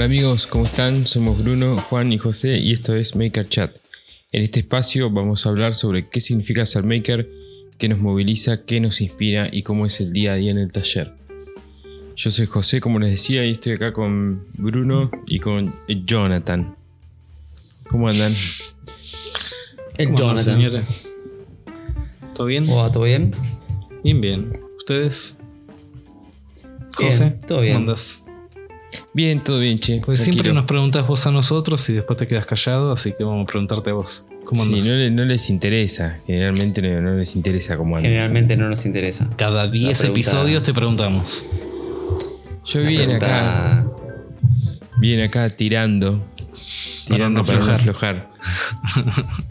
Hola 0.00 0.06
amigos, 0.06 0.46
¿cómo 0.46 0.64
están? 0.64 1.06
Somos 1.06 1.44
Bruno, 1.44 1.76
Juan 1.76 2.10
y 2.10 2.16
José 2.16 2.56
y 2.56 2.72
esto 2.72 2.96
es 2.96 3.16
Maker 3.16 3.46
Chat. 3.46 3.76
En 4.32 4.42
este 4.42 4.60
espacio 4.60 5.10
vamos 5.10 5.44
a 5.44 5.50
hablar 5.50 5.74
sobre 5.74 6.08
qué 6.08 6.22
significa 6.22 6.64
ser 6.64 6.84
maker, 6.84 7.28
qué 7.76 7.86
nos 7.86 7.98
moviliza, 7.98 8.64
qué 8.64 8.80
nos 8.80 9.02
inspira 9.02 9.50
y 9.52 9.62
cómo 9.62 9.84
es 9.84 10.00
el 10.00 10.14
día 10.14 10.32
a 10.32 10.36
día 10.36 10.52
en 10.52 10.56
el 10.56 10.72
taller. 10.72 11.12
Yo 12.16 12.30
soy 12.30 12.46
José, 12.46 12.80
como 12.80 12.98
les 12.98 13.10
decía, 13.10 13.44
y 13.44 13.52
estoy 13.52 13.72
acá 13.72 13.92
con 13.92 14.46
Bruno 14.54 15.10
y 15.26 15.38
con 15.38 15.70
Jonathan. 15.86 16.74
¿Cómo 17.90 18.08
andan? 18.08 18.32
El 19.98 20.06
¿Cómo 20.06 20.30
andan, 20.30 20.46
Jonathan. 20.46 20.54
señores? 20.54 21.10
¿Todo 22.34 22.46
bien? 22.46 22.64
¿Cómo 22.64 22.78
va? 22.78 22.90
¿Todo 22.90 23.02
bien? 23.02 23.34
Bien, 24.02 24.22
bien. 24.22 24.60
¿Ustedes? 24.78 25.36
Bien, 26.98 27.10
José, 27.10 27.38
todo 27.46 27.60
bien. 27.60 27.74
¿cómo 27.74 27.90
andas? 27.90 28.24
Bien, 29.12 29.42
todo 29.42 29.58
bien, 29.58 29.78
che. 29.78 30.00
Pues 30.04 30.20
siempre 30.20 30.52
nos 30.52 30.66
preguntas 30.66 31.06
vos 31.06 31.26
a 31.26 31.30
nosotros 31.32 31.88
y 31.90 31.94
después 31.94 32.16
te 32.16 32.26
quedas 32.28 32.46
callado, 32.46 32.92
así 32.92 33.12
que 33.16 33.24
vamos 33.24 33.42
a 33.42 33.46
preguntarte 33.46 33.90
a 33.90 33.94
vos. 33.94 34.24
¿Cómo 34.44 34.62
Sí, 34.64 34.70
no, 34.70 34.94
le- 34.96 35.10
no 35.10 35.24
les 35.24 35.50
interesa. 35.50 36.18
Generalmente 36.26 36.80
no, 36.82 37.00
no 37.00 37.14
les 37.16 37.34
interesa 37.36 37.76
cómo 37.76 37.96
andan. 37.96 38.10
Generalmente 38.10 38.56
no 38.56 38.68
nos 38.68 38.86
interesa. 38.86 39.28
Cada 39.36 39.66
10 39.68 39.98
pregunta- 39.98 40.06
episodios 40.20 40.62
te 40.62 40.72
preguntamos. 40.74 41.44
Yo 42.64 42.82
bien 42.82 43.10
acá, 43.12 43.84
bien 44.98 45.20
acá 45.22 45.48
tirando. 45.50 46.24
Tirando 47.08 47.42
para 47.42 47.58
no 47.58 47.72
aflojar. 47.72 48.30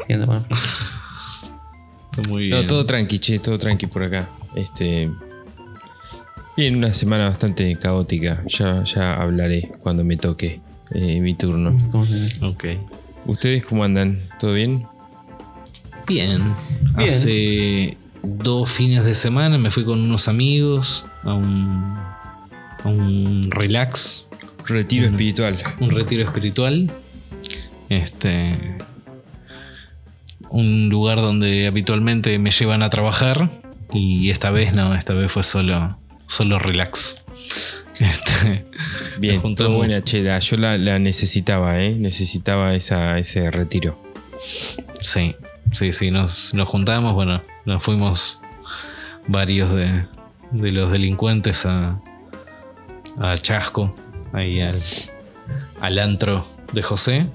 aflojar. 0.08 0.40
Muy 2.30 2.48
bien. 2.48 2.62
No, 2.62 2.68
todo 2.68 2.86
tranqui, 2.86 3.20
che, 3.20 3.40
todo 3.40 3.58
tranqui 3.58 3.88
por 3.88 4.04
acá. 4.04 4.30
Este. 4.56 5.10
Bien, 6.60 6.76
una 6.76 6.94
semana 6.94 7.24
bastante 7.24 7.74
caótica. 7.78 8.44
Ya, 8.48 8.84
ya 8.84 9.14
hablaré 9.14 9.72
cuando 9.82 10.04
me 10.04 10.18
toque 10.18 10.60
eh, 10.92 11.22
mi 11.22 11.34
turno. 11.34 11.72
¿Cómo 11.90 12.06
se 12.06 12.30
Ok. 12.46 12.66
¿Ustedes 13.28 13.64
cómo 13.64 13.86
andan? 13.86 14.20
¿Todo 14.42 14.52
bien? 14.52 14.86
Bien. 16.06 16.38
Bien. 16.38 16.54
Hace 16.98 17.98
dos 18.24 18.70
fines 18.70 19.06
de 19.06 19.16
semana 19.16 19.58
me 19.58 19.72
fui 19.72 19.86
con 19.86 20.02
unos 20.02 20.28
amigos 20.28 21.06
a 21.24 21.34
un, 21.34 21.96
a 22.84 22.90
un 22.90 23.48
relax, 23.52 24.30
Retiro 24.68 25.06
espiritual. 25.06 25.64
un 25.80 25.92
retiro 25.92 26.26
espiritual. 26.26 26.92
Este. 27.88 28.54
Un 30.50 30.90
lugar 30.90 31.22
donde 31.22 31.68
habitualmente 31.68 32.38
me 32.38 32.52
llevan 32.52 32.84
a 32.84 32.90
trabajar. 32.90 33.50
Y 33.94 34.30
esta 34.30 34.52
vez 34.52 34.74
no, 34.74 34.94
esta 34.94 35.14
vez 35.14 35.32
fue 35.32 35.44
solo, 35.44 35.98
solo 36.30 36.60
relax. 36.60 37.22
Este, 38.00 38.64
Bien, 39.18 39.42
juntamos. 39.42 39.76
buena 39.76 40.02
chela. 40.02 40.40
Yo 40.40 40.56
la, 40.56 40.78
la 40.78 41.00
necesitaba, 41.00 41.82
¿eh? 41.82 41.96
Necesitaba 41.98 42.74
esa, 42.76 43.20
ese 43.20 43.52
retiro. 43.52 44.02
sí, 45.02 45.36
sí, 45.74 45.92
sí, 45.92 46.10
nos, 46.10 46.54
nos 46.54 46.70
juntamos. 46.70 47.14
Bueno, 47.14 47.42
nos 47.66 47.84
fuimos 47.84 48.40
varios 49.28 49.74
de, 49.74 50.06
de 50.52 50.72
los 50.72 50.92
delincuentes 50.94 51.66
a, 51.66 52.00
a 53.20 53.38
Chasco, 53.38 53.94
ahí 54.32 54.62
al, 54.62 54.82
al 55.82 56.00
antro 56.00 56.46
de 56.72 56.82
José. 56.84 57.26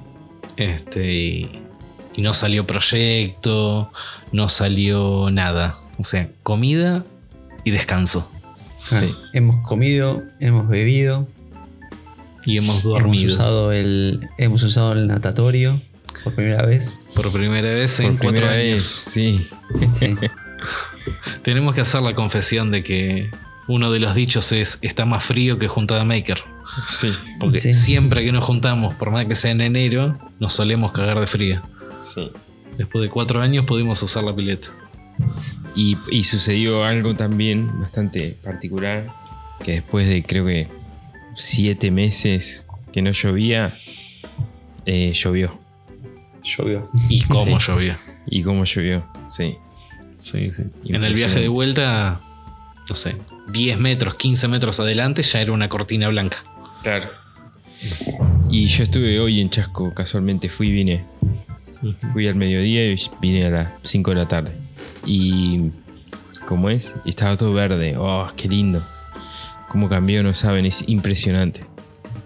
Este, 0.56 1.12
y, 1.12 1.62
y 2.14 2.22
no 2.22 2.32
salió 2.32 2.66
proyecto, 2.66 3.92
no 4.32 4.48
salió 4.48 5.28
nada. 5.30 5.74
O 5.98 6.04
sea, 6.04 6.30
comida 6.42 7.04
y 7.64 7.70
descanso. 7.70 8.30
Sí. 8.88 9.14
Hemos 9.32 9.66
comido, 9.66 10.22
hemos 10.40 10.68
bebido, 10.68 11.26
Y 12.44 12.58
hemos 12.58 12.80
hemos 12.80 12.82
dormido 12.84 13.32
usado, 13.32 13.72
el, 13.72 14.28
hemos 14.38 14.62
usado 14.62 14.92
el 14.92 15.06
natatorio 15.06 15.80
por 16.22 16.34
primera 16.34 16.64
vez. 16.66 17.00
por 17.14 17.30
primera 17.32 17.70
vez 17.70 17.98
en 18.00 18.16
Por 18.16 18.26
cuatro 18.26 18.46
primera 18.48 18.52
años. 18.62 18.74
vez, 18.74 18.82
sí. 18.84 19.46
Sí. 19.94 20.14
Tenemos 21.42 21.74
que 21.74 21.80
hacer 21.80 22.02
la 22.02 22.14
confesión 22.14 22.70
de 22.70 22.82
que 22.82 23.30
uno 23.68 23.90
de 23.90 24.00
los 24.00 24.14
dichos 24.14 24.52
es 24.52 24.78
está 24.82 25.04
más 25.06 25.24
frío 25.24 25.58
que 25.58 25.68
juntada 25.68 26.04
maker. 26.04 26.42
Sí, 26.90 27.12
Porque 27.38 27.58
Sí. 27.58 27.72
siempre 27.72 28.24
que 28.24 28.32
nos 28.32 28.44
juntamos, 28.44 28.94
por 28.94 29.10
más 29.10 29.26
que 29.26 29.34
sea 29.34 29.50
en 29.52 29.60
enero, 29.60 30.18
nos 30.40 30.52
solemos 30.54 30.92
cagar 30.92 31.20
de 31.20 31.26
frío. 31.26 31.62
sí. 32.02 32.30
Después 32.76 33.02
de 33.02 33.08
cuatro 33.08 33.40
años 33.40 33.64
pudimos 33.66 34.02
usar 34.02 34.24
la 34.24 34.34
pileta. 34.34 34.66
Y, 35.74 35.96
y 36.10 36.22
sucedió 36.24 36.84
algo 36.84 37.14
también 37.14 37.80
bastante 37.80 38.36
particular, 38.42 39.06
que 39.64 39.72
después 39.72 40.06
de 40.08 40.22
creo 40.22 40.46
que 40.46 40.68
siete 41.34 41.90
meses 41.90 42.66
que 42.92 43.02
no 43.02 43.10
llovía, 43.10 43.72
eh, 44.86 45.12
llovió. 45.14 45.58
Llovió. 46.42 46.84
Y 47.08 47.22
cómo 47.22 47.58
Sí. 47.60 47.66
llovió. 47.66 47.96
Y 48.26 48.42
cómo 48.42 48.64
llovió, 48.64 49.02
sí. 49.30 49.56
Sí, 50.20 50.50
sí. 50.52 50.62
En 50.86 51.04
el 51.04 51.14
viaje 51.14 51.40
de 51.40 51.48
vuelta, 51.48 52.20
no 52.88 52.94
sé, 52.96 53.16
10 53.52 53.78
metros, 53.78 54.14
15 54.14 54.48
metros 54.48 54.80
adelante 54.80 55.22
ya 55.22 55.40
era 55.42 55.52
una 55.52 55.68
cortina 55.68 56.08
blanca. 56.08 56.38
Claro. 56.82 57.10
Y 58.48 58.66
yo 58.68 58.84
estuve 58.84 59.18
hoy 59.20 59.40
en 59.40 59.50
Chasco, 59.50 59.92
casualmente 59.92 60.48
fui 60.48 60.68
y 60.68 60.72
vine. 60.72 61.04
Fui 62.12 62.28
al 62.28 62.36
mediodía 62.36 62.86
y 62.90 62.96
vine 63.20 63.44
a 63.46 63.50
las 63.50 63.68
5 63.82 64.12
de 64.12 64.16
la 64.16 64.28
tarde. 64.28 64.52
Y 65.06 65.70
¿cómo 66.46 66.70
es? 66.70 66.96
Y 67.04 67.10
estaba 67.10 67.36
todo 67.36 67.52
verde. 67.52 67.96
Oh, 67.96 68.28
qué 68.36 68.48
lindo. 68.48 68.82
Cómo 69.68 69.88
cambió, 69.88 70.22
no 70.22 70.32
saben, 70.34 70.66
es 70.66 70.84
impresionante. 70.86 71.64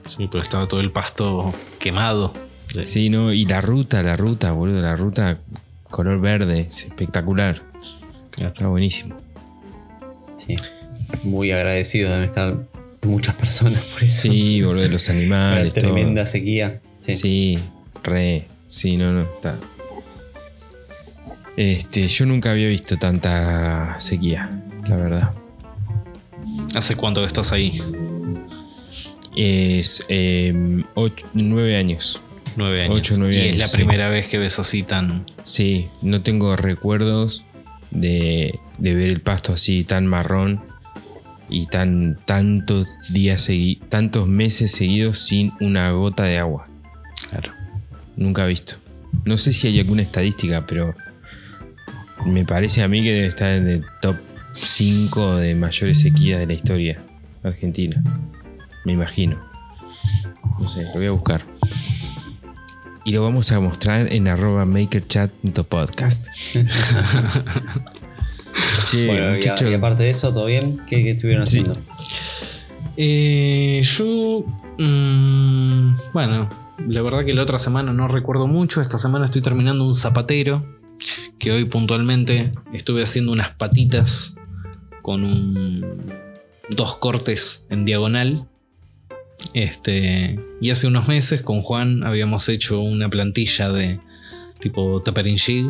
Sí, 0.09 0.29
pero 0.31 0.43
estaba 0.43 0.67
todo 0.69 0.81
el 0.81 0.91
pasto 0.93 1.53
quemado. 1.79 2.33
Sí. 2.73 2.85
Sí, 2.85 3.11
no, 3.11 3.33
y 3.33 3.47
la 3.47 3.61
ruta, 3.61 4.03
la 4.03 4.17
ruta, 4.17 4.53
boludo, 4.53 4.83
la 4.83 4.95
ruta 4.97 5.39
color 5.91 6.21
verde, 6.21 6.61
es 6.61 6.85
espectacular. 6.85 7.63
Está 8.37 8.69
buenísimo. 8.69 9.17
Sí. 10.37 10.55
Muy 11.25 11.51
agradecidos 11.51 12.11
deben 12.13 12.27
estar 12.27 12.57
muchas 13.03 13.35
personas 13.35 13.83
por 13.95 14.03
eso. 14.05 14.23
Sí, 14.23 14.63
boludo, 14.63 14.89
los 14.89 15.09
Una 15.09 15.19
animales, 15.19 15.75
todo. 15.75 15.81
tremenda 15.93 16.27
sequía. 16.27 16.81
Sí. 17.01 17.13
Sí, 17.15 17.59
re. 18.05 18.47
Sí, 18.69 18.97
no, 18.99 19.13
no, 19.13 19.23
está. 19.23 19.57
Este, 21.61 22.07
yo 22.07 22.25
nunca 22.25 22.53
había 22.53 22.69
visto 22.69 22.97
tanta 22.99 23.97
sequía, 23.99 24.49
la 24.87 24.95
verdad. 24.95 25.31
¿Hace 26.77 26.95
cuánto 26.95 27.21
que 27.23 27.27
estás 27.27 27.51
ahí? 27.51 27.81
Es 29.37 30.05
eh, 30.09 30.85
ocho- 30.95 31.27
nueve 31.35 31.77
años. 31.77 32.21
Nueve 32.57 32.83
años. 32.85 32.95
Ocho, 32.95 33.15
nueve 33.19 33.35
y 33.35 33.41
años, 33.41 33.53
es 33.55 33.59
la 33.59 33.67
sí. 33.67 33.77
primera 33.77 34.09
vez 34.09 34.29
que 34.29 34.39
ves 34.39 34.61
así 34.61 34.85
tan. 34.85 35.27
Sí, 35.43 35.89
no 36.01 36.23
tengo 36.23 36.55
recuerdos 36.55 37.45
de, 37.91 38.61
de 38.79 38.95
ver 38.95 39.09
el 39.09 39.21
pasto 39.21 39.53
así 39.53 39.83
tan 39.83 40.07
marrón 40.07 40.61
y 41.49 41.67
tan 41.67 42.19
tantos 42.25 42.89
días 43.11 43.49
segui- 43.49 43.81
tantos 43.89 44.29
meses 44.29 44.71
seguidos 44.71 45.19
sin 45.19 45.53
una 45.61 45.91
gota 45.91 46.23
de 46.23 46.39
agua. 46.39 46.69
Claro. 47.31 47.53
Nunca 48.17 48.45
he 48.45 48.49
visto. 48.49 48.77
No 49.25 49.37
sé 49.39 49.53
si 49.53 49.67
hay 49.67 49.81
alguna 49.81 50.03
estadística, 50.03 50.65
pero 50.65 50.95
me 52.27 52.45
parece 52.45 52.83
a 52.83 52.89
mí 52.89 53.03
que 53.03 53.13
debe 53.13 53.27
estar 53.29 53.51
en 53.51 53.69
el 53.69 53.85
top 54.03 54.17
5 54.53 55.37
de 55.37 55.55
mayores 55.55 56.01
sequías 56.01 56.41
de 56.41 56.47
la 56.47 56.53
historia 56.55 57.01
argentina. 57.43 58.03
Me 58.85 58.93
imagino. 58.93 59.39
No 60.61 60.69
sé, 60.69 60.83
lo 60.85 60.93
voy 60.95 61.07
a 61.07 61.11
buscar. 61.13 61.43
Y 63.05 63.13
lo 63.13 63.23
vamos 63.23 63.51
a 63.53 63.61
mostrar 63.61 64.13
en 64.13 64.29
arroba 64.29 64.65
makerchat.podcast. 64.67 66.27
Che, 68.91 69.07
Bueno, 69.07 69.33
y, 69.33 69.37
muchacho, 69.37 69.69
y 69.71 69.75
aparte 69.75 70.03
de 70.03 70.11
eso, 70.11 70.33
¿todo 70.33 70.47
bien? 70.47 70.81
¿Qué, 70.87 71.03
qué 71.05 71.11
estuvieron 71.13 71.47
Sí. 71.47 71.61
haciendo? 71.61 71.81
Eh, 72.97 73.81
yo. 73.85 74.45
mm, 74.79 75.93
bueno, 76.13 76.49
la 76.87 77.03
verdad 77.03 77.25
que 77.25 77.35
la 77.35 77.43
otra 77.43 77.59
semana 77.61 77.93
no 77.93 78.09
recuerdo 78.09 78.47
mucho. 78.47 78.81
Esta 78.81 78.99
semana 78.99 79.27
estoy 79.27 79.43
terminando 79.43 79.85
un 79.87 79.95
zapatero. 79.95 80.78
Que 81.39 81.53
hoy 81.53 81.65
puntualmente 81.65 82.53
estuve 82.73 83.03
haciendo 83.03 83.33
unas 83.33 83.51
patitas 83.51 84.37
con 85.03 85.25
un, 85.25 86.13
dos 86.71 86.97
cortes 86.97 87.67
en 87.71 87.85
diagonal. 87.85 88.47
Este, 89.55 90.39
y 90.61 90.71
hace 90.71 90.87
unos 90.87 91.09
meses 91.09 91.43
con 91.43 91.63
Juan 91.63 92.05
habíamos 92.05 92.49
hecho 92.49 92.81
una 92.81 93.09
plantilla 93.09 93.71
de 93.71 94.01
tipo 94.59 95.01
tapering 95.03 95.39
jig. 95.39 95.67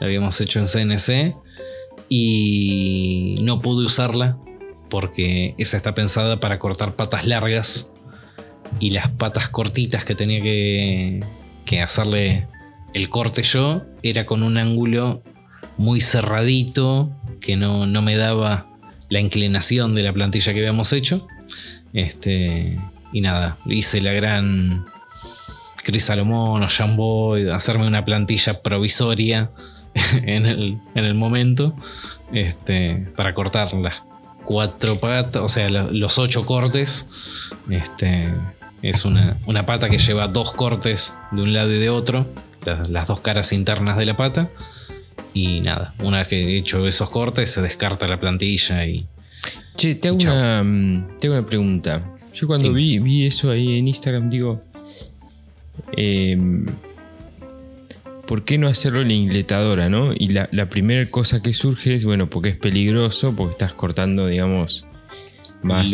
La 0.00 0.06
habíamos 0.06 0.40
hecho 0.40 0.60
en 0.60 0.66
CNC. 0.66 1.34
Y 2.08 3.38
no 3.42 3.60
pude 3.60 3.86
usarla 3.86 4.38
porque 4.90 5.54
esa 5.58 5.76
está 5.76 5.94
pensada 5.94 6.38
para 6.38 6.58
cortar 6.58 6.94
patas 6.94 7.26
largas 7.26 7.90
y 8.80 8.90
las 8.90 9.10
patas 9.10 9.48
cortitas 9.48 10.04
que 10.04 10.14
tenía 10.14 10.42
que, 10.42 11.24
que 11.64 11.80
hacerle 11.80 12.46
el 12.94 13.08
corte 13.10 13.42
yo 13.42 13.82
era 14.02 14.24
con 14.26 14.42
un 14.42 14.56
ángulo 14.58 15.22
muy 15.76 16.00
cerradito 16.00 17.10
que 17.40 17.56
no, 17.56 17.86
no 17.86 18.00
me 18.02 18.16
daba 18.16 18.66
la 19.10 19.20
inclinación 19.20 19.94
de 19.94 20.02
la 20.02 20.12
plantilla 20.12 20.52
que 20.54 20.60
habíamos 20.60 20.92
hecho. 20.92 21.26
Este, 21.92 22.78
y 23.12 23.20
nada, 23.20 23.58
hice 23.66 24.00
la 24.00 24.12
gran 24.12 24.84
Chris 25.84 26.04
Salomón 26.04 26.62
o 26.62 26.68
Jamboy, 26.68 27.50
hacerme 27.50 27.86
una 27.86 28.04
plantilla 28.04 28.62
provisoria 28.62 29.50
en 30.24 30.46
el, 30.46 30.78
en 30.94 31.04
el 31.04 31.14
momento 31.14 31.74
este, 32.32 33.06
para 33.16 33.34
cortar 33.34 33.72
las 33.74 34.02
cuatro 34.44 34.96
patas, 34.98 35.42
o 35.42 35.48
sea, 35.48 35.68
lo- 35.68 35.90
los 35.90 36.18
ocho 36.18 36.46
cortes. 36.46 37.08
Este, 37.70 38.32
es 38.82 39.04
una, 39.04 39.38
una 39.46 39.64
pata 39.66 39.88
que 39.88 39.98
lleva 39.98 40.28
dos 40.28 40.52
cortes 40.52 41.14
de 41.32 41.42
un 41.42 41.52
lado 41.52 41.72
y 41.72 41.78
de 41.78 41.90
otro, 41.90 42.26
las, 42.64 42.88
las 42.90 43.06
dos 43.06 43.20
caras 43.20 43.52
internas 43.52 43.96
de 43.96 44.06
la 44.06 44.16
pata. 44.16 44.50
Y 45.32 45.60
nada, 45.60 45.94
una 46.00 46.18
vez 46.18 46.28
que 46.28 46.36
he 46.38 46.58
hecho 46.58 46.86
esos 46.86 47.10
cortes, 47.10 47.50
se 47.50 47.60
descarta 47.62 48.06
la 48.08 48.20
plantilla 48.20 48.86
y. 48.86 49.06
Che, 49.76 49.96
te 49.96 50.08
hago, 50.08 50.18
una, 50.18 50.62
mm, 50.62 51.18
te 51.18 51.26
hago 51.26 51.36
una 51.38 51.46
pregunta. 51.46 52.02
Yo 52.32 52.46
cuando 52.46 52.68
Sí. 52.68 52.74
vi, 52.74 52.98
vi 53.00 53.26
eso 53.26 53.50
ahí 53.50 53.78
en 53.78 53.88
Instagram, 53.88 54.30
digo, 54.30 54.62
em, 55.96 56.66
¿por 58.26 58.44
qué 58.44 58.58
no 58.58 58.68
hacerlo 58.68 59.02
en 59.02 59.08
la 59.08 59.14
ingletadora, 59.14 59.88
no? 59.88 60.12
Y 60.14 60.28
la, 60.28 60.48
la 60.52 60.68
primera 60.68 61.04
cosa 61.10 61.42
que 61.42 61.52
surge 61.52 61.94
es, 61.94 62.04
bueno, 62.04 62.28
porque 62.30 62.50
es 62.50 62.56
peligroso, 62.56 63.34
porque 63.36 63.52
estás 63.52 63.74
cortando, 63.74 64.26
digamos, 64.28 64.86
más, 65.62 65.92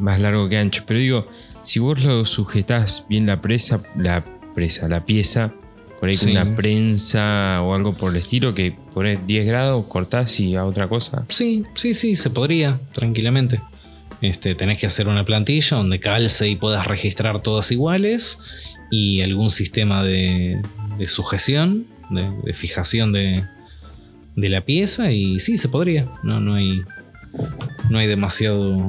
más 0.00 0.20
largo 0.20 0.48
que 0.48 0.58
ancho. 0.58 0.84
Pero 0.86 1.00
digo, 1.00 1.28
si 1.62 1.78
vos 1.78 2.02
lo 2.02 2.24
sujetás 2.24 3.06
bien 3.08 3.26
la 3.26 3.40
presa, 3.40 3.82
la 3.96 4.24
presa, 4.54 4.88
la 4.88 5.04
pieza, 5.04 5.52
por 5.98 6.08
ahí 6.08 6.16
con 6.16 6.30
una 6.30 6.56
prensa 6.56 7.60
o 7.62 7.74
algo 7.74 7.96
por 7.96 8.10
el 8.10 8.22
estilo, 8.22 8.54
que 8.54 8.72
pones 8.94 9.26
10 9.26 9.46
grados, 9.46 9.84
cortás 9.86 10.40
y 10.40 10.56
a 10.56 10.64
otra 10.64 10.88
cosa. 10.88 11.26
Sí, 11.28 11.64
sí, 11.74 11.94
sí, 11.94 12.16
se 12.16 12.30
podría, 12.30 12.80
tranquilamente. 12.92 13.60
Este, 14.22 14.54
tenés 14.54 14.78
que 14.78 14.86
hacer 14.86 15.08
una 15.08 15.24
plantilla 15.24 15.76
donde 15.76 16.00
calce 16.00 16.48
y 16.48 16.56
puedas 16.56 16.86
registrar 16.86 17.40
todas 17.42 17.70
iguales 17.72 18.38
y 18.90 19.22
algún 19.22 19.50
sistema 19.50 20.02
de, 20.02 20.60
de 20.98 21.04
sujeción, 21.06 21.86
de, 22.10 22.30
de 22.44 22.54
fijación 22.54 23.12
de, 23.12 23.44
de 24.36 24.48
la 24.48 24.62
pieza 24.62 25.12
y 25.12 25.38
sí, 25.38 25.58
se 25.58 25.68
podría. 25.68 26.10
No, 26.22 26.40
no 26.40 26.54
hay, 26.54 26.82
no 27.88 27.98
hay 27.98 28.06
demasiado, 28.06 28.86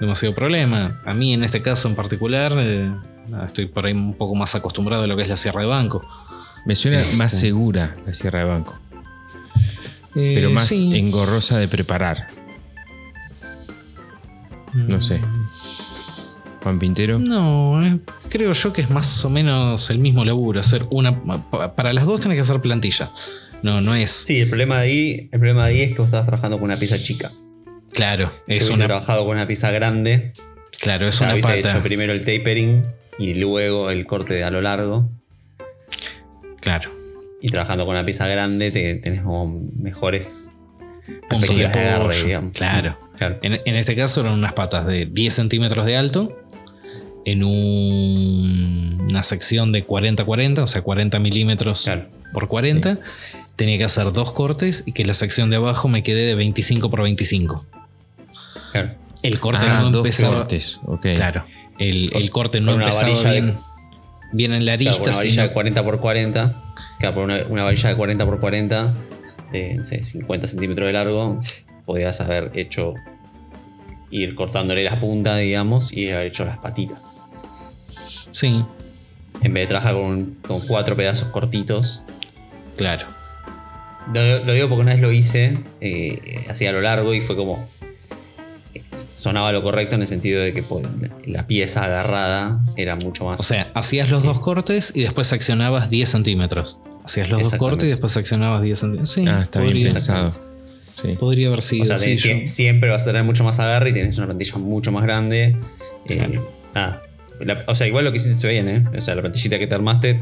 demasiado 0.00 0.34
problema. 0.34 1.00
A 1.04 1.14
mí 1.14 1.34
en 1.34 1.44
este 1.44 1.62
caso 1.62 1.88
en 1.88 1.94
particular 1.94 2.52
eh, 2.58 2.92
estoy 3.46 3.66
por 3.66 3.86
ahí 3.86 3.92
un 3.92 4.14
poco 4.14 4.34
más 4.34 4.54
acostumbrado 4.54 5.04
a 5.04 5.06
lo 5.06 5.16
que 5.16 5.22
es 5.22 5.28
la 5.28 5.36
sierra 5.36 5.60
de 5.60 5.66
banco. 5.66 6.06
Me 6.66 6.74
suena 6.76 7.00
más 7.16 7.32
Sí. 7.32 7.40
segura 7.40 7.96
la 8.06 8.12
sierra 8.14 8.40
de 8.40 8.44
banco, 8.46 8.78
Eh, 10.14 10.32
pero 10.34 10.50
más 10.50 10.66
sí. 10.66 10.96
engorrosa 10.98 11.58
de 11.58 11.68
preparar. 11.68 12.26
No 14.74 15.00
sé. 15.00 15.20
Juan 16.62 16.78
Pintero. 16.78 17.18
No, 17.18 17.84
eh, 17.84 17.98
creo 18.30 18.52
yo 18.52 18.72
que 18.72 18.82
es 18.82 18.90
más 18.90 19.24
o 19.24 19.30
menos 19.30 19.88
el 19.90 19.98
mismo 19.98 20.24
laburo. 20.24 20.60
Hacer 20.60 20.84
una. 20.90 21.22
pa- 21.24 21.74
Para 21.74 21.92
las 21.92 22.04
dos 22.04 22.20
tenés 22.20 22.36
que 22.36 22.42
hacer 22.42 22.60
plantilla. 22.60 23.10
No, 23.62 23.80
no 23.80 23.94
es. 23.94 24.10
Sí, 24.10 24.38
el 24.40 24.48
problema 24.48 24.76
de 24.76 24.82
ahí, 24.82 25.28
el 25.32 25.38
problema 25.40 25.64
de 25.66 25.70
ahí 25.74 25.80
es 25.82 25.90
que 25.92 25.98
vos 25.98 26.06
estabas 26.06 26.26
trabajando 26.26 26.56
con 26.58 26.64
una 26.64 26.76
pieza 26.76 27.00
chica. 27.00 27.30
Claro, 27.92 28.28
Si 28.46 28.52
es 28.54 28.64
hubiese 28.64 28.74
una. 28.74 28.86
trabajado 28.86 29.24
con 29.24 29.36
una 29.36 29.46
pieza 29.46 29.70
grande, 29.70 30.32
Claro, 30.80 31.08
es 31.08 31.20
una 31.20 31.34
pata. 31.40 31.56
hecho 31.56 31.80
primero 31.82 32.12
el 32.12 32.20
tapering 32.20 32.84
y 33.18 33.34
luego 33.34 33.90
el 33.90 34.06
corte 34.06 34.44
a 34.44 34.50
lo 34.50 34.60
largo. 34.60 35.08
Claro. 36.60 36.90
Y 37.40 37.48
trabajando 37.48 37.84
con 37.86 37.94
una 37.94 38.04
pieza 38.04 38.26
grande 38.26 38.70
te, 38.70 38.96
tenés 38.96 39.22
como 39.22 39.60
mejores 39.78 40.52
Puntos 41.28 41.48
de 41.48 41.64
perspectivas 41.64 41.72
de 41.74 41.80
agarre, 41.88 42.24
digamos. 42.24 42.54
claro. 42.54 42.96
Claro. 43.16 43.38
En, 43.42 43.60
en 43.64 43.74
este 43.74 43.96
caso 43.96 44.20
eran 44.20 44.34
unas 44.34 44.52
patas 44.52 44.86
de 44.86 45.06
10 45.06 45.34
centímetros 45.34 45.86
de 45.86 45.96
alto. 45.96 46.36
En 47.24 47.42
un- 47.44 49.06
una 49.10 49.22
sección 49.22 49.72
de 49.72 49.84
40-40, 49.86 50.60
o 50.62 50.66
sea, 50.66 50.82
40 50.82 51.18
milímetros 51.18 51.82
Claro. 51.84 52.04
por 52.32 52.48
40. 52.48 52.98
Tenía 53.56 53.76
que 53.78 53.84
hacer 53.84 54.12
dos 54.12 54.32
cortes 54.32 54.84
y 54.86 54.92
que 54.92 55.04
la 55.04 55.14
sección 55.14 55.50
de 55.50 55.56
abajo 55.56 55.88
me 55.88 56.02
quede 56.02 56.26
de 56.26 56.34
25 56.34 56.90
por 56.90 57.02
25. 57.02 57.64
claro. 58.72 58.94
El 59.22 59.40
corte 59.40 59.66
Ah, 59.68 59.80
no 59.82 59.90
dos 59.90 60.04
empezaba. 60.06 60.38
cortes. 60.38 60.78
Ok. 60.84 61.06
Claro. 61.16 61.42
El, 61.78 62.10
el 62.14 62.30
corte 62.30 62.60
no 62.60 62.72
empezaba 62.72 63.08
varilla 63.12 63.30
de- 63.30 63.40
bien, 63.40 63.56
bien 64.32 64.52
en 64.54 64.66
la 64.66 64.76
Claro, 64.76 64.90
arista. 64.90 65.02
con 65.02 65.08
una 65.10 65.16
varilla 65.16 65.30
sino- 65.34 65.42
de 65.48 65.52
40 65.52 65.84
por 65.84 65.98
40. 66.00 66.62
Claro, 66.98 67.14
por 67.14 67.24
una, 67.24 67.46
una 67.48 67.64
varilla 67.64 67.88
de 67.90 67.96
40 67.96 68.24
por 68.26 68.40
40 68.40 68.94
de 69.52 69.74
no 69.76 69.84
sé, 69.84 70.02
50 70.02 70.46
centímetros 70.48 70.86
de 70.86 70.92
largo. 70.92 71.40
Podías 71.86 72.20
haber 72.20 72.50
hecho. 72.54 72.94
Ir 74.10 74.34
cortándole 74.34 74.82
las 74.84 74.98
puntas, 75.00 75.38
digamos, 75.38 75.92
y 75.92 76.10
haber 76.10 76.28
hecho 76.28 76.44
las 76.46 76.56
patitas. 76.58 76.98
Sí, 78.32 78.64
En 79.42 79.52
vez 79.54 79.64
de 79.64 79.66
trabajar 79.68 79.94
con, 79.94 80.36
con 80.46 80.60
cuatro 80.66 80.96
pedazos 80.96 81.28
cortitos. 81.28 82.02
claro. 82.76 83.06
Lo, 84.14 84.42
lo 84.44 84.52
digo 84.54 84.68
porque 84.70 84.80
una 84.80 84.92
vez 84.92 85.02
lo 85.02 85.12
hice, 85.12 85.58
eh, 85.82 86.46
así 86.48 86.66
a 86.66 86.72
lo 86.72 86.80
largo, 86.80 87.12
y 87.12 87.20
fue 87.20 87.36
como. 87.36 87.68
Sonaba 88.90 89.52
lo 89.52 89.62
correcto 89.62 89.94
en 89.96 90.00
el 90.02 90.06
sentido 90.06 90.40
de 90.42 90.52
que 90.52 90.62
pues, 90.62 90.86
la 91.26 91.46
pieza 91.46 91.84
agarrada 91.84 92.60
era 92.76 92.96
mucho 92.96 93.24
más. 93.26 93.40
O 93.40 93.42
sea, 93.42 93.70
hacías 93.74 94.08
los 94.10 94.22
dos 94.22 94.40
cortes 94.40 94.92
y 94.94 95.02
después 95.02 95.32
accionabas 95.32 95.90
10 95.90 96.08
centímetros. 96.08 96.78
Hacías 97.04 97.28
los 97.30 97.42
dos 97.42 97.54
cortes 97.54 97.84
y 97.86 97.88
después 97.88 98.16
accionabas 98.16 98.62
10 98.62 98.78
centímetros. 98.78 99.10
Sí, 99.12 99.24
Ah, 99.28 99.40
está 99.42 99.60
bien 99.60 99.72
podría, 99.72 99.92
pensado. 99.92 100.30
Sí. 100.94 101.16
podría 101.18 101.48
haber 101.48 101.62
sido. 101.62 101.82
O 101.82 101.86
sea, 101.86 101.98
sí, 101.98 102.12
tenés- 102.14 102.40
yo- 102.40 102.46
siempre 102.46 102.90
vas 102.90 103.02
a 103.02 103.06
tener 103.06 103.24
mucho 103.24 103.44
más 103.44 103.58
agarre 103.60 103.90
y 103.90 103.92
tienes 103.92 104.16
una 104.18 104.26
plantilla 104.26 104.56
mucho 104.58 104.90
más 104.92 105.02
grande. 105.04 105.56
Eh, 106.06 106.16
Claro. 106.16 106.50
nada. 106.74 107.02
La- 107.40 107.64
o 107.66 107.74
sea, 107.74 107.86
igual 107.86 108.04
lo 108.04 108.10
que 108.10 108.16
hiciste 108.16 108.48
bien, 108.48 108.68
¿eh? 108.68 108.84
O 108.96 109.00
sea, 109.00 109.14
la 109.14 109.20
plantillita 109.20 109.58
que 109.58 109.66
te 109.66 109.74
armaste 109.74 110.20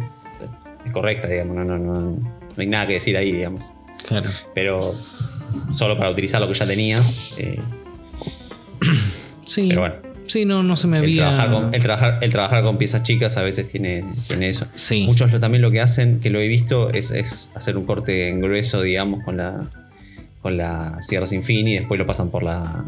es 0.84 0.92
correcta, 0.92 1.28
digamos. 1.28 1.56
No, 1.56 1.64
no, 1.64 1.78
no, 1.78 1.94
no 2.00 2.20
hay 2.56 2.66
nada 2.66 2.86
que 2.86 2.94
decir 2.94 3.16
ahí, 3.16 3.32
digamos. 3.32 3.62
claro. 4.06 4.28
Pero 4.54 4.94
solo 5.74 5.96
para 5.96 6.10
utilizar 6.10 6.40
lo 6.40 6.48
que 6.48 6.54
ya 6.54 6.66
tenías. 6.66 7.36
eh, 7.38 7.58
Sí, 9.46 9.66
pero 9.68 9.80
bueno, 9.82 9.94
sí, 10.26 10.44
no, 10.44 10.64
no 10.64 10.74
se 10.74 10.88
me 10.88 10.96
el 10.98 11.04
había. 11.04 11.16
trabajar, 11.18 11.50
con, 11.52 11.72
el, 11.74 11.80
trabajar, 11.82 12.18
el 12.20 12.30
trabajar 12.32 12.64
con 12.64 12.78
piezas 12.78 13.04
chicas 13.04 13.36
a 13.36 13.42
veces 13.42 13.68
tiene, 13.68 14.04
tiene 14.26 14.48
eso. 14.48 14.66
Sí, 14.74 15.04
Muchos 15.06 15.30
lo- 15.30 15.38
también 15.38 15.62
lo 15.62 15.70
que 15.70 15.80
hacen, 15.80 16.18
que 16.18 16.30
lo 16.30 16.40
he 16.40 16.48
visto, 16.48 16.90
es, 16.90 17.12
es 17.12 17.50
hacer 17.54 17.76
un 17.76 17.84
corte 17.84 18.28
en 18.28 18.40
grueso, 18.40 18.82
digamos, 18.82 19.22
con 19.24 19.36
la, 19.36 19.70
con 20.42 20.56
la 20.56 20.96
sierra 21.00 21.26
sin 21.28 21.44
fin 21.44 21.68
y 21.68 21.74
después 21.76 21.96
lo 21.96 22.06
pasan 22.08 22.30
por 22.30 22.42
la, 22.42 22.86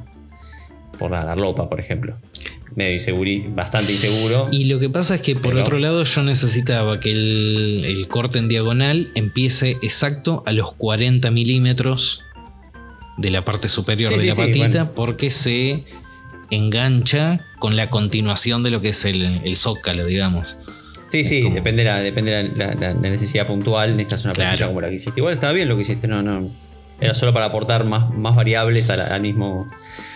por 0.98 1.12
la 1.12 1.24
garlopa, 1.24 1.68
por 1.68 1.78
ejemplo. 1.78 2.16
Medio 2.74 2.96
inseguri- 2.96 3.54
bastante 3.54 3.92
inseguro. 3.92 4.48
Y 4.50 4.64
lo 4.64 4.80
que 4.80 4.90
pasa 4.90 5.14
es 5.14 5.22
que 5.22 5.34
por 5.36 5.52
Pero- 5.52 5.60
otro 5.62 5.78
lado 5.78 6.02
yo 6.02 6.22
necesitaba 6.24 6.98
que 6.98 7.12
el, 7.12 7.84
el 7.86 8.08
corte 8.08 8.40
en 8.40 8.48
diagonal 8.48 9.10
empiece 9.14 9.76
exacto 9.82 10.42
a 10.44 10.50
los 10.52 10.74
40 10.74 11.30
milímetros 11.30 12.24
de 13.18 13.30
la 13.30 13.44
parte 13.44 13.68
superior 13.68 14.10
Sí, 14.12 14.16
de 14.26 14.32
sí, 14.32 14.40
la 14.40 14.46
patita 14.46 14.82
bueno. 14.84 14.92
porque 14.94 15.30
se 15.30 15.84
engancha 16.50 17.40
con 17.58 17.76
la 17.76 17.90
continuación 17.90 18.62
de 18.62 18.70
lo 18.70 18.80
que 18.80 18.90
es 18.90 19.04
el, 19.04 19.40
el 19.44 19.56
zócalo, 19.56 20.06
digamos. 20.06 20.56
sí, 21.08 21.24
sí, 21.24 21.42
como- 21.42 21.54
depende, 21.54 21.84
la, 21.84 21.98
depende 21.98 22.30
la, 22.56 22.66
la- 22.66 22.74
la- 22.74 22.94
la 22.94 23.10
necesidad 23.10 23.46
puntual. 23.46 23.96
Necesitas 23.96 24.24
una 24.24 24.34
plantilla 24.34 24.56
Claro. 24.56 24.70
como 24.70 24.80
la 24.82 24.88
que 24.88 24.94
hiciste. 24.94 25.20
Igual 25.20 25.34
estaba 25.34 25.52
bien 25.52 25.68
lo 25.68 25.74
que 25.76 25.82
hiciste, 25.82 26.06
no, 26.08 26.22
no. 26.22 26.50
Era 27.00 27.14
solo 27.14 27.32
para 27.32 27.46
aportar 27.46 27.84
más, 27.84 28.10
más 28.14 28.34
variables 28.34 28.90
a 28.90 29.14
al 29.14 29.20
mismo, 29.22 29.66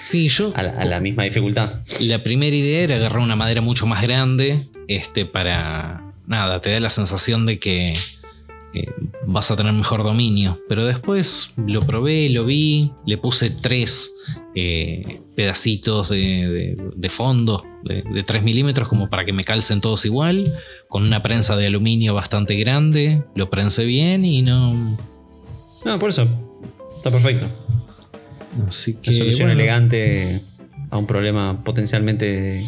Sí, 0.04 0.28
yo 0.28 0.52
a 0.56 0.62
la, 0.64 0.70
a 0.72 0.84
la 0.84 0.98
misma 1.00 1.22
dificultad. 1.24 1.74
la 2.00 2.22
primera 2.24 2.54
idea 2.56 2.80
era 2.82 2.96
agarrar 2.96 3.20
una 3.20 3.36
madera 3.36 3.60
mucho 3.60 3.86
más 3.86 4.02
grande 4.02 4.66
este, 4.88 5.24
para... 5.26 6.02
Nada, 6.26 6.60
te 6.60 6.70
da 6.72 6.80
la 6.80 6.90
sensación 6.90 7.46
de 7.46 7.58
que 7.58 7.92
eh, 8.74 8.86
vas 9.26 9.50
a 9.50 9.56
tener 9.56 9.72
mejor 9.72 10.02
dominio. 10.04 10.58
Pero 10.68 10.84
después 10.86 11.52
lo 11.66 11.82
probé, 11.86 12.28
lo 12.28 12.44
vi, 12.44 12.90
le 13.06 13.18
puse 13.18 13.50
tres 13.50 14.14
eh, 14.54 15.20
pedacitos 15.36 16.08
de, 16.10 16.18
de- 16.18 16.90
de 16.94 17.08
fondo 17.08 17.64
de, 17.84 18.02
de 18.02 18.22
3 18.22 18.42
milímetros 18.44 18.86
como 18.88 19.08
para 19.08 19.24
que 19.24 19.32
me 19.32 19.44
calcen 19.44 19.80
todos 19.80 20.04
igual, 20.04 20.52
con 20.88 21.02
una 21.02 21.22
prensa 21.22 21.56
de 21.56 21.66
aluminio 21.66 22.14
bastante 22.14 22.54
grande, 22.56 23.22
lo 23.34 23.50
prensé 23.50 23.84
bien 23.84 24.24
y 24.24 24.42
no... 24.42 24.96
No, 25.84 25.98
por 25.98 26.10
eso. 26.10 26.28
Está 26.96 27.10
perfecto. 27.10 27.46
Así 28.68 28.94
que... 28.94 29.10
Una 29.10 29.18
solución 29.18 29.48
bueno, 29.48 29.60
elegante 29.60 30.40
a 30.90 30.96
un 30.98 31.06
problema 31.06 31.64
potencialmente 31.64 32.62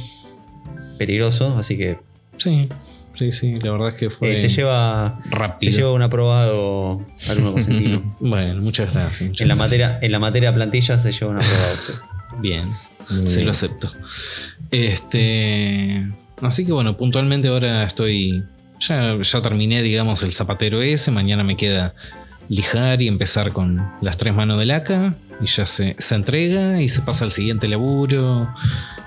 peligroso. 0.99 1.57
Así 1.59 1.77
que 1.77 1.99
Sí, 2.39 2.69
sí, 3.17 3.33
sí, 3.33 3.55
la 3.61 3.73
verdad 3.73 3.89
es 3.89 3.95
que 3.95 4.11
fue 4.11 4.35
eh, 4.35 4.39
se 4.39 4.49
lleva. 4.49 5.21
Se 5.25 5.31
rápido. 5.31 5.73
lleva 5.77 5.93
un 5.93 6.03
aprobado 6.03 7.01
alumno 7.29 7.53
consentido. 7.53 8.01
Bueno, 8.21 8.61
muchas 8.63 8.93
gracias. 8.93 9.29
muchas 9.29 9.43
en, 9.43 9.49
la 9.49 9.55
gracias. 9.55 9.81
materia, 9.81 9.99
en 10.03 10.13
la 10.13 10.19
materia 10.19 10.55
plantilla 10.55 10.99
se 10.99 11.13
lleva 11.13 11.31
un 11.33 11.37
aprobado. 11.39 11.75
usted. 11.75 11.95
Bien, 12.41 12.69
Muy 13.11 13.29
se 13.29 13.35
bien. 13.37 13.45
lo 13.47 13.51
acepto. 13.53 13.91
Este. 14.71 16.07
Así 16.41 16.67
que 16.67 16.73
bueno, 16.73 16.97
puntualmente 16.97 17.49
ahora 17.49 17.85
estoy. 17.85 18.45
Ya, 18.81 19.17
ya 19.21 19.41
terminé, 19.43 19.83
digamos, 19.83 20.23
el 20.23 20.33
zapatero 20.33 20.83
ese. 20.83 21.11
Mañana 21.11 21.45
me 21.45 21.57
queda 21.57 21.95
lijar 22.49 23.01
y 23.01 23.09
empezar 23.09 23.53
con 23.53 23.89
las 24.03 24.17
tres 24.17 24.35
manos 24.35 24.59
de 24.59 24.67
laca. 24.67 25.15
Y 25.41 25.47
ya 25.47 25.67
se, 25.67 25.97
se 25.99 26.15
entrega 26.15 26.81
y 26.81 26.89
se 26.89 27.03
pasa 27.03 27.25
al 27.25 27.33
siguiente 27.33 27.69
laburo 27.69 28.49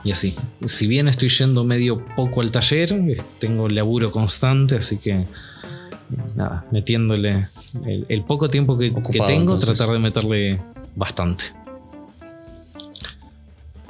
y 0.04 0.12
así. 0.12 0.36
Si 0.66 0.88
bien 0.88 1.08
estoy 1.08 1.30
yendo 1.30 1.64
medio 1.64 2.06
poco 2.16 2.42
al 2.42 2.52
taller, 2.52 2.94
eh, 2.94 3.22
tengo 3.40 3.70
laburo 3.70 4.12
constante, 4.12 4.76
así 4.76 4.98
que 4.98 5.26
nada, 6.36 6.66
metiéndole 6.72 7.48
el, 7.86 8.06
el 8.08 8.24
poco 8.24 8.50
tiempo 8.50 8.78
que, 8.78 8.90
tengo, 8.92 9.54
entonces. 9.54 9.78
tratar 9.78 9.94
de 9.94 10.00
meterle 10.00 10.60
bastante. 10.96 11.46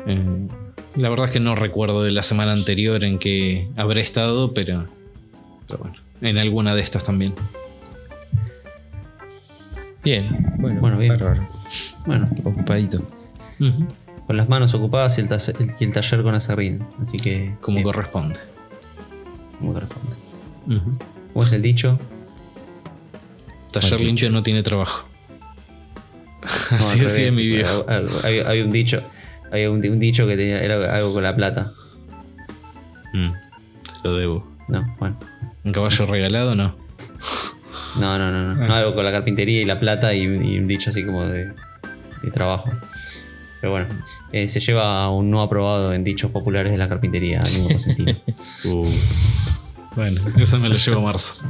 Eh, 0.06 0.48
la 0.96 1.10
verdad 1.10 1.26
es 1.26 1.32
que 1.32 1.40
no 1.40 1.56
recuerdo 1.56 2.04
de 2.04 2.12
la 2.12 2.24
semana 2.24 2.54
anterior 2.54 3.04
en 3.04 3.20
que 3.20 3.70
habré 3.76 4.02
estado, 4.02 4.54
pero, 4.54 4.86
pero 5.68 5.80
bueno, 5.80 5.96
en 6.22 6.38
alguna 6.38 6.74
de 6.74 6.82
estas 6.82 7.04
también. 7.04 7.34
Bien, 10.04 10.56
bueno, 10.58 10.80
Bueno, 10.80 10.98
bien. 10.98 11.18
bárbaro. 11.18 11.42
Bueno, 12.08 12.28
Ocupadito. 12.46 13.04
Con 14.26 14.38
las 14.38 14.50
manos 14.50 14.74
ocupadas 14.74 15.18
y 15.18 15.22
el, 15.22 15.30
taller, 15.30 15.56
y 15.80 15.84
el 15.84 15.94
taller 15.94 16.24
con 16.24 16.34
acerrín. 16.34 16.84
Así 17.02 17.18
que. 17.18 17.56
Como 17.62 17.84
corresponde. 17.84 18.40
como 19.60 19.74
corresponde. 19.74 20.16
Ujú. 20.68 20.98
¿Cómo 21.34 21.46
es 21.46 21.52
el 21.52 21.62
dicho? 21.62 22.00
Taller 23.72 24.00
dicho. 24.00 24.30
no 24.32 24.42
tiene 24.42 24.64
trabajo. 24.64 25.08
No, 26.42 26.48
Así 26.78 27.00
revés. 27.00 27.32
mi 27.34 27.46
viejo. 27.46 27.86
Hay, 28.24 28.40
hay 28.40 28.62
un 28.62 28.72
dicho. 28.72 29.04
Hay 29.52 29.66
un, 29.66 29.86
un 29.86 30.00
dicho 30.00 30.28
que 30.28 30.36
tenía, 30.36 30.62
era 30.62 30.96
algo 30.96 31.14
con 31.14 31.24
la 31.24 31.36
plata. 31.36 31.74
Mm, 33.14 33.32
lo 34.04 34.14
debo. 34.16 34.48
No, 34.68 34.96
bueno. 35.00 35.18
¿Un 35.64 35.72
caballo 35.72 36.06
regalado 36.06 36.56
no? 36.56 36.76
No, 38.00 38.18
no, 38.18 38.32
no, 38.32 38.54
no. 38.54 38.64
Ah. 38.64 38.68
No, 38.68 38.74
algo 38.74 38.96
con 38.96 39.06
la 39.06 39.12
carpintería 39.12 39.62
y 39.62 39.66
la 39.66 39.80
plata 39.80 40.14
y, 40.14 40.24
y 40.24 40.60
un 40.60 40.68
dicho 40.68 40.90
así 40.90 41.06
como 41.06 41.26
de, 41.26 41.54
de 42.22 42.32
trabajo. 42.32 42.72
Pero 43.60 43.72
bueno, 43.72 43.88
eh, 44.32 44.48
se 44.50 44.60
lleva 44.60 45.10
un 45.10 45.32
no 45.32 45.42
aprobado 45.42 45.94
en 45.94 46.04
dichos 46.04 46.30
populares 46.32 46.72
de 46.72 46.78
la 46.78 46.88
carpintería, 46.88 47.42
amigo 47.42 47.70
Cosentino. 47.74 48.16
Uh. 48.66 48.86
Bueno, 49.96 50.22
eso 50.40 50.60
me 50.60 50.70
lo 50.70 50.76
llevo 50.76 51.00
a 51.00 51.02
marzo. 51.02 51.44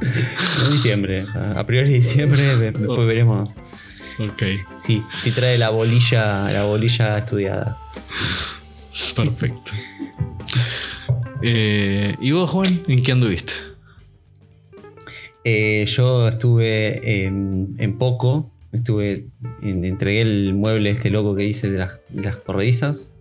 En 0.00 0.70
diciembre, 0.72 1.26
a 1.34 1.60
a 1.60 1.64
priori 1.66 1.92
diciembre, 1.92 2.42
de- 2.56 2.70
después 2.72 2.98
Oh. 2.98 3.06
veremos 3.06 3.54
Ok, 4.18 4.44
si, 4.78 5.02
si 5.18 5.30
trae 5.32 5.58
la 5.58 5.68
bolilla, 5.68 6.50
la 6.50 6.64
bolilla 6.64 7.18
estudiada. 7.18 7.78
perfecto. 9.14 9.72
Eh, 11.42 12.16
¿Y 12.20 12.30
vos, 12.32 12.48
Juan? 12.48 12.82
¿En 12.88 13.02
qué 13.02 13.12
anduviste? 13.12 13.52
Eh, 15.44 15.84
yo 15.86 16.28
estuve 16.28 17.24
en 17.26 17.98
poco, 17.98 18.50
estuve 18.76 19.26
en- 19.62 19.84
entregué 19.84 20.22
el 20.22 20.54
mueble 20.54 20.90
este 20.90 21.10
loco 21.10 21.34
que 21.34 21.44
hice 21.44 21.70
de 21.70 21.78
las, 21.78 22.00
de 22.08 22.22
las 22.22 22.36
corredizas. 22.36 23.12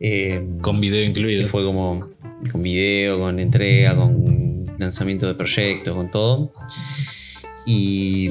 Eh, 0.00 0.44
Con 0.60 0.80
video 0.80 1.00
que 1.02 1.06
incluido. 1.10 1.46
fue 1.46 1.64
como 1.64 2.04
con 2.50 2.62
video, 2.62 3.18
con 3.20 3.38
entrega, 3.38 3.94
con 3.96 4.64
lanzamiento 4.78 5.26
de 5.28 5.34
proyecto, 5.34 5.94
con 5.94 6.10
todo. 6.10 6.50
Y 7.64 8.28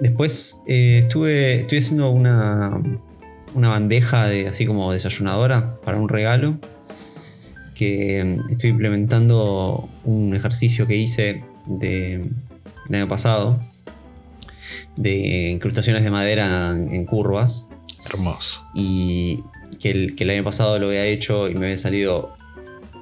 después 0.00 0.62
eh, 0.68 0.98
estuve, 1.02 1.60
estuve 1.60 1.78
haciendo 1.80 2.10
una, 2.10 2.80
una 3.54 3.68
bandeja 3.70 4.26
de 4.26 4.46
así 4.48 4.66
como 4.66 4.92
desayunadora 4.92 5.80
para 5.80 5.98
un 5.98 6.08
regalo. 6.08 6.58
Que 7.74 8.22
mm, 8.38 8.50
estoy 8.50 8.70
implementando 8.70 9.88
un 10.04 10.34
ejercicio 10.36 10.86
que 10.86 10.96
hice 10.96 11.42
de, 11.66 12.22
el 12.88 12.94
año 12.94 13.08
pasado 13.08 13.58
de 14.96 15.50
incrustaciones 15.50 16.04
de 16.04 16.10
madera 16.10 16.70
en- 16.70 17.04
curvas 17.06 17.68
Hermoso. 18.06 18.62
y 18.74 19.40
que 19.80 19.90
el, 19.90 20.14
que 20.14 20.24
el 20.24 20.30
año 20.30 20.44
pasado 20.44 20.78
lo 20.78 20.86
había 20.86 21.04
hecho 21.04 21.48
y 21.48 21.54
me 21.54 21.66
había 21.66 21.78
salido 21.78 22.34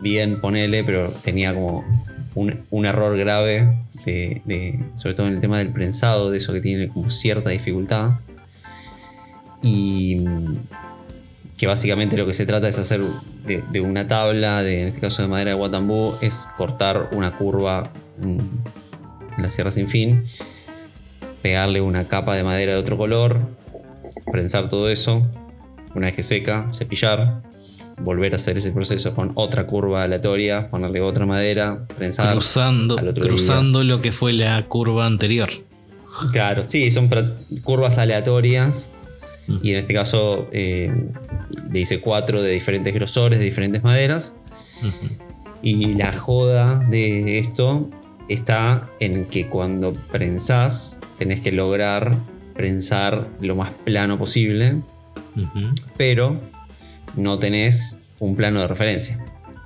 bien, 0.01 0.41
ponele, 0.41 0.83
pero 0.85 1.11
tenía 1.11 1.53
como 1.55 1.85
un, 2.35 2.61
un 2.71 2.87
error 2.87 3.17
grave, 3.19 3.77
de, 4.07 4.41
de- 4.47 4.79
sobre 4.95 5.15
todo 5.15 5.27
en 5.27 5.35
el 5.35 5.41
tema 5.41 5.59
del 5.59 5.73
prensado, 5.73 6.31
de 6.31 6.39
eso 6.39 6.53
que 6.55 6.61
tiene 6.61 6.89
como 6.89 7.11
cierta 7.11 7.51
dificultad. 7.51 8.13
Y 9.63 10.17
mm, 10.27 10.57
que 11.59 11.67
básicamente 11.67 12.17
lo 12.17 12.25
que 12.27 12.33
se 12.33 12.47
trata 12.47 12.69
es 12.69 12.79
hacer 12.79 13.01
de, 13.47 13.63
de 13.71 13.81
una 13.83 14.07
tabla, 14.09 14.63
de, 14.63 14.83
en 14.83 14.89
este 14.89 15.01
caso 15.01 15.21
de 15.23 15.29
madera 15.29 15.51
de 15.51 15.57
Watambú, 15.57 16.15
es 16.23 16.49
cortar 16.57 17.11
una 17.13 17.37
curva 17.37 17.93
mm, 18.23 18.39
en 19.37 19.43
la 19.43 19.51
sierra 19.51 19.71
sin 19.71 19.89
fin, 19.89 20.23
pegarle 21.43 21.81
una 21.81 22.07
capa 22.07 22.35
de 22.35 22.45
madera 22.45 22.73
de 22.73 22.79
otro 22.79 22.97
color, 22.97 23.41
prensar 24.31 24.69
todo 24.69 24.91
eso, 24.91 25.27
una 25.95 26.07
vez 26.07 26.17
que 26.17 26.23
seca, 26.23 26.69
cepillar, 26.73 27.43
volver 27.99 28.33
a 28.33 28.37
hacer 28.37 28.57
ese 28.57 28.73
proceso 28.73 29.15
con 29.15 29.33
otra 29.35 29.67
curva 29.67 30.03
aleatoria, 30.03 30.69
ponerle 30.69 31.01
otra 31.01 31.27
madera, 31.27 31.87
prensar. 31.97 32.33
Cruzando, 32.33 32.97
cruzando 33.15 33.85
lo 33.85 34.01
que 34.01 34.13
fue 34.13 34.33
la 34.33 34.63
curva 34.67 35.07
anterior. 35.07 35.51
Claro, 36.33 36.65
sí, 36.65 36.91
son 36.91 37.11
curvas 37.63 37.99
aleatorias. 37.99 38.93
Mm. 39.47 39.59
Y 39.63 39.73
en 39.73 39.79
este 39.79 39.95
caso 39.95 40.49
eh, 40.53 40.93
le 41.71 41.81
hice 41.81 42.01
cuatro 42.01 42.43
de 42.43 42.53
diferentes 42.53 42.93
grosores, 42.95 43.39
de 43.39 43.45
diferentes 43.45 43.83
maderas. 43.83 44.35
Y 45.63 45.95
la 45.95 46.13
joda 46.13 46.77
de 46.89 47.39
esto 47.39 47.91
está 48.31 48.89
en 49.01 49.25
que 49.25 49.49
cuando 49.49 49.93
prensás, 49.93 51.01
tenés 51.19 51.41
que 51.41 51.51
lograr 51.51 52.17
prensar 52.55 53.29
lo 53.41 53.57
más 53.57 53.71
plano 53.85 54.19
posible, 54.19 54.77
pero 55.97 56.41
no 57.17 57.39
tenés 57.39 57.99
un 58.21 58.37
plano 58.37 58.61
de 58.61 58.69
referencia. 58.69 59.19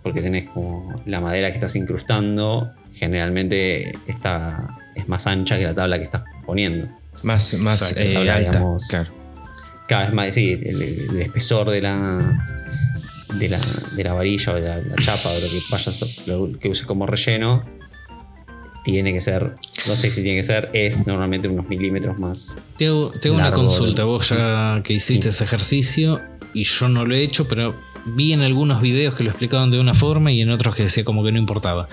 Porque 0.02 0.20
tenés 0.20 0.46
como 0.46 0.94
la 1.06 1.20
madera 1.20 1.48
que 1.48 1.54
estás 1.54 1.76
incrustando, 1.76 2.70
generalmente 2.92 3.92
está, 4.06 4.76
es 4.94 5.08
más 5.08 5.26
ancha 5.26 5.58
que 5.58 5.64
la 5.64 5.74
tabla 5.74 5.98
que 5.98 6.04
estás 6.04 6.24
poniendo. 6.44 6.88
Más, 7.22 7.54
más 7.54 7.92
Exacto. 7.92 8.00
eh, 8.10 8.30
alta. 8.30 8.50
digamos, 8.50 8.86
Claro. 8.88 9.10
Cada 9.88 10.04
vez 10.04 10.14
más, 10.14 10.34
sí, 10.34 10.52
el, 10.52 10.82
el 10.82 11.22
espesor 11.22 11.70
de 11.70 11.82
la, 11.82 12.40
de 13.38 13.48
la, 13.48 13.60
de 13.96 14.04
la 14.04 14.12
varilla 14.14 14.52
o 14.52 14.54
de 14.56 14.62
la, 14.62 14.78
la 14.78 14.96
chapa 14.96 15.28
o 15.28 15.34
lo 15.34 15.46
que 15.46 15.60
vayas, 15.70 16.26
lo 16.26 16.58
que 16.58 16.68
uses 16.68 16.86
como 16.86 17.06
relleno, 17.06 17.62
tiene 18.84 19.12
que 19.12 19.20
ser, 19.20 19.54
no 19.88 19.96
sé 19.96 20.12
si 20.12 20.22
tiene 20.22 20.38
que 20.38 20.42
ser, 20.42 20.70
es 20.72 21.06
normalmente 21.06 21.48
unos 21.48 21.68
milímetros 21.68 22.18
más. 22.18 22.58
Te 22.76 22.86
hago, 22.86 23.10
te 23.10 23.28
hago 23.28 23.38
una 23.38 23.52
consulta, 23.52 24.04
vos 24.04 24.28
ya 24.28 24.80
que 24.84 24.94
hiciste 24.94 25.22
Sí. 25.24 25.28
ese 25.30 25.44
ejercicio 25.44 26.20
y 26.52 26.64
yo 26.64 26.88
no 26.88 27.04
lo 27.04 27.14
he 27.14 27.22
hecho, 27.22 27.48
pero 27.48 27.74
vi 28.06 28.32
en 28.34 28.42
algunos 28.42 28.80
videos 28.82 29.14
que 29.14 29.24
lo 29.24 29.30
explicaban 29.30 29.70
de 29.70 29.80
una 29.80 29.94
forma 29.94 30.30
y 30.30 30.42
en 30.42 30.50
otros 30.50 30.76
que 30.76 30.82
decía 30.84 31.04
como 31.04 31.24
que 31.24 31.32
no 31.32 31.38
importaba. 31.38 31.88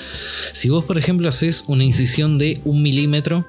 Si 0.53 0.69
vos, 0.69 0.83
por 0.83 0.97
ejemplo, 0.97 1.27
haces 1.29 1.63
una 1.67 1.85
incisión 1.85 2.37
de 2.37 2.59
un 2.65 2.83
milímetro, 2.83 3.47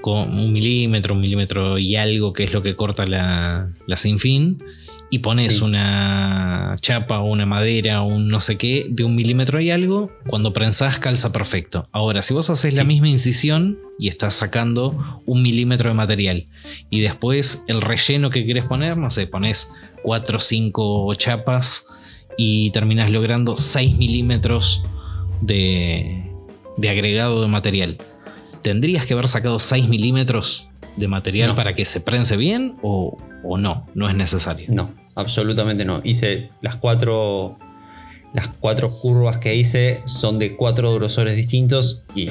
con 0.00 0.30
un 0.38 0.50
milímetro, 0.50 1.12
un 1.14 1.20
milímetro 1.20 1.76
y 1.78 1.96
algo, 1.96 2.32
que 2.32 2.44
es 2.44 2.54
lo 2.54 2.62
que 2.62 2.74
corta 2.74 3.06
la, 3.06 3.68
la 3.86 3.96
sin 3.98 4.18
fin, 4.18 4.62
y 5.10 5.18
pones 5.20 5.58
Sí. 5.58 5.64
una 5.64 6.76
chapa 6.80 7.18
o 7.18 7.30
una 7.30 7.44
madera 7.46 8.02
o 8.02 8.06
un 8.06 8.28
no 8.28 8.40
sé 8.40 8.56
qué 8.56 8.86
de 8.88 9.02
un 9.04 9.16
milímetro 9.16 9.60
y 9.60 9.70
algo, 9.70 10.10
cuando 10.28 10.52
prensás 10.52 10.98
calza 11.00 11.32
perfecto. 11.32 11.88
Ahora, 11.92 12.22
si 12.22 12.32
vos 12.32 12.48
haces 12.50 12.74
la 12.76 12.84
misma 12.84 13.08
incisión 13.08 13.78
y 13.98 14.08
estás 14.08 14.34
sacando 14.34 15.20
un 15.26 15.42
milímetro 15.42 15.88
de 15.90 15.94
material 15.94 16.46
y 16.90 17.00
después 17.00 17.64
el 17.66 17.80
relleno 17.80 18.30
que 18.30 18.46
querés 18.46 18.64
poner, 18.64 18.96
no 18.96 19.10
sé, 19.10 19.26
pones 19.26 19.72
4 20.04 20.36
o 20.36 20.40
5 20.40 21.14
chapas 21.14 21.86
y 22.38 22.70
terminás 22.70 23.10
logrando 23.10 23.56
6 23.58 23.98
milímetros 23.98 24.84
de, 25.40 26.30
de 26.76 26.88
agregado 26.88 27.42
de 27.42 27.48
material. 27.48 27.98
¿Tendrías 28.62 29.06
que 29.06 29.14
haber 29.14 29.28
sacado 29.28 29.58
6 29.58 29.88
milímetros 29.88 30.68
de 30.96 31.08
material 31.08 31.48
No. 31.50 31.54
para 31.54 31.72
que 31.74 31.84
se 31.84 32.00
prense 32.00 32.36
bien 32.36 32.74
o, 32.82 33.18
o 33.42 33.58
no? 33.58 33.86
No 33.94 34.08
es 34.08 34.14
necesario. 34.14 34.66
No, 34.70 34.92
absolutamente 35.14 35.84
no. 35.84 36.00
Hice 36.04 36.50
las 36.62 36.76
cuatro. 36.76 37.58
Las 38.32 38.46
cuatro 38.48 38.90
curvas 38.90 39.38
que 39.38 39.56
hice 39.56 40.02
son 40.04 40.38
de 40.38 40.54
cuatro 40.54 40.94
grosores 40.94 41.34
distintos 41.34 42.02
y 42.14 42.30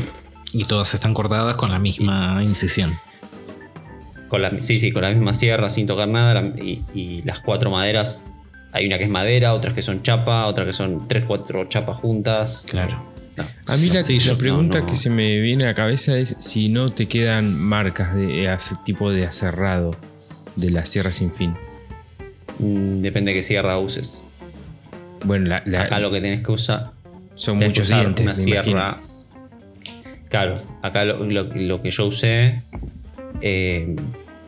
Y 0.53 0.63
todas 0.63 0.93
están 0.93 1.13
cortadas 1.13 1.55
con 1.57 1.71
la 1.71 1.79
misma 1.79 2.41
incisión. 2.43 2.93
con 4.29 4.41
la, 4.41 4.61
sí, 4.61 4.79
sí, 4.79 4.91
con 4.93 5.01
la 5.01 5.09
misma 5.09 5.33
sierra, 5.33 5.69
sin 5.69 5.87
tocar 5.87 6.07
nada. 6.07 6.35
la- 6.41 6.53
y, 6.63 6.81
y 6.93 7.21
las 7.23 7.39
cuatro 7.41 7.69
maderas, 7.71 8.23
hay 8.71 8.85
una 8.85 8.97
que 8.97 9.03
es 9.05 9.09
madera, 9.09 9.53
otras 9.53 9.73
que 9.73 9.81
son 9.81 10.01
chapa, 10.03 10.45
otras 10.45 10.67
que 10.67 10.73
son 10.73 11.07
tres, 11.07 11.25
cuatro 11.25 11.65
chapas 11.67 11.97
juntas. 11.97 12.65
Claro. 12.69 13.03
No. 13.35 13.43
A 13.65 13.75
mí 13.77 13.89
la, 13.89 14.03
Sí, 14.05 14.19
la 14.19 14.35
pregunta 14.37 14.79
no, 14.79 14.85
no. 14.85 14.91
que 14.91 14.95
se 14.97 15.09
me 15.09 15.39
viene 15.39 15.65
a 15.65 15.67
la 15.69 15.73
cabeza 15.75 16.17
es 16.17 16.37
si 16.39 16.69
no 16.69 16.91
te 16.93 17.07
quedan 17.07 17.59
marcas 17.59 18.13
de 18.15 18.45
ese 18.53 18.75
tipo 18.85 19.11
de 19.11 19.25
aserrado 19.25 19.95
de 20.55 20.69
la 20.69 20.85
sierra 20.85 21.11
sin 21.11 21.33
fin. 21.33 21.55
Mm, 22.59 23.01
Depende 23.01 23.31
de 23.31 23.37
qué 23.37 23.43
sierra 23.43 23.77
uses. 23.79 24.27
Bueno, 25.25 25.47
la, 25.47 25.63
la- 25.65 25.83
Acá 25.83 25.99
lo 25.99 26.11
que 26.11 26.21
tenés 26.21 26.41
que 26.45 26.51
usar 26.51 26.91
son 27.35 27.57
tenés 27.57 27.73
que 27.73 27.79
muchos 27.81 27.87
usar 27.89 27.99
dientes. 28.01 28.25
una 28.25 28.35
sierra. 28.35 28.69
imagino. 28.69 29.09
Claro, 30.29 30.61
acá 30.83 31.05
lo, 31.05 31.25
lo- 31.25 31.43
lo 31.55 31.81
que 31.81 31.89
yo 31.91 32.05
usé 32.05 32.61
eh, 33.41 33.95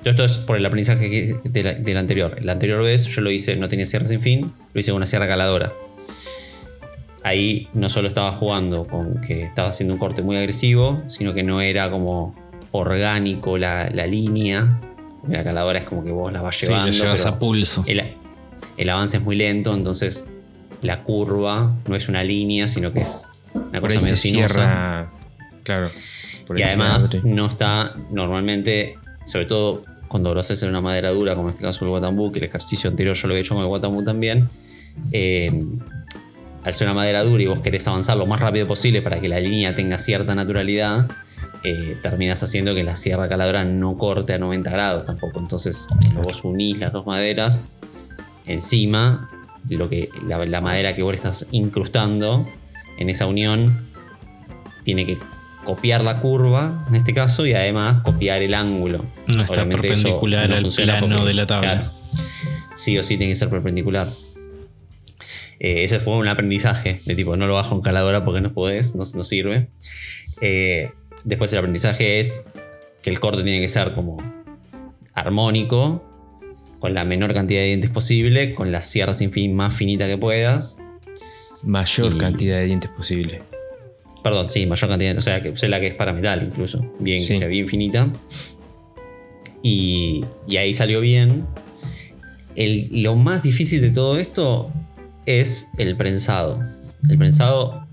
Todo 0.03 0.09
esto 0.11 0.23
es 0.25 0.37
por 0.37 0.57
el 0.57 0.65
aprendizaje 0.65 1.09
que- 1.09 1.39
de 1.49 1.63
la, 1.63 1.73
de 1.73 1.97
anterior. 1.97 2.35
La 2.43 2.51
anterior 2.53 2.83
vez 2.83 3.05
yo 3.07 3.21
lo 3.21 3.31
hice, 3.31 3.55
no 3.55 3.67
tenía 3.69 3.85
sierra 3.85 4.05
sin 4.07 4.21
fin, 4.21 4.51
lo 4.73 4.79
hice 4.79 4.91
con 4.91 4.97
una 4.97 5.05
sierra 5.05 5.27
caladora. 5.27 5.71
Ahí 7.23 7.67
no 7.73 7.87
solo 7.89 8.07
estaba 8.07 8.31
jugando 8.31 8.85
con 8.85 9.21
que 9.21 9.43
estaba 9.43 9.69
haciendo 9.69 9.93
un 9.93 9.99
corte 9.99 10.21
muy 10.23 10.37
agresivo, 10.37 11.03
sino 11.07 11.33
que 11.35 11.43
no 11.43 11.61
era 11.61 11.91
como 11.91 12.35
orgánico 12.71 13.57
la 13.59 13.89
línea. 14.07 14.79
La 15.27 15.43
caladora 15.43 15.79
es 15.79 15.85
como 15.85 16.03
que 16.03 16.11
vos 16.11 16.31
la 16.33 16.41
vas 16.41 16.55
Sí, 16.55 16.65
llevando. 16.65 16.87
lo 16.87 16.91
llevas 16.93 17.21
pero 17.23 17.35
a 17.35 17.39
pulso. 17.39 17.83
el, 17.87 18.03
el 18.77 18.89
avance 18.89 19.17
es 19.17 19.23
muy 19.23 19.35
lento, 19.35 19.73
entonces 19.73 20.27
la 20.81 21.03
curva 21.03 21.73
no 21.87 21.95
es 21.95 22.07
una 22.09 22.23
línea, 22.23 22.67
sino 22.67 22.91
que 22.91 23.01
es 23.01 23.29
una 23.53 23.79
Por 23.81 23.93
cosa 23.93 24.01
medio 24.03 24.17
sinuosa. 24.17 24.53
cierra. 24.55 25.11
Claro. 25.63 25.89
por 26.47 26.59
Y 26.59 26.63
además 26.63 27.23
no 27.23 27.45
está 27.45 27.93
normalmente, 28.11 28.97
sobre 29.25 29.45
todo 29.45 29.83
cuando 30.07 30.33
lo 30.33 30.39
haces 30.41 30.61
en 30.63 30.69
una 30.69 30.81
madera 30.81 31.11
dura, 31.11 31.35
como 31.35 31.49
en 31.49 31.53
este 31.53 31.63
caso 31.63 31.85
el 31.85 31.91
Watambú, 31.91 32.31
que 32.31 32.39
el 32.39 32.45
ejercicio 32.45 32.89
anterior 32.89 33.15
yo 33.15 33.27
lo 33.27 33.33
había 33.33 33.41
hecho 33.41 33.53
con 33.55 33.63
el 33.63 33.69
Watambú 33.69 34.03
también. 34.03 34.49
eh, 35.11 35.51
al 36.63 36.73
ser 36.75 36.85
una 36.87 36.93
madera 36.95 37.23
dura 37.23 37.41
y 37.41 37.47
vos 37.47 37.59
querés 37.59 37.87
avanzar 37.87 38.17
lo 38.17 38.25
más 38.27 38.39
rápido 38.39 38.67
posible 38.67 39.01
para 39.01 39.19
que 39.19 39.27
la 39.27 39.39
línea 39.39 39.75
tenga 39.75 39.97
cierta 39.97 40.35
naturalidad, 40.35 41.07
eh, 41.63 41.97
terminas 42.01 42.41
haciendo 42.41 42.73
que 42.73 42.83
la 42.83 42.95
sierra 42.95 43.29
caladora 43.29 43.63
no 43.63 43.97
corte 43.97 44.33
a 44.33 44.37
90 44.37 44.71
grados 44.71 45.05
tampoco. 45.05 45.39
Entonces, 45.39 45.87
cuando 46.01 46.21
vos 46.21 46.43
unís 46.43 46.77
las 46.79 46.91
dos 46.91 47.05
maderas, 47.05 47.67
encima, 48.45 49.29
lo 49.69 49.89
que, 49.89 50.09
la, 50.27 50.43
la 50.45 50.61
madera 50.61 50.95
que 50.95 51.03
vos 51.03 51.15
estás 51.15 51.47
incrustando 51.51 52.47
en 52.97 53.09
esa 53.09 53.27
unión 53.27 53.87
tiene 54.83 55.05
que 55.05 55.17
copiar 55.63 56.03
la 56.03 56.19
curva, 56.19 56.85
en 56.89 56.95
este 56.95 57.13
caso, 57.13 57.45
y 57.45 57.53
además 57.53 58.01
copiar 58.03 58.41
el 58.41 58.53
ángulo. 58.53 59.05
No 59.27 59.43
está 59.43 59.53
Obviamente 59.53 59.87
perpendicular 59.89 60.49
no 60.49 60.55
al 60.55 60.71
plano 60.71 61.25
de 61.25 61.33
la 61.33 61.45
tabla. 61.45 61.81
claro, 61.81 61.91
sí 62.75 62.97
o 62.97 63.03
sí 63.03 63.17
tiene 63.17 63.33
que 63.33 63.35
ser 63.35 63.49
perpendicular. 63.49 64.07
Eh, 65.59 65.83
ese 65.83 65.99
fue 65.99 66.17
un 66.17 66.27
aprendizaje 66.27 66.99
de 67.05 67.15
tipo, 67.15 67.35
no 67.35 67.45
lo 67.45 67.53
bajo 67.53 67.75
en 67.75 67.81
caladora 67.81 68.25
porque 68.25 68.41
no 68.41 68.51
podés, 68.51 68.95
no, 68.95 69.03
no 69.13 69.23
sirve. 69.23 69.69
Eh, 70.41 70.91
después 71.23 71.51
el 71.53 71.59
aprendizaje 71.59 72.19
es 72.19 72.43
que 73.01 73.09
el 73.09 73.19
corte 73.19 73.43
tiene 73.43 73.61
que 73.61 73.67
ser 73.69 73.93
como 73.93 74.17
armónico, 75.13 76.03
con 76.79 76.93
la 76.93 77.05
menor 77.05 77.33
cantidad 77.33 77.59
de 77.61 77.67
dientes 77.67 77.89
posible, 77.91 78.55
con 78.55 78.71
la 78.71 78.81
sierra 78.81 79.13
sin 79.13 79.31
fin 79.31 79.55
más 79.55 79.75
finita 79.75 80.07
que 80.07 80.17
puedas. 80.17 80.79
Mayor 81.63 82.13
y- 82.13 82.17
cantidad 82.17 82.57
de 82.57 82.65
dientes 82.65 82.89
posible. 82.89 83.41
Perdón, 84.23 84.49
sí, 84.49 84.65
mayor 84.65 84.89
cantidad, 84.89 85.17
o 85.17 85.21
sea, 85.21 85.41
que 85.41 85.49
usé 85.49 85.67
la 85.67 85.79
que 85.79 85.87
es 85.87 85.93
para 85.95 86.13
metal 86.13 86.43
incluso, 86.43 86.83
bien, 86.99 87.19
Sí. 87.19 87.29
que 87.29 87.37
sea 87.37 87.47
bien 87.47 87.67
finita. 87.67 88.07
Y, 89.63 90.25
y 90.47 90.57
ahí 90.57 90.73
salió 90.73 91.01
bien. 91.01 91.45
El- 92.55 93.03
lo 93.03 93.15
más 93.15 93.43
difícil 93.43 93.81
de 93.81 93.91
todo 93.91 94.17
esto 94.19 94.71
es 95.25 95.69
el 95.77 95.95
prensado. 95.97 96.61
El 97.09 97.17
prensado, 97.17 97.85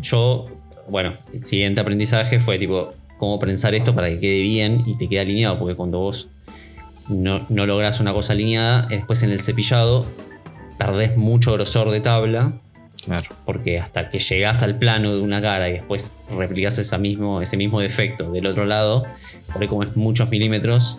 yo, 0.00 0.46
bueno, 0.90 1.14
el 1.32 1.44
siguiente 1.44 1.80
aprendizaje 1.80 2.40
fue 2.40 2.58
tipo, 2.58 2.92
cómo 3.18 3.38
prensar 3.38 3.74
esto 3.74 3.94
para 3.94 4.08
que 4.08 4.18
quede 4.18 4.40
bien 4.42 4.82
y 4.86 4.96
te 4.96 5.08
quede 5.08 5.20
alineado, 5.20 5.58
porque 5.58 5.74
cuando 5.74 5.98
vos 5.98 6.28
no, 7.08 7.46
no 7.48 7.66
logras 7.66 8.00
una 8.00 8.12
cosa 8.12 8.32
alineada, 8.32 8.86
después 8.88 9.22
en 9.22 9.30
el 9.30 9.40
cepillado 9.40 10.06
perdés 10.78 11.16
mucho 11.16 11.52
grosor 11.52 11.90
de 11.90 12.00
tabla 12.00 12.54
Claro. 13.04 13.34
porque 13.46 13.78
hasta 13.78 14.10
que 14.10 14.18
llegás 14.18 14.62
al 14.62 14.78
plano 14.78 15.14
de 15.14 15.20
una 15.22 15.40
cara 15.40 15.70
y 15.70 15.72
después 15.72 16.14
replicas 16.36 16.78
esa 16.78 16.98
mismo, 16.98 17.40
ese 17.40 17.56
mismo 17.56 17.80
defecto 17.80 18.30
del 18.30 18.46
otro 18.46 18.66
lado, 18.66 19.06
por 19.52 19.62
ahí 19.62 19.68
como 19.68 19.82
es 19.82 19.96
muchos 19.96 20.30
milímetros 20.30 20.98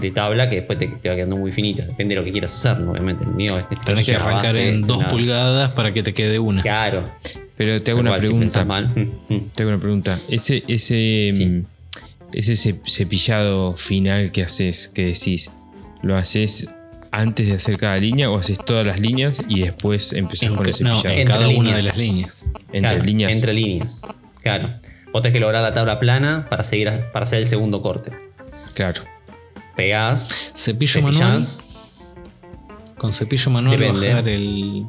de 0.00 0.10
tabla 0.10 0.50
que 0.50 0.56
después 0.56 0.78
te, 0.78 0.88
te 0.88 1.08
va 1.08 1.14
quedando 1.14 1.36
muy 1.36 1.52
finita. 1.52 1.84
Depende 1.86 2.14
de 2.14 2.20
lo 2.20 2.24
que 2.24 2.32
quieras 2.32 2.52
hacer, 2.52 2.82
obviamente. 2.86 3.24
El 3.24 3.30
mío 3.30 3.58
es 3.58 3.66
Tenés 3.84 4.04
que 4.04 4.16
arrancar 4.16 4.42
base, 4.42 4.68
en 4.68 4.82
dos 4.82 5.04
pulgadas 5.04 5.70
para 5.70 5.92
que 5.92 6.02
te 6.02 6.12
quede 6.12 6.38
una. 6.38 6.62
Claro. 6.62 7.08
Pero 7.56 7.78
te 7.78 7.90
hago 7.90 8.00
una 8.00 8.10
Igual, 8.10 8.20
si 8.20 8.26
pregunta. 8.26 8.44
pensás 8.44 8.66
mal. 8.66 8.92
Te 9.54 9.62
hago 9.62 9.70
una 9.72 9.80
pregunta. 9.80 10.16
Ese, 10.30 10.62
ese, 10.68 11.30
Sí. 11.32 11.46
mm, 11.46 11.64
ese 12.34 12.56
ce- 12.56 12.80
cepillado 12.86 13.74
final 13.76 14.30
que 14.32 14.42
haces, 14.42 14.88
que 14.92 15.06
decís, 15.06 15.50
¿lo 16.02 16.16
haces 16.16 16.68
antes 17.12 17.46
de 17.46 17.54
hacer 17.54 17.78
cada 17.78 17.96
línea 17.96 18.30
o 18.30 18.36
haces 18.38 18.58
todas 18.62 18.84
las 18.86 19.00
líneas 19.00 19.40
y 19.48 19.60
después 19.60 20.12
empezás 20.12 20.50
En, 20.50 20.56
con 20.56 20.66
el 20.66 20.72
ca- 20.72 20.84
no, 20.84 20.96
cepillado? 20.96 21.14
en 21.14 21.20
Entre 21.20 21.34
cada 21.34 21.48
una 21.48 21.54
líneas. 21.54 21.76
de 21.82 21.88
las 21.88 21.96
líneas. 21.98 22.32
entre 22.72 22.80
Claro, 22.80 23.04
líneas. 23.04 23.32
Entre 23.32 23.52
líneas. 23.54 24.02
Claro. 24.42 24.68
Vos 25.12 25.22
tenés 25.22 25.32
que 25.32 25.40
lograr 25.40 25.62
la 25.62 25.72
tabla 25.72 25.98
plana 25.98 26.46
para, 26.50 26.62
seguir, 26.62 26.90
a- 26.90 27.10
para 27.10 27.24
hacer 27.24 27.38
el 27.38 27.46
segundo 27.46 27.80
corte. 27.80 28.10
Claro. 28.74 29.02
Pegás, 29.76 30.52
Cepillo 30.54 31.00
manual. 31.02 31.42
Con 32.98 33.12
cepillo 33.12 33.50
manual 33.50 33.78
Depende. 33.78 34.08
bajar 34.08 34.28
el, 34.28 34.86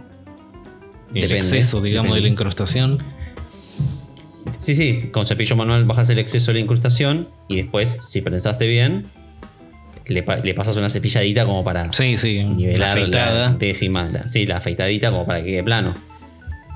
el 1.13 1.31
exceso, 1.31 1.81
digamos, 1.81 2.11
depende. 2.11 2.21
de 2.21 2.27
la 2.27 2.33
incrustación. 2.33 3.03
Sí, 4.59 4.75
sí, 4.75 5.09
con 5.11 5.25
cepillo 5.25 5.55
manual 5.55 5.85
bajas 5.85 6.09
el 6.09 6.19
exceso 6.19 6.47
de 6.51 6.55
la 6.55 6.59
incrustación 6.61 7.29
y 7.47 7.57
después, 7.57 7.97
si 7.99 8.21
prensaste 8.21 8.65
bien, 8.67 9.05
le, 10.07 10.23
pa- 10.23 10.37
le 10.37 10.53
pasas 10.53 10.75
una 10.77 10.89
cepilladita 10.89 11.45
como 11.45 11.63
para 11.63 11.91
Sí, 11.93 12.17
sí. 12.17 12.37
La 12.41 12.49
nivelar 12.53 12.97
la 13.09 13.47
décima. 13.49 14.09
la- 14.09 14.27
sí, 14.27 14.45
la 14.45 14.57
afeitadita 14.57 15.11
como 15.11 15.25
para 15.25 15.39
que 15.43 15.51
quede 15.51 15.63
plano. 15.63 15.93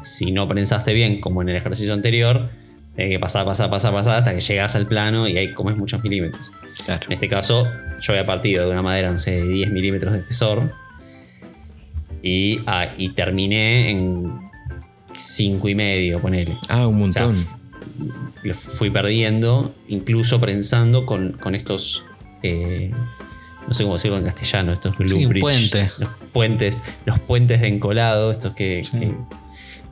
Si 0.03 0.31
no 0.31 0.47
prensaste 0.47 0.93
bien, 0.93 1.21
como 1.21 1.41
en 1.41 1.49
el 1.49 1.55
ejercicio 1.55 1.93
anterior, 1.93 2.49
tenés 2.95 3.11
que 3.11 3.19
pasar, 3.19 3.45
pasar, 3.45 3.69
pasar, 3.69 3.93
pasar 3.93 4.17
hasta 4.19 4.33
que 4.35 4.41
llegas 4.41 4.75
al 4.75 4.85
plano 4.87 5.27
y 5.27 5.37
ahí 5.37 5.53
comes 5.53 5.77
muchos 5.77 6.03
milímetros. 6.03 6.51
Claro. 6.85 7.05
En 7.07 7.13
este 7.13 7.27
caso, 7.27 7.67
yo 8.01 8.13
había 8.13 8.25
partido 8.25 8.65
de 8.65 8.71
una 8.71 8.81
madera, 8.81 9.11
no 9.11 9.17
sé, 9.19 9.31
de 9.31 9.47
10 9.47 9.71
milímetros 9.71 10.13
de 10.13 10.19
espesor. 10.19 10.71
Y, 12.23 12.59
ah, 12.67 12.89
y 12.97 13.09
terminé 13.09 13.91
en 13.91 14.31
5 15.11 15.69
y 15.69 15.75
medio, 15.75 16.19
ponele. 16.19 16.55
Ah, 16.69 16.87
un 16.87 17.01
O 17.01 17.11
sea, 17.11 17.23
montón. 17.25 17.31
f- 17.31 17.55
lo 18.43 18.53
fui 18.53 18.89
perdiendo, 18.91 19.73
incluso 19.87 20.39
prensando 20.39 21.05
con, 21.05 21.33
con 21.33 21.55
estos. 21.55 22.03
eh, 22.43 22.91
no 23.67 23.73
sé 23.75 23.83
cómo 23.83 23.95
decirlo 23.95 24.17
en 24.17 24.23
castellano, 24.25 24.73
estos 24.73 24.95
Sí, 24.97 25.25
bridge, 25.25 25.41
puente. 25.41 25.89
Los 25.99 26.09
puentes, 26.33 26.83
los 27.05 27.19
puentes 27.19 27.61
de 27.61 27.67
encolado, 27.67 28.31
estos 28.31 28.53
que, 28.55 28.83
Sí. 28.83 28.97
que 28.99 29.13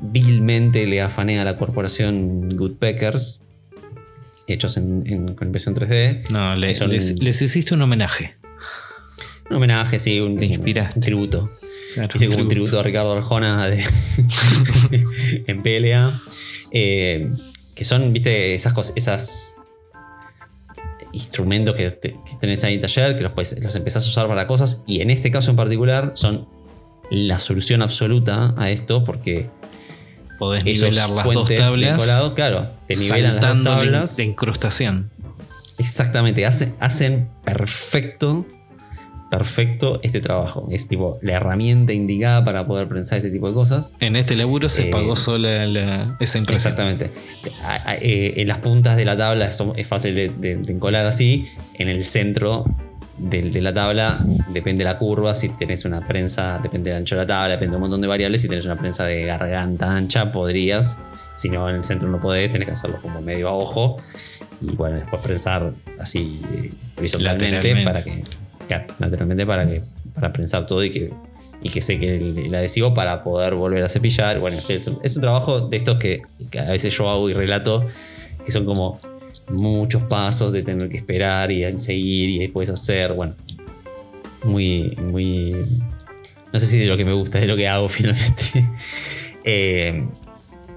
vilmente 0.02 0.86
le 0.88 1.02
afané 1.02 1.40
a 1.40 1.44
la 1.46 1.56
corporación 1.58 2.50
Goodpeckers, 2.50 3.44
hechos 4.48 4.78
en, 4.78 5.04
en- 5.06 5.36
con 5.36 5.48
impresión 5.50 5.76
3D. 5.76 6.24
No, 6.32 6.56
le- 6.56 6.74
les, 7.20 7.42
hiciste 7.42 7.74
un 7.76 7.82
homenaje. 7.84 8.36
Un 9.50 9.58
homenaje, 9.58 10.00
sí, 10.00 10.20
un, 10.20 10.38
Te 10.38 10.46
inspiraste. 10.48 10.98
un 11.00 11.04
tributo. 11.04 11.50
Claro, 11.96 12.12
Hice 12.16 12.28
como 12.28 12.42
un 12.44 12.48
tributo. 12.48 12.72
tributo 12.72 12.80
a 12.80 12.84
Ricardo 12.84 13.14
Arjona 13.18 13.68
de- 13.68 13.84
en 15.48 15.64
PLA. 15.64 16.22
eh, 16.72 17.30
que 17.76 17.86
son, 17.86 18.12
viste, 18.14 18.54
esas 18.54 18.74
cosas, 18.74 18.94
esas 18.96 19.56
instrumentos 21.12 21.76
que, 21.76 21.90
te- 21.92 22.12
que 22.12 22.36
tenés 22.40 22.64
ahí 22.64 22.76
en 22.76 22.82
taller, 22.82 23.16
que 23.18 23.24
los, 23.24 23.32
puedes- 23.32 23.60
los 23.64 23.76
empezás 23.76 24.06
a 24.06 24.10
usar 24.10 24.28
para 24.28 24.46
cosas. 24.46 24.84
Y 24.86 25.02
en 25.02 25.10
este 25.10 25.32
caso 25.32 25.52
en 25.52 25.58
particular 25.58 26.12
son 26.16 26.48
la 27.10 27.40
solución 27.40 27.82
absoluta 27.82 28.54
a 28.58 28.70
esto, 28.70 29.04
porque 29.04 29.50
Podés 30.38 30.64
esos 30.68 30.90
nivelar 30.90 31.10
las 31.10 31.26
dos 31.26 31.34
puentes 31.34 31.58
de 31.58 31.64
tablas. 31.64 31.94
encolado, 31.94 32.36
claro, 32.36 32.72
te 32.88 32.96
nivelan 32.96 33.36
las 33.38 33.56
dos 33.56 33.64
tablas. 33.64 34.18
de 34.18 34.24
incrustación. 34.26 35.10
Exactamente, 35.78 36.46
hacen, 36.46 36.76
hacen 36.80 37.30
perfecto, 37.46 38.46
perfecto 39.30 40.00
este 40.04 40.22
trabajo. 40.22 40.68
Es 40.72 40.88
tipo 40.88 41.20
la 41.22 41.34
herramienta 41.34 41.94
indicada 41.94 42.44
para 42.44 42.66
poder 42.66 42.88
pensar 42.88 43.18
este 43.18 43.30
tipo 43.32 43.48
de 43.48 43.54
cosas. 43.54 43.94
En 44.00 44.16
este 44.16 44.36
laburo 44.36 44.70
se 44.70 44.88
Eh, 44.88 44.92
pagó 44.92 45.16
sola 45.16 45.66
la- 45.68 46.18
esa 46.20 46.38
impresión. 46.38 46.72
Exactamente. 46.74 47.12
A- 47.64 47.92
a- 47.92 47.96
eh, 47.98 48.42
en 48.42 48.48
las 48.48 48.58
puntas 48.60 48.98
de 48.98 49.06
la 49.06 49.16
tabla 49.18 49.48
es 49.76 49.88
fácil 49.88 50.16
de, 50.16 50.30
de- 50.30 50.56
de 50.58 50.74
encolar 50.74 51.06
así. 51.06 51.46
En 51.76 51.90
el 51.90 52.04
centro 52.04 52.66
del- 53.18 53.52
de, 53.52 53.62
la 53.62 53.74
tabla 53.74 54.26
depende 54.54 54.84
la 54.84 54.98
curva. 54.98 55.36
Si 55.36 55.50
tenés 55.50 55.86
una 55.86 56.08
prensa, 56.08 56.60
depende 56.64 56.90
del 56.90 57.00
ancho 57.00 57.16
de 57.16 57.22
la 57.22 57.28
tabla, 57.28 57.50
depende 57.56 57.72
de 57.72 57.76
un 57.78 57.82
montón 57.82 58.02
de 58.02 58.08
variables. 58.08 58.42
Si 58.42 58.48
tenés 58.48 58.66
una 58.66 58.78
prensa 58.78 59.06
de 59.06 59.26
garganta 59.26 59.96
ancha, 59.96 60.32
podrías. 60.32 60.98
Si 61.36 61.50
no, 61.50 61.70
en 61.70 61.76
el 61.78 61.84
centro 61.84 62.10
no 62.10 62.20
podés, 62.20 62.52
tenés 62.52 62.68
que 62.68 62.74
hacerlo 62.74 63.00
como 63.02 63.22
medio 63.22 63.48
a 63.50 63.54
ojo. 63.54 63.98
Y 64.62 64.76
bueno, 64.76 64.98
después 65.00 65.22
prensar 65.22 65.72
así 66.00 66.42
eh, 66.54 66.72
horizontalmente 66.98 67.84
para 67.84 68.04
que. 68.04 68.24
Claro, 68.70 68.86
lateralmente 69.00 69.46
para 69.46 69.68
que. 69.68 69.82
Para 70.16 70.32
prensar 70.32 70.66
todo 70.66 70.82
y 70.86 70.90
que. 70.90 71.12
Y 71.62 71.68
que 71.70 71.82
seque 71.82 72.16
el, 72.16 72.38
el 72.38 72.56
adhesivo 72.56 72.94
para 72.94 73.22
poder 73.22 73.54
volver 73.56 73.84
a 73.84 73.90
cepillar. 73.90 74.40
Bueno, 74.40 74.58
es, 74.60 74.70
es 74.70 74.88
un- 74.88 75.00
es 75.04 75.14
un 75.18 75.22
trabajo 75.24 75.68
de 75.68 75.76
estos 75.76 75.98
que, 75.98 76.22
que 76.50 76.58
a 76.60 76.72
veces 76.72 76.98
yo 76.98 77.10
hago 77.10 77.30
y 77.30 77.34
relato, 77.34 77.86
que 78.46 78.52
son 78.52 78.64
como 78.64 79.02
muchos 79.50 80.04
pasos 80.04 80.54
de 80.54 80.64
tener 80.64 80.88
que 80.88 80.96
esperar 80.96 81.52
y 81.52 81.78
seguir 81.78 82.30
y 82.30 82.40
después 82.40 82.70
hacer. 82.70 83.12
Bueno, 83.12 83.36
muy, 84.46 84.96
muy. 85.02 85.54
No 86.54 86.60
sé 86.60 86.66
si 86.66 86.80
de 86.80 86.86
lo 86.88 86.96
que 86.96 87.04
me 87.04 87.14
gusta, 87.14 87.40
de 87.40 87.48
lo 87.48 87.58
que 87.58 87.68
hago 87.68 87.90
finalmente. 87.90 88.70
Eh, 89.44 90.06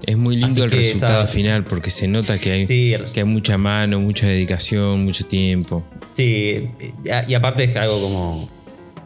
Es 0.05 0.17
muy 0.17 0.35
lindo 0.35 0.65
el 0.65 0.71
resultado 0.71 1.23
esa- 1.23 1.31
final 1.31 1.63
porque 1.63 1.89
se 1.89 2.07
nota 2.09 2.37
que 2.37 2.51
hay, 2.51 2.67
sí, 2.67 2.93
que 3.13 3.21
hay 3.21 3.25
mucha 3.25 3.57
mano, 3.57 3.99
mucha 4.01 4.27
dedicación, 4.27 5.05
mucho 5.05 5.25
tiempo. 5.25 5.85
Sí, 6.13 6.69
eh, 6.79 7.23
y 7.27 7.33
aparte 7.33 7.63
es 7.63 7.75
algo 7.75 8.01
como. 8.01 8.49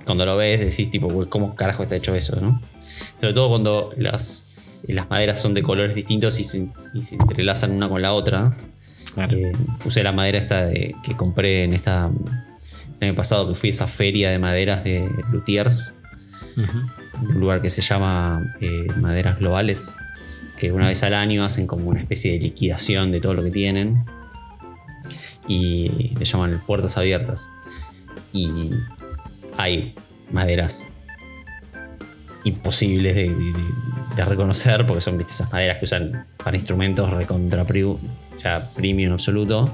Cuando 0.05 0.25
lo 0.25 0.37
ves, 0.37 0.59
decís, 0.61 0.89
tipo, 0.89 1.07
"Uy, 1.07 1.27
¿cómo 1.27 1.53
carajo 1.55 1.83
está 1.83 1.95
hecho 1.97 2.15
eso, 2.15 2.39
no? 2.39 2.61
Sobre 3.19 3.33
todo 3.33 3.49
cuando 3.49 3.93
las, 3.97 4.47
las 4.87 5.09
maderas 5.09 5.41
son 5.41 5.53
de 5.53 5.61
colores 5.63 5.95
distintos 5.95 6.39
y 6.39 6.43
se, 6.45 6.69
y 6.93 7.01
se 7.01 7.15
entrelazan 7.15 7.71
una 7.71 7.89
con 7.89 8.01
la 8.01 8.13
otra. 8.13 8.57
Claro. 9.13 9.35
Eh, 9.35 9.51
usé 9.83 10.03
la 10.03 10.13
madera 10.13 10.37
esta 10.37 10.65
de- 10.65 10.95
que 11.03 11.15
compré 11.15 11.63
en 11.65 11.73
esta. 11.73 12.09
El 12.99 13.09
año 13.09 13.15
pasado 13.15 13.47
que 13.49 13.55
fui 13.55 13.69
a 13.69 13.71
esa 13.71 13.87
feria 13.87 14.31
de 14.31 14.39
maderas 14.39 14.83
de 14.83 15.07
Luthiers, 15.31 15.93
Ujú. 16.55 17.27
de 17.27 17.33
un 17.35 17.39
lugar 17.41 17.61
que 17.61 17.69
se 17.69 17.81
llama 17.81 18.55
eh, 18.61 18.87
Maderas 18.97 19.37
Globales, 19.39 19.97
que 20.57 20.71
una 20.71 20.87
vez 20.87 21.03
al 21.03 21.13
año 21.13 21.43
hacen 21.45 21.67
como 21.67 21.89
una 21.89 21.99
especie 21.99 22.31
de 22.31 22.39
liquidación 22.39 23.11
de 23.11 23.19
todo 23.19 23.33
lo 23.35 23.43
que 23.43 23.51
tienen 23.51 24.03
y 25.47 26.13
le 26.17 26.25
llaman 26.25 26.61
puertas 26.65 26.97
abiertas. 26.97 27.49
Y 28.33 28.71
hay 29.57 29.95
maderas 30.31 30.87
imposibles 32.43 33.15
de, 33.15 34.25
reconocer 34.25 34.85
porque 34.87 35.01
son 35.01 35.17
¿viste? 35.17 35.33
esas 35.33 35.51
maderas 35.51 35.77
que 35.77 35.85
usan 35.85 36.25
para 36.43 36.57
instrumentos 36.57 37.09
recontra 37.11 37.63
o 37.63 37.99
sea, 38.35 38.67
premium 38.75 39.13
absoluto 39.13 39.69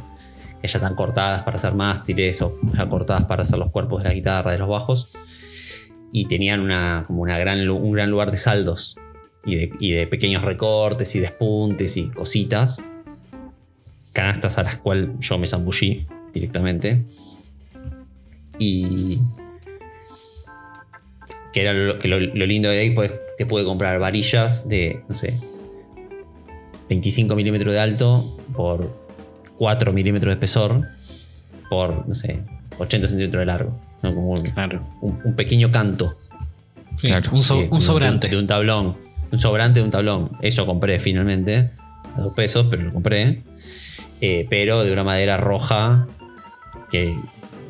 que 0.61 0.67
ya 0.67 0.79
están 0.79 0.95
cortadas 0.95 1.43
para 1.43 1.55
hacer 1.55 1.73
mástiles 1.75 2.41
o 2.41 2.57
ya 2.75 2.89
cortadas 2.89 3.23
para 3.23 3.43
hacer 3.43 3.57
los 3.57 3.69
cuerpos 3.69 4.03
de 4.03 4.09
la 4.09 4.15
guitarra, 4.15 4.51
de 4.51 4.57
los 4.57 4.67
bajos 4.67 5.13
y 6.11 6.25
tenían 6.25 6.59
una, 6.59 7.05
como 7.07 7.21
una 7.21 7.37
gran, 7.37 7.69
un 7.69 7.91
gran 7.91 8.09
lugar 8.11 8.31
de 8.31 8.37
saldos 8.37 8.97
y 9.45 9.91
de 9.91 10.07
pequeños 10.07 10.41
recortes 10.41 11.15
y 11.15 11.19
despuntes 11.19 11.97
y 11.97 12.09
cositas. 12.11 12.81
Canastas 14.13 14.57
a 14.57 14.63
las 14.63 14.77
cuales 14.77 15.09
yo 15.19 15.37
me 15.37 15.47
zambullí 15.47 16.05
directamente. 16.33 17.03
Y. 18.59 19.19
Que 21.51 21.61
era 21.61 21.73
lo, 21.73 21.99
que 21.99 22.07
lo, 22.07 22.19
lo 22.19 22.45
lindo 22.45 22.69
de 22.69 22.79
ahí, 22.79 22.89
pues 22.91 23.11
que 23.37 23.45
pude 23.45 23.63
comprar 23.63 23.99
varillas 23.99 24.67
de, 24.69 25.03
no 25.07 25.13
sé, 25.15 25.39
25 26.89 27.35
milímetros 27.35 27.73
de 27.73 27.79
alto 27.79 28.37
por 28.55 28.95
4 29.57 29.93
milímetros 29.93 30.29
de 30.29 30.33
espesor 30.33 30.87
por, 31.69 32.07
no 32.07 32.13
sé, 32.15 32.41
80 32.79 33.07
centímetros 33.07 33.39
de 33.41 33.45
largo. 33.45 33.79
¿no? 34.01 34.13
Como 34.15 34.29
un, 34.31 34.41
Claro. 34.41 34.87
un- 35.01 35.19
un 35.23 35.35
pequeño 35.35 35.71
canto. 35.71 36.17
Sí, 36.99 37.07
Claro. 37.07 37.31
un, 37.33 37.41
so- 37.43 37.57
de- 37.59 37.69
un 37.69 37.79
de- 37.79 37.85
sobrante. 37.85 38.27
De, 38.29 38.37
un 38.37 38.47
tablón. 38.47 38.95
Un 39.31 39.39
sobrante 39.39 39.79
de 39.79 39.85
un 39.85 39.91
tablón. 39.91 40.31
Eso 40.41 40.65
compré 40.65 40.99
finalmente. 40.99 41.69
A 42.15 42.21
dos 42.21 42.33
pesos, 42.33 42.67
pero 42.69 42.83
lo 42.83 42.93
compré. 42.93 43.41
Eh, 44.25 44.47
pero 44.49 44.85
de 44.85 44.93
una 44.93 45.03
madera 45.03 45.35
roja. 45.35 46.07
Que. 46.89 47.13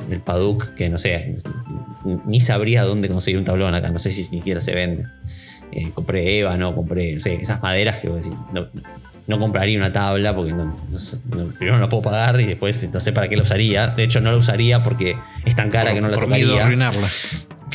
Del 0.08 0.20
Paduk, 0.20 0.76
que 0.76 0.88
no 0.90 1.00
sé. 1.00 1.38
Ni 2.26 2.40
sabría 2.40 2.84
dónde 2.84 3.08
conseguir 3.08 3.40
un 3.40 3.46
tablón 3.46 3.74
acá. 3.74 3.90
No 3.90 3.98
sé 3.98 4.12
si 4.12 4.24
siquiera 4.24 4.62
se 4.62 4.76
vende. 4.76 5.08
Eh, 5.72 5.90
compré 5.96 6.38
ébano, 6.40 6.76
compré. 6.76 7.14
no 7.14 7.20
sé, 7.20 7.36
esas 7.36 7.60
maderas 7.64 7.98
que 7.98 8.10
vos 8.10 8.24
decís, 8.24 8.38
no, 8.52 8.68
no 9.26 9.40
compraría 9.40 9.80
una 9.80 9.92
tabla 9.92 10.36
porque 10.36 10.52
no, 10.52 10.66
no 10.66 11.48
primero 11.58 11.78
no 11.78 11.80
la 11.82 11.90
puedo 11.90 12.04
pagar 12.04 12.40
y 12.40 12.46
después 12.46 12.88
no 12.94 13.00
sé 13.00 13.14
para 13.14 13.28
qué 13.30 13.36
la 13.36 13.42
usaría. 13.42 13.88
De 13.88 14.04
hecho, 14.04 14.22
no 14.22 14.30
la 14.32 14.38
usaría 14.38 14.84
porque 14.84 15.16
es 15.46 15.56
tan 15.56 15.72
cara 15.72 15.86
por, 15.86 15.96
que 15.96 16.02
no 16.02 16.10
la 16.10 16.14
por 16.16 16.28
miedo 16.28 16.60
a 16.60 16.60
tocaría. 16.60 16.66
arruinarla. 16.66 17.08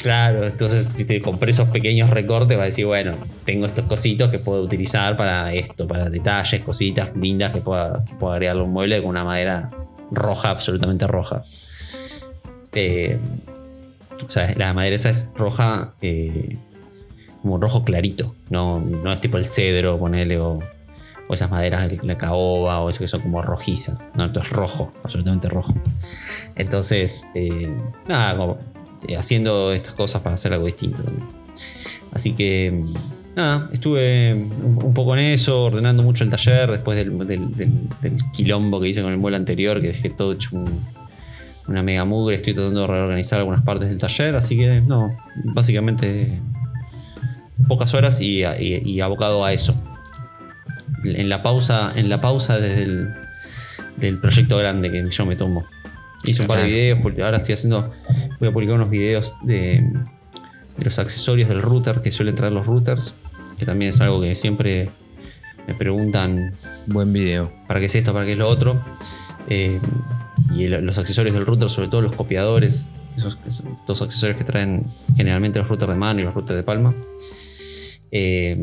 Claro, 0.02 0.46
entonces 0.46 0.94
viste, 0.94 1.20
compré 1.20 1.50
esos 1.50 1.68
pequeños 1.68 2.10
recortes 2.10 2.56
para 2.56 2.66
decir, 2.66 2.86
bueno, 2.86 3.16
tengo 3.44 3.66
estos 3.66 3.84
cositos 3.86 4.30
que 4.30 4.38
puedo 4.38 4.62
utilizar 4.62 5.16
para 5.16 5.52
esto, 5.52 5.88
para 5.88 6.08
detalles, 6.08 6.60
cositas 6.62 7.16
lindas 7.16 7.52
que 7.52 7.60
pueda, 7.60 8.04
que 8.04 8.14
pueda 8.14 8.34
agregarle 8.34 8.62
a 8.62 8.64
un 8.64 8.72
mueble 8.72 9.00
con 9.00 9.10
una 9.10 9.24
madera 9.24 9.70
roja, 10.10 10.50
absolutamente 10.50 11.06
roja. 11.06 11.42
Eh, 12.74 13.18
o 14.24 14.30
sea, 14.30 14.54
la 14.56 14.72
madera 14.72 14.96
esa 14.96 15.10
es 15.10 15.30
roja, 15.34 15.94
eh, 16.00 16.56
como 17.42 17.56
un 17.56 17.60
rojo 17.60 17.84
clarito, 17.84 18.34
no, 18.50 18.80
no 18.80 19.12
es 19.12 19.20
tipo 19.20 19.36
el 19.36 19.44
cedro, 19.44 19.98
ponele, 19.98 20.38
o, 20.38 20.60
esas 21.30 21.50
maderas, 21.50 21.92
la 22.04 22.16
caoba, 22.16 22.80
o 22.80 22.88
eso 22.88 23.00
que 23.00 23.08
son 23.08 23.20
como 23.20 23.42
rojizas. 23.42 24.12
No, 24.14 24.24
esto 24.24 24.40
es 24.40 24.48
rojo, 24.48 24.92
absolutamente 25.04 25.48
rojo. 25.48 25.74
Entonces, 26.56 27.26
eh, 27.34 27.70
nada, 28.06 28.34
como 28.34 28.58
haciendo 29.18 29.72
estas 29.72 29.94
cosas 29.94 30.22
para 30.22 30.34
hacer 30.34 30.52
algo 30.52 30.66
distinto. 30.66 31.02
Así 32.12 32.32
que, 32.34 32.84
nada, 33.36 33.68
estuve 33.72 34.32
un, 34.34 34.92
poco 34.94 35.14
en 35.16 35.20
eso, 35.24 35.64
ordenando 35.64 36.02
mucho 36.02 36.24
el 36.24 36.30
taller 36.30 36.70
después 36.70 36.96
del, 36.98 37.18
del- 37.26 38.16
quilombo 38.32 38.80
que 38.80 38.88
hice 38.88 39.02
con 39.02 39.12
el 39.12 39.18
mueble 39.18 39.36
anterior, 39.36 39.80
que 39.80 39.88
dejé 39.88 40.10
todo 40.10 40.32
hecho 40.32 40.50
un- 40.56 40.80
una 41.68 41.82
mega 41.82 42.04
mugre. 42.04 42.36
Estoy 42.36 42.54
tratando 42.54 42.80
de 42.80 42.86
reorganizar 42.86 43.38
algunas 43.40 43.62
partes 43.62 43.88
del 43.90 43.98
taller, 43.98 44.34
así 44.36 44.56
que, 44.56 44.80
no, 44.80 45.16
básicamente 45.44 46.40
pocas 47.68 47.92
horas 47.94 48.20
y 48.20 49.00
abocado 49.00 49.44
a 49.44 49.52
eso. 49.52 49.74
En 51.04 51.28
la 51.28 51.42
pausa, 51.42 51.92
en 51.96 52.08
la 52.08 52.20
pausa 52.20 52.58
desde 52.58 52.82
el 52.82 53.08
del 53.96 54.18
proyecto 54.20 54.56
grande 54.56 54.90
que 54.92 55.04
yo 55.10 55.26
me 55.26 55.34
tomo. 55.36 55.64
Hice 56.24 56.42
un 56.42 56.48
par 56.48 56.58
de 56.58 56.64
videos, 56.66 56.98
ahora 57.24 57.38
estoy 57.38 57.54
haciendo, 57.54 57.90
voy 58.40 58.48
a 58.48 58.52
publicar 58.52 58.74
unos 58.76 58.90
videos 58.90 59.34
de, 59.42 59.80
de 60.76 60.84
los 60.84 60.98
accesorios 60.98 61.48
del 61.48 61.62
router 61.62 62.02
que 62.02 62.10
suelen 62.10 62.34
traer 62.34 62.52
los 62.52 62.66
routers, 62.66 63.14
que 63.58 63.64
también 63.64 63.90
es 63.90 64.00
algo 64.00 64.20
que 64.20 64.34
siempre 64.34 64.90
me 65.66 65.74
preguntan 65.74 66.50
Buen 66.86 67.12
video. 67.12 67.52
para 67.66 67.80
qué 67.80 67.86
es 67.86 67.94
esto, 67.94 68.12
para 68.12 68.24
qué 68.26 68.32
es 68.32 68.38
lo 68.38 68.48
otro. 68.48 68.82
Eh, 69.48 69.78
y 70.54 70.64
el- 70.64 70.84
los 70.84 70.98
accesorios 70.98 71.34
del 71.34 71.46
router, 71.46 71.70
sobre 71.70 71.88
todo 71.88 72.00
los 72.02 72.12
copiadores, 72.12 72.88
esos, 73.16 73.38
dos 73.86 74.02
accesorios 74.02 74.36
que 74.38 74.44
traen 74.44 74.84
generalmente 75.16 75.58
los 75.58 75.68
routers 75.68 75.92
de 75.92 75.98
mano 75.98 76.20
y 76.20 76.24
los 76.24 76.34
routers 76.34 76.56
de 76.56 76.62
palma. 76.62 76.94
Eh, 78.10 78.56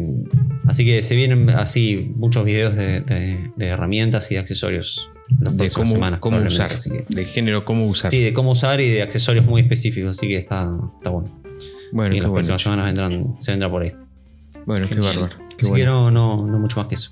así 0.67 0.83
que 0.85 1.01
se 1.03 1.15
vienen 1.15 1.49
así 1.51 2.11
muchos 2.15 2.43
videos 2.45 2.75
de, 2.75 3.01
de- 3.01 3.51
de 3.55 3.65
herramientas 3.67 4.31
y 4.31 4.35
de 4.35 4.39
accesorios 4.39 5.09
De 5.27 5.69
cómo, 5.71 5.87
semanas. 5.87 6.19
cómo 6.19 6.37
usar. 6.37 6.71
así 6.73 6.89
que- 6.91 7.03
De 7.09 7.25
género, 7.25 7.65
cómo 7.65 7.85
usar. 7.87 8.11
sí, 8.11 8.21
de 8.21 8.33
cómo 8.33 8.51
usar 8.51 8.79
y 8.81 8.89
de 8.89 9.01
accesorios 9.01 9.45
muy 9.45 9.61
específicos, 9.61 10.17
así 10.17 10.27
que 10.27 10.37
está, 10.37 10.69
está 10.97 11.09
bueno. 11.09 11.29
bueno, 11.91 12.11
las 12.13 12.19
bueno. 12.21 12.33
próximas 12.33 12.61
semanas 12.61 12.85
vendrán, 12.85 13.35
se 13.39 13.51
vendrá 13.51 13.69
por 13.69 13.81
ahí. 13.83 13.91
Bueno, 14.65 14.87
qué 14.89 14.99
bárbaro. 14.99 15.33
Así 15.47 15.57
que 15.65 15.67
bueno. 15.69 16.11
no, 16.11 16.41
no, 16.45 16.47
no 16.51 16.59
mucho 16.59 16.77
más 16.77 16.87
que 16.87 16.95
eso. 16.95 17.11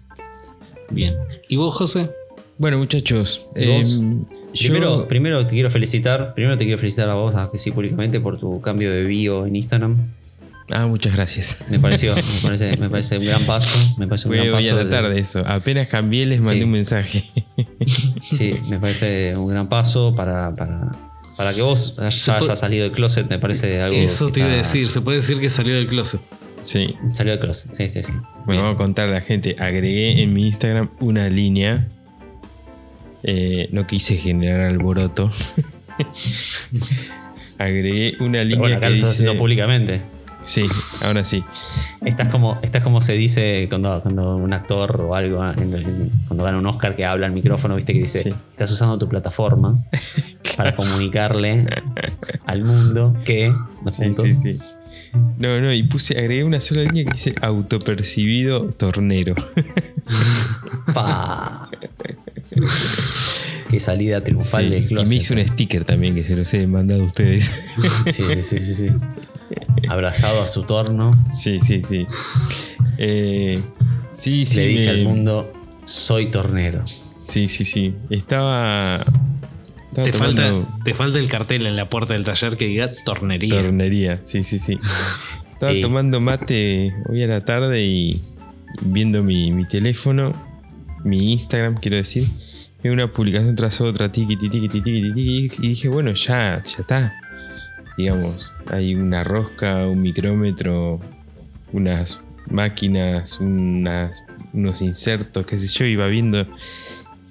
Bien. 0.90 1.16
¿Y 1.50 1.56
vos, 1.56 1.76
José? 1.76 2.12
Bueno, 2.58 2.78
muchachos. 2.78 3.46
Em, 3.56 4.22
yo- 4.22 4.28
Primero, 4.70 5.08
primero 5.08 5.46
te 5.48 5.54
quiero 5.54 5.70
felicitar. 5.72 6.34
Primero 6.36 6.56
te 6.58 6.66
quiero 6.66 6.78
felicitar 6.78 7.10
a 7.10 7.16
vos, 7.16 7.34
a 7.36 7.50
que 7.52 7.58
sí, 7.58 7.72
públicamente, 7.72 8.20
por 8.20 8.38
tu 8.40 8.62
cambio 8.62 8.92
de 8.92 9.04
bio 9.04 9.46
en 9.48 9.56
Instagram. 9.56 9.98
Ah, 10.76 10.88
muchas 10.88 11.14
gracias. 11.16 11.60
Me 11.70 11.78
pareció, 11.80 12.16
me 12.16 12.22
parece, 12.42 12.78
me 12.78 12.90
parece 12.90 13.18
un 13.20 13.26
gran 13.26 13.44
paso. 13.44 13.96
Me 13.98 14.08
parece 14.08 14.28
un 14.28 14.32
Fue 14.34 14.38
gran 14.38 14.48
hoy 14.56 14.64
paso. 14.70 14.80
a 14.80 14.84
la 15.02 15.10
de- 15.10 15.20
eso. 15.20 15.44
Apenas 15.46 15.88
cambié, 15.88 16.26
les 16.26 16.40
mandé 16.42 16.58
Sí. 16.58 16.64
un 16.64 16.72
mensaje. 16.72 17.24
Sí, 18.22 18.56
me 18.70 18.80
parece 18.80 19.36
un 19.38 19.48
gran 19.50 19.68
paso 19.70 20.16
para, 20.16 20.56
para, 20.56 20.96
para 21.38 21.54
que 21.54 21.62
vos 21.62 21.92
puede- 21.92 22.08
hayas 22.08 22.60
salido 22.60 22.84
del 22.86 22.92
closet. 22.94 23.30
Me 23.30 23.38
parece 23.40 23.80
algo. 23.82 23.96
Eso 23.98 24.28
que 24.28 24.34
te 24.34 24.40
iba 24.40 24.50
a 24.50 24.54
decir. 24.54 24.90
Se 24.90 25.02
puede 25.02 25.18
decir 25.18 25.40
que 25.40 25.50
salió 25.50 25.76
del 25.76 25.88
closet. 25.88 26.22
sí. 26.62 26.96
Salió 27.14 27.34
del 27.34 27.40
closet, 27.42 27.74
sí, 27.74 27.90
sí, 27.90 28.02
sí. 28.04 28.14
Bueno, 28.46 28.64
vamos 28.64 28.76
a 28.76 28.78
contar 28.78 29.10
a 29.10 29.12
la 29.12 29.22
gente. 29.22 29.56
Agregué 29.60 30.24
en 30.24 30.34
mi 30.34 30.48
Instagram 30.48 30.90
una 31.02 31.30
línea. 31.30 31.88
Eh, 33.24 33.70
no 33.72 33.86
quise 33.86 34.16
generar 34.18 34.62
alboroto. 34.62 35.32
Agregué 37.60 38.16
una 38.20 38.44
línea 38.44 38.60
bueno, 38.60 38.78
acá 38.78 38.88
que 38.88 38.92
lo 38.92 38.96
estás 38.96 39.12
dice. 39.12 39.24
haciendo 39.24 39.38
públicamente. 39.38 40.02
Sí, 40.44 40.66
ahora 41.02 41.24
sí. 41.26 41.44
Estás 42.06 42.28
como, 42.30 42.60
estás 42.62 42.84
como 42.84 43.02
se 43.02 43.14
dice 43.14 43.68
cuando, 43.70 44.02
cuando 44.02 44.36
un 44.36 44.52
actor 44.54 45.00
o 45.02 45.16
algo, 45.16 45.42
ah, 45.42 45.54
en- 45.58 45.74
en- 45.74 46.12
cuando 46.28 46.44
gana 46.44 46.58
un 46.58 46.66
Oscar 46.66 46.96
que 46.96 47.06
habla 47.06 47.28
al 47.28 47.32
micrófono, 47.32 47.76
viste 47.76 47.94
que 47.94 48.00
dice, 48.00 48.24
Sí. 48.24 48.30
estás 48.52 48.70
usando 48.72 48.98
tu 48.98 49.08
plataforma 49.08 49.84
para 50.58 50.76
comunicarle 50.76 51.66
al 52.46 52.64
mundo 52.66 53.16
que... 53.26 53.54
¿dos 53.84 53.96
Sí, 53.96 54.32
sí, 54.32 54.54
sí. 54.54 54.60
No, 55.38 55.62
no, 55.62 55.72
y 55.72 55.84
puse, 55.84 56.18
agregué 56.18 56.44
una 56.44 56.60
sola 56.60 56.82
línea 56.84 57.06
que 57.06 57.12
dice 57.12 57.36
autopercibido 57.42 58.66
tornero. 58.70 59.36
Pa. 60.94 61.70
Qué 63.70 63.80
salida 63.80 64.22
triunfal 64.22 64.66
Sí, 64.66 64.70
del 64.72 64.84
y 64.84 64.88
closet. 64.88 65.10
me 65.10 65.16
hice 65.16 65.34
un 65.34 65.48
sticker 65.48 65.86
también 65.86 66.16
que 66.16 66.24
se 66.24 66.36
los 66.36 66.54
he 66.54 66.66
mandado 66.68 67.02
a 67.02 67.06
ustedes. 67.06 67.44
Sí, 68.06 68.12
sí, 68.24 68.42
sí, 68.42 68.60
sí, 68.60 68.74
sí. 68.74 68.90
Abrazado 69.90 70.42
a 70.42 70.48
su 70.48 70.64
torno, 70.64 71.14
sí, 71.32 71.60
sí, 71.60 71.82
sí. 71.82 72.06
Eh, 72.98 73.62
sí, 74.12 74.46
sí. 74.46 74.58
le 74.60 74.68
dice 74.68 74.86
me- 74.88 74.92
al 75.00 75.04
mundo, 75.04 75.54
soy 75.86 76.28
tornero. 76.28 76.86
Sí, 76.86 77.48
sí, 77.48 77.66
sí. 77.66 77.96
Estaba. 78.10 78.98
estaba 78.98 80.04
Te 80.04 80.14
falta, 80.14 80.52
te 80.84 80.94
falta 80.94 81.20
el 81.20 81.28
cartel 81.30 81.66
en 81.66 81.76
la 81.76 81.90
puerta 81.90 82.14
del 82.14 82.24
taller 82.24 82.58
que 82.58 82.68
diga 82.68 82.88
tornería. 83.06 83.62
Tornería, 83.62 84.20
sí, 84.24 84.44
sí, 84.44 84.60
sí. 84.60 84.78
Estaba 85.52 85.72
Sí. 85.72 85.82
tomando 85.82 86.20
mate 86.20 86.94
hoy 87.10 87.24
a 87.24 87.28
la 87.28 87.42
tarde 87.46 87.82
y 87.86 88.20
viendo 88.86 89.24
mi, 89.24 89.52
mi 89.52 89.66
teléfono, 89.68 90.34
mi 91.04 91.32
Instagram, 91.34 91.76
quiero 91.80 91.98
decir. 91.98 92.24
una 92.84 93.10
publicación 93.10 93.56
tras 93.56 93.80
otra, 93.80 94.12
tiki, 94.12 94.36
tiki, 94.36 94.60
tiki, 94.60 94.82
tiki, 94.82 95.14
tiki, 95.14 95.52
y 95.60 95.68
dije, 95.70 95.88
bueno, 95.88 96.14
ya, 96.14 96.62
ya 96.66 96.78
está. 96.82 97.14
Digamos, 97.98 98.52
hay 98.72 98.96
una 98.96 99.24
rosca, 99.24 99.88
un 99.88 100.02
micrómetro, 100.02 101.00
unas 101.72 102.20
máquinas, 102.50 103.40
unas, 103.40 104.24
unos 104.54 104.82
insertos, 104.82 105.46
qué 105.46 105.58
sé 105.58 105.68
yo, 105.68 105.86
iba 105.86 106.08
viendo. 106.08 106.48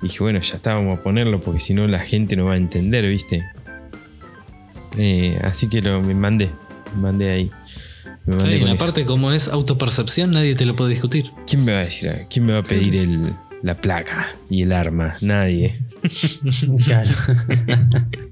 Dije, 0.02 0.18
bueno, 0.20 0.40
ya 0.40 0.56
está, 0.56 0.74
vamos 0.74 0.98
a 0.98 1.02
ponerlo 1.02 1.40
porque 1.40 1.60
si 1.60 1.74
no 1.74 1.86
la 1.86 2.00
gente 2.00 2.36
no 2.36 2.46
va 2.46 2.54
a 2.54 2.56
entender, 2.56 3.08
¿viste? 3.08 3.42
Eh, 4.98 5.38
así 5.42 5.68
que 5.68 5.80
lo, 5.80 6.02
me 6.02 6.14
mandé, 6.14 6.50
me 6.94 7.00
mandé 7.02 7.30
ahí. 7.30 7.50
Me 8.26 8.36
mandé 8.36 8.54
Ahí, 8.54 8.60
con 8.60 8.68
la 8.68 8.74
eso. 8.76 8.84
parte 8.84 9.04
como 9.04 9.32
es 9.32 9.48
autopercepción, 9.48 10.30
nadie 10.32 10.54
te 10.54 10.64
lo 10.64 10.76
puede 10.76 10.90
discutir. 10.92 11.30
¿Quién 11.46 11.64
me 11.64 11.72
va 11.72 11.80
a 11.80 11.84
decir? 11.84 12.12
¿Quién 12.30 12.46
me 12.46 12.52
va 12.52 12.60
a 12.60 12.62
pedir 12.62 12.96
el, 12.96 13.34
la 13.62 13.74
placa 13.76 14.28
y 14.48 14.62
el 14.62 14.72
arma? 14.72 15.14
Nadie. 15.20 15.80
Claro. 16.84 17.10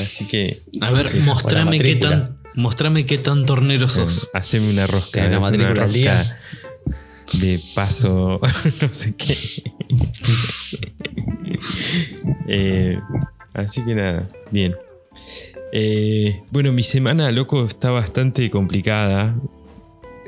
Así 0.00 0.26
que 0.26 0.62
A 0.80 0.90
ver, 0.90 1.08
Sí, 1.08 1.18
mostrame 1.20 1.78
qué 1.80 1.96
tan. 1.96 2.36
Mostrame 2.54 3.06
qué 3.06 3.18
tan 3.18 3.46
tornero 3.46 3.88
sos. 3.88 4.30
haceme 4.34 4.68
una 4.70 4.86
rosca. 4.86 5.26
Una 5.26 5.38
haceme 5.38 5.64
día. 5.88 6.14
rosca 6.14 6.38
de 7.32 7.58
paso, 7.74 8.40
no 8.80 8.92
sé 8.92 9.14
qué. 9.16 9.36
Eh, 12.48 12.98
así 13.54 13.84
que 13.84 13.94
nada, 13.94 14.26
bien. 14.50 14.74
Eh, 15.72 16.42
bueno, 16.50 16.72
mi 16.72 16.82
semana, 16.82 17.30
loco, 17.30 17.64
está 17.64 17.90
bastante 17.90 18.50
complicada. 18.50 19.34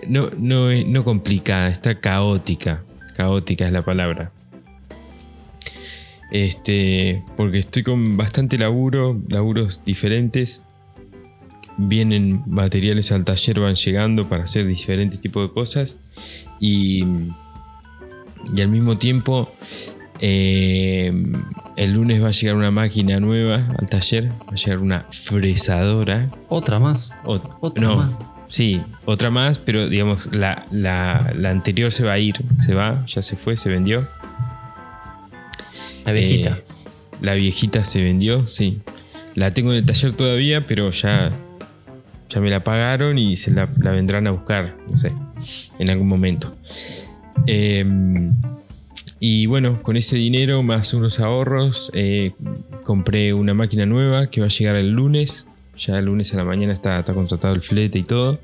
No, 0.06 0.30
no, 0.38 0.70
no 0.70 1.04
complicada, 1.04 1.68
está 1.68 2.00
caótica. 2.00 2.82
Caótica 3.16 3.66
es 3.66 3.72
la 3.72 3.82
palabra. 3.82 4.30
Este, 6.34 7.22
porque 7.36 7.60
estoy 7.60 7.84
con 7.84 8.16
bastante 8.16 8.58
laburo, 8.58 9.22
laburos 9.28 9.82
diferentes. 9.84 10.62
Vienen 11.76 12.42
materiales 12.48 13.12
al 13.12 13.24
taller, 13.24 13.60
van 13.60 13.76
llegando 13.76 14.28
para 14.28 14.42
hacer 14.42 14.66
diferentes 14.66 15.20
tipos 15.20 15.46
de 15.48 15.54
cosas. 15.54 15.96
Y, 16.58 17.04
y 18.56 18.60
al 18.60 18.66
mismo 18.66 18.98
tiempo, 18.98 19.52
eh, 20.20 21.12
el 21.76 21.94
lunes 21.94 22.20
va 22.20 22.28
a 22.28 22.32
llegar 22.32 22.56
una 22.56 22.72
máquina 22.72 23.20
nueva 23.20 23.68
al 23.78 23.86
taller. 23.88 24.30
Va 24.30 24.54
a 24.54 24.56
llegar 24.56 24.78
una 24.80 25.06
fresadora. 25.12 26.30
Otra 26.48 26.80
más. 26.80 27.12
Ot- 27.24 27.56
Otra 27.60 27.86
no, 27.86 27.96
más. 27.98 28.10
sí, 28.48 28.82
otra 29.04 29.30
más, 29.30 29.60
pero 29.60 29.88
digamos, 29.88 30.34
la, 30.34 30.64
la- 30.72 31.32
la 31.36 31.50
anterior 31.50 31.92
se 31.92 32.02
va 32.04 32.14
a 32.14 32.18
ir, 32.18 32.44
se 32.58 32.74
va, 32.74 33.04
ya 33.06 33.22
se 33.22 33.36
fue, 33.36 33.56
se 33.56 33.70
vendió. 33.70 34.02
La 36.04 36.12
viejita. 36.12 36.58
Eh, 36.58 36.74
la 37.20 37.34
viejita 37.34 37.84
se 37.84 38.02
vendió, 38.02 38.46
sí. 38.46 38.80
La 39.34 39.52
tengo 39.52 39.72
en 39.72 39.78
el 39.78 39.86
taller 39.86 40.12
todavía, 40.12 40.66
pero 40.66 40.90
ya, 40.90 41.32
ya 42.28 42.40
me 42.40 42.50
la 42.50 42.60
pagaron 42.60 43.18
y 43.18 43.36
se 43.36 43.50
la, 43.50 43.66
vendrán 43.66 44.26
a 44.26 44.30
buscar, 44.30 44.76
no 44.88 44.96
sé, 44.96 45.12
en 45.78 45.90
algún 45.90 46.08
momento. 46.08 46.56
Eh, 47.46 47.84
y 49.26 49.46
bueno, 49.46 49.80
con 49.82 49.96
ese 49.96 50.16
dinero 50.16 50.62
más 50.62 50.92
unos 50.92 51.18
ahorros, 51.18 51.90
eh, 51.94 52.32
compré 52.82 53.32
una 53.32 53.54
máquina 53.54 53.86
nueva 53.86 54.26
que 54.26 54.40
va 54.42 54.48
a 54.48 54.50
llegar 54.50 54.76
el 54.76 54.90
lunes. 54.90 55.46
Ya 55.78 55.98
el 55.98 56.04
lunes 56.04 56.34
a 56.34 56.36
la 56.36 56.44
mañana 56.44 56.74
está, 56.74 56.98
está 56.98 57.14
contratado 57.14 57.54
el 57.54 57.62
flete 57.62 57.98
y 57.98 58.02
todo. 58.02 58.38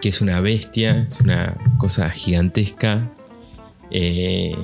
Que 0.00 0.08
es 0.08 0.22
una 0.22 0.40
bestia, 0.40 1.06
es 1.10 1.20
una 1.20 1.54
cosa 1.78 2.08
gigantesca. 2.08 3.10
eh, 3.90 4.56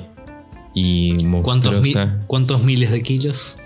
y 0.73 1.15
¿Cuántos, 1.41 1.71
mi- 1.73 1.79
monstruosa. 1.79 2.19
¿Cuántos 2.27 2.63
miles 2.63 2.91
de 2.91 3.01
kilos? 3.03 3.57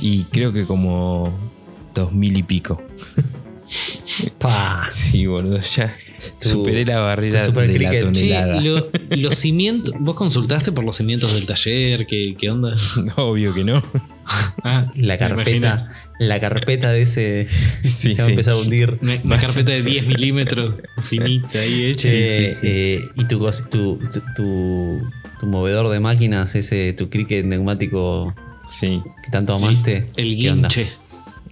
Y 0.00 0.24
creo 0.24 0.52
que 0.52 0.64
como 0.64 1.32
dos 1.94 2.12
mil 2.12 2.36
y 2.36 2.42
pico. 2.42 2.82
Pa. 4.38 4.86
Sí, 4.90 5.26
boludo, 5.26 5.60
ya 5.60 5.94
Tu- 6.40 6.48
superé 6.48 6.84
la 6.84 6.98
barrera 6.98 7.42
de 7.46 7.52
la 7.52 7.62
cricket. 7.62 8.12
Che, 8.12 8.28
tonelada. 8.28 8.60
lo- 8.60 8.90
los 9.10 9.36
cimientos. 9.36 9.94
¿Vos 10.00 10.14
consultaste 10.16 10.72
por 10.72 10.84
los 10.84 10.96
cimientos 10.96 11.32
del 11.34 11.46
taller? 11.46 12.06
¿Qué, 12.06 12.34
qué 12.38 12.50
onda? 12.50 12.74
Obvio 13.16 13.54
que 13.54 13.64
no. 13.64 13.82
Ah, 14.64 14.90
La 14.96 15.16
carpeta. 15.16 15.90
La 16.18 16.38
carpeta 16.40 16.90
de 16.90 17.02
ese. 17.02 17.46
Sí, 17.82 18.12
se 18.12 18.18
va 18.18 18.22
a 18.24 18.26
sí. 18.26 18.32
empezar 18.32 18.54
a 18.54 18.56
hundir. 18.58 18.98
Una, 19.24 19.40
carpeta 19.40 19.72
de 19.72 19.82
10 19.82 20.06
milímetros 20.08 20.80
finita 21.02 21.60
ahí 21.60 21.86
hecha. 21.86 22.08
Che, 22.10 22.50
sí, 22.52 22.56
sí. 22.60 22.66
eh, 22.68 23.00
y 23.16 23.24
tu, 23.24 23.38
tu, 23.70 23.98
tu, 24.36 25.00
tu 25.40 25.46
movedor 25.46 25.88
de 25.90 25.98
máquinas, 26.00 26.54
ese 26.54 26.92
tu 26.92 27.08
cricket 27.10 27.44
neumático 27.46 28.34
Sí. 28.68 29.02
que 29.24 29.30
tanto 29.30 29.54
amaste. 29.56 30.04
El 30.16 30.36
guinche. 30.36 30.88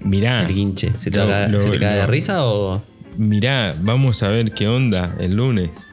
Mirá, 0.05 0.44
El 0.44 0.55
guinche. 0.55 0.92
¿Se, 0.98 1.11
te 1.11 1.18
Lo- 1.18 1.27
cae- 1.27 1.48
lo- 1.48 1.59
¿se 1.59 1.70
le 1.70 1.79
cae 1.81 1.96
de 1.96 2.03
lo- 2.03 2.07
risa 2.07 2.44
o.? 2.46 2.83
mirá, 3.16 3.74
vamos 3.81 4.22
a 4.22 4.29
ver 4.29 4.53
qué 4.53 4.68
onda 4.68 5.16
el 5.18 5.35
lunes. 5.35 5.88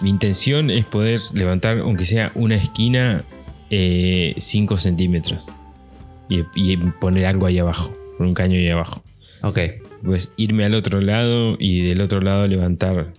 Mi 0.00 0.10
intención 0.10 0.70
es 0.70 0.84
poder 0.84 1.20
levantar, 1.32 1.78
aunque 1.78 2.04
sea 2.06 2.30
una 2.34 2.54
esquina, 2.56 3.24
5 3.70 4.76
centímetros. 4.76 5.46
Y, 6.28 6.44
y 6.54 6.76
poner 6.76 7.26
algo 7.26 7.46
ahí 7.46 7.58
abajo, 7.58 7.92
con 8.18 8.26
un 8.28 8.34
caño 8.34 8.56
ahí 8.56 8.68
abajo. 8.68 9.02
Ok. 9.42 9.58
Pues 10.04 10.32
irme 10.36 10.64
al 10.64 10.74
otro 10.74 11.00
lado 11.00 11.56
y 11.58 11.82
del 11.82 12.00
otro 12.00 12.20
lado 12.20 12.46
levantar 12.46 13.12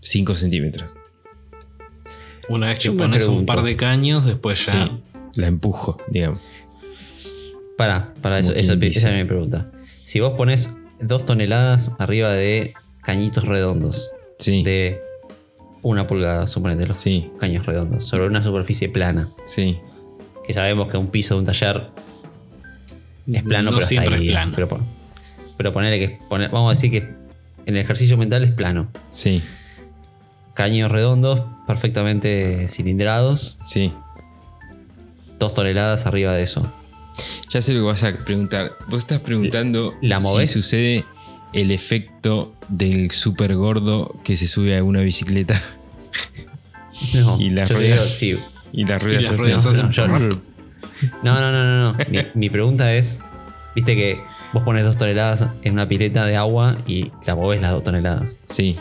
5 0.00 0.34
centímetros. 0.34 0.94
Una 2.48 2.66
vez 2.68 2.78
que 2.78 2.86
Yo 2.86 2.96
pones 2.96 3.26
un 3.26 3.44
par 3.46 3.62
de 3.62 3.76
caños, 3.76 4.24
después 4.24 4.64
ya. 4.66 4.72
Sí, 4.86 4.90
la 5.34 5.46
empujo, 5.46 5.98
digamos. 6.08 6.40
Para, 7.76 8.12
para 8.22 8.38
eso, 8.38 8.52
esa, 8.54 8.72
es 8.74 9.04
mi 9.14 9.24
pregunta. 9.24 9.70
Si 10.04 10.18
vos 10.20 10.32
pones 10.36 10.74
dos 11.00 11.24
toneladas 11.24 11.92
arriba 11.98 12.32
de 12.32 12.72
cañitos 13.02 13.44
redondos 13.44 14.10
Sí, 14.38 14.62
de 14.64 15.00
una 15.82 16.06
pulgada, 16.06 16.46
suponete 16.46 16.86
los 16.86 16.96
Sí. 16.96 17.30
caños 17.38 17.66
redondos, 17.66 18.04
sobre 18.04 18.26
una 18.26 18.42
superficie 18.42 18.88
plana, 18.88 19.28
sí, 19.46 19.78
que 20.46 20.52
sabemos 20.54 20.88
que 20.88 20.96
un 20.96 21.08
piso 21.08 21.34
de 21.34 21.40
un 21.40 21.46
taller 21.46 21.88
es 23.32 23.42
plano, 23.42 23.70
No 23.70 23.76
pero 23.76 23.86
siempre 23.86 24.14
ahí, 24.16 24.26
es 24.28 24.32
plano. 24.32 24.52
Pero, 24.54 24.68
pero 25.56 25.72
ponele 25.72 25.98
que, 25.98 26.18
pone- 26.28 26.48
vamos 26.48 26.68
a 26.68 26.70
decir 26.80 26.90
que 26.90 26.98
en 27.66 27.76
el 27.76 27.78
ejercicio 27.78 28.16
mental 28.16 28.42
es 28.44 28.52
plano. 28.52 28.88
sí, 29.10 29.42
Caños 30.58 30.90
redondos, 30.90 31.40
perfectamente 31.68 32.66
cilindrados, 32.68 33.56
sí. 33.64 33.92
dos 35.38 35.54
toneladas 35.54 36.04
arriba 36.06 36.32
de 36.34 36.42
eso. 36.42 36.70
Ya 37.48 37.62
sé 37.62 37.72
lo 37.74 37.80
que 37.80 37.86
vas 37.86 38.02
a 38.02 38.12
preguntar. 38.12 38.72
Vos 38.88 38.98
estás 38.98 39.20
preguntando 39.20 39.94
¿La 40.02 40.18
movés? 40.20 40.50
si 40.50 40.60
sucede 40.60 41.04
el 41.52 41.70
efecto 41.70 42.52
del 42.68 43.10
super 43.12 43.54
gordo 43.54 44.14
que 44.24 44.36
se 44.36 44.46
sube 44.48 44.76
a 44.76 44.82
una 44.84 45.00
bicicleta 45.00 45.62
No, 47.14 47.36
Y 47.40 47.50
las 47.50 47.70
ruedas. 47.70 47.90
digo, 47.92 48.04
sí, 48.04 48.38
y 48.72 48.84
las 48.84 49.02
ruedas, 49.02 49.22
Y 49.22 49.24
las 49.26 49.36
ruedas 49.38 49.64
no, 49.64 49.90
yo- 49.92 50.06
No, 50.08 51.40
no, 51.40 51.52
no, 51.52 51.52
no. 51.52 51.92
no. 51.92 51.98
Mi, 52.10 52.18
mi 52.34 52.50
pregunta 52.50 52.92
es: 52.92 53.22
viste 53.76 53.94
que 53.94 54.20
vos 54.52 54.64
pones 54.64 54.82
dos 54.84 54.96
toneladas 54.96 55.46
en 55.62 55.72
una 55.72 55.88
pileta 55.88 56.26
de 56.26 56.36
agua 56.36 56.76
y 56.86 57.12
la 57.24 57.36
movés 57.36 57.60
las 57.62 57.70
dos 57.70 57.84
toneladas. 57.84 58.40
Sí, 58.48 58.76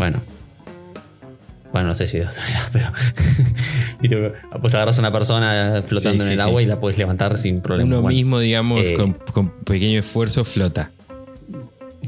Bueno. 0.00 0.18
Bueno, 1.72 1.88
no 1.88 1.94
sé 1.94 2.06
si 2.06 2.18
dos 2.18 2.34
toneladas, 2.34 2.70
pero. 2.72 2.90
viste, 4.00 4.32
pues 4.62 4.74
agarras 4.74 4.96
a 4.98 5.02
una 5.02 5.12
persona 5.12 5.82
flotando 5.86 6.24
Sí, 6.24 6.28
en 6.28 6.32
el 6.32 6.40
agua 6.40 6.60
sí. 6.62 6.64
y 6.64 6.68
la 6.68 6.80
puedes 6.80 6.96
levantar 6.96 7.36
sin 7.36 7.60
problema. 7.60 7.86
uno 7.86 8.00
Bueno, 8.00 8.16
mismo, 8.16 8.40
digamos, 8.40 8.88
eh, 8.88 8.94
con, 8.94 9.12
con 9.12 9.50
pequeño 9.64 10.00
esfuerzo 10.00 10.44
flota. 10.46 10.90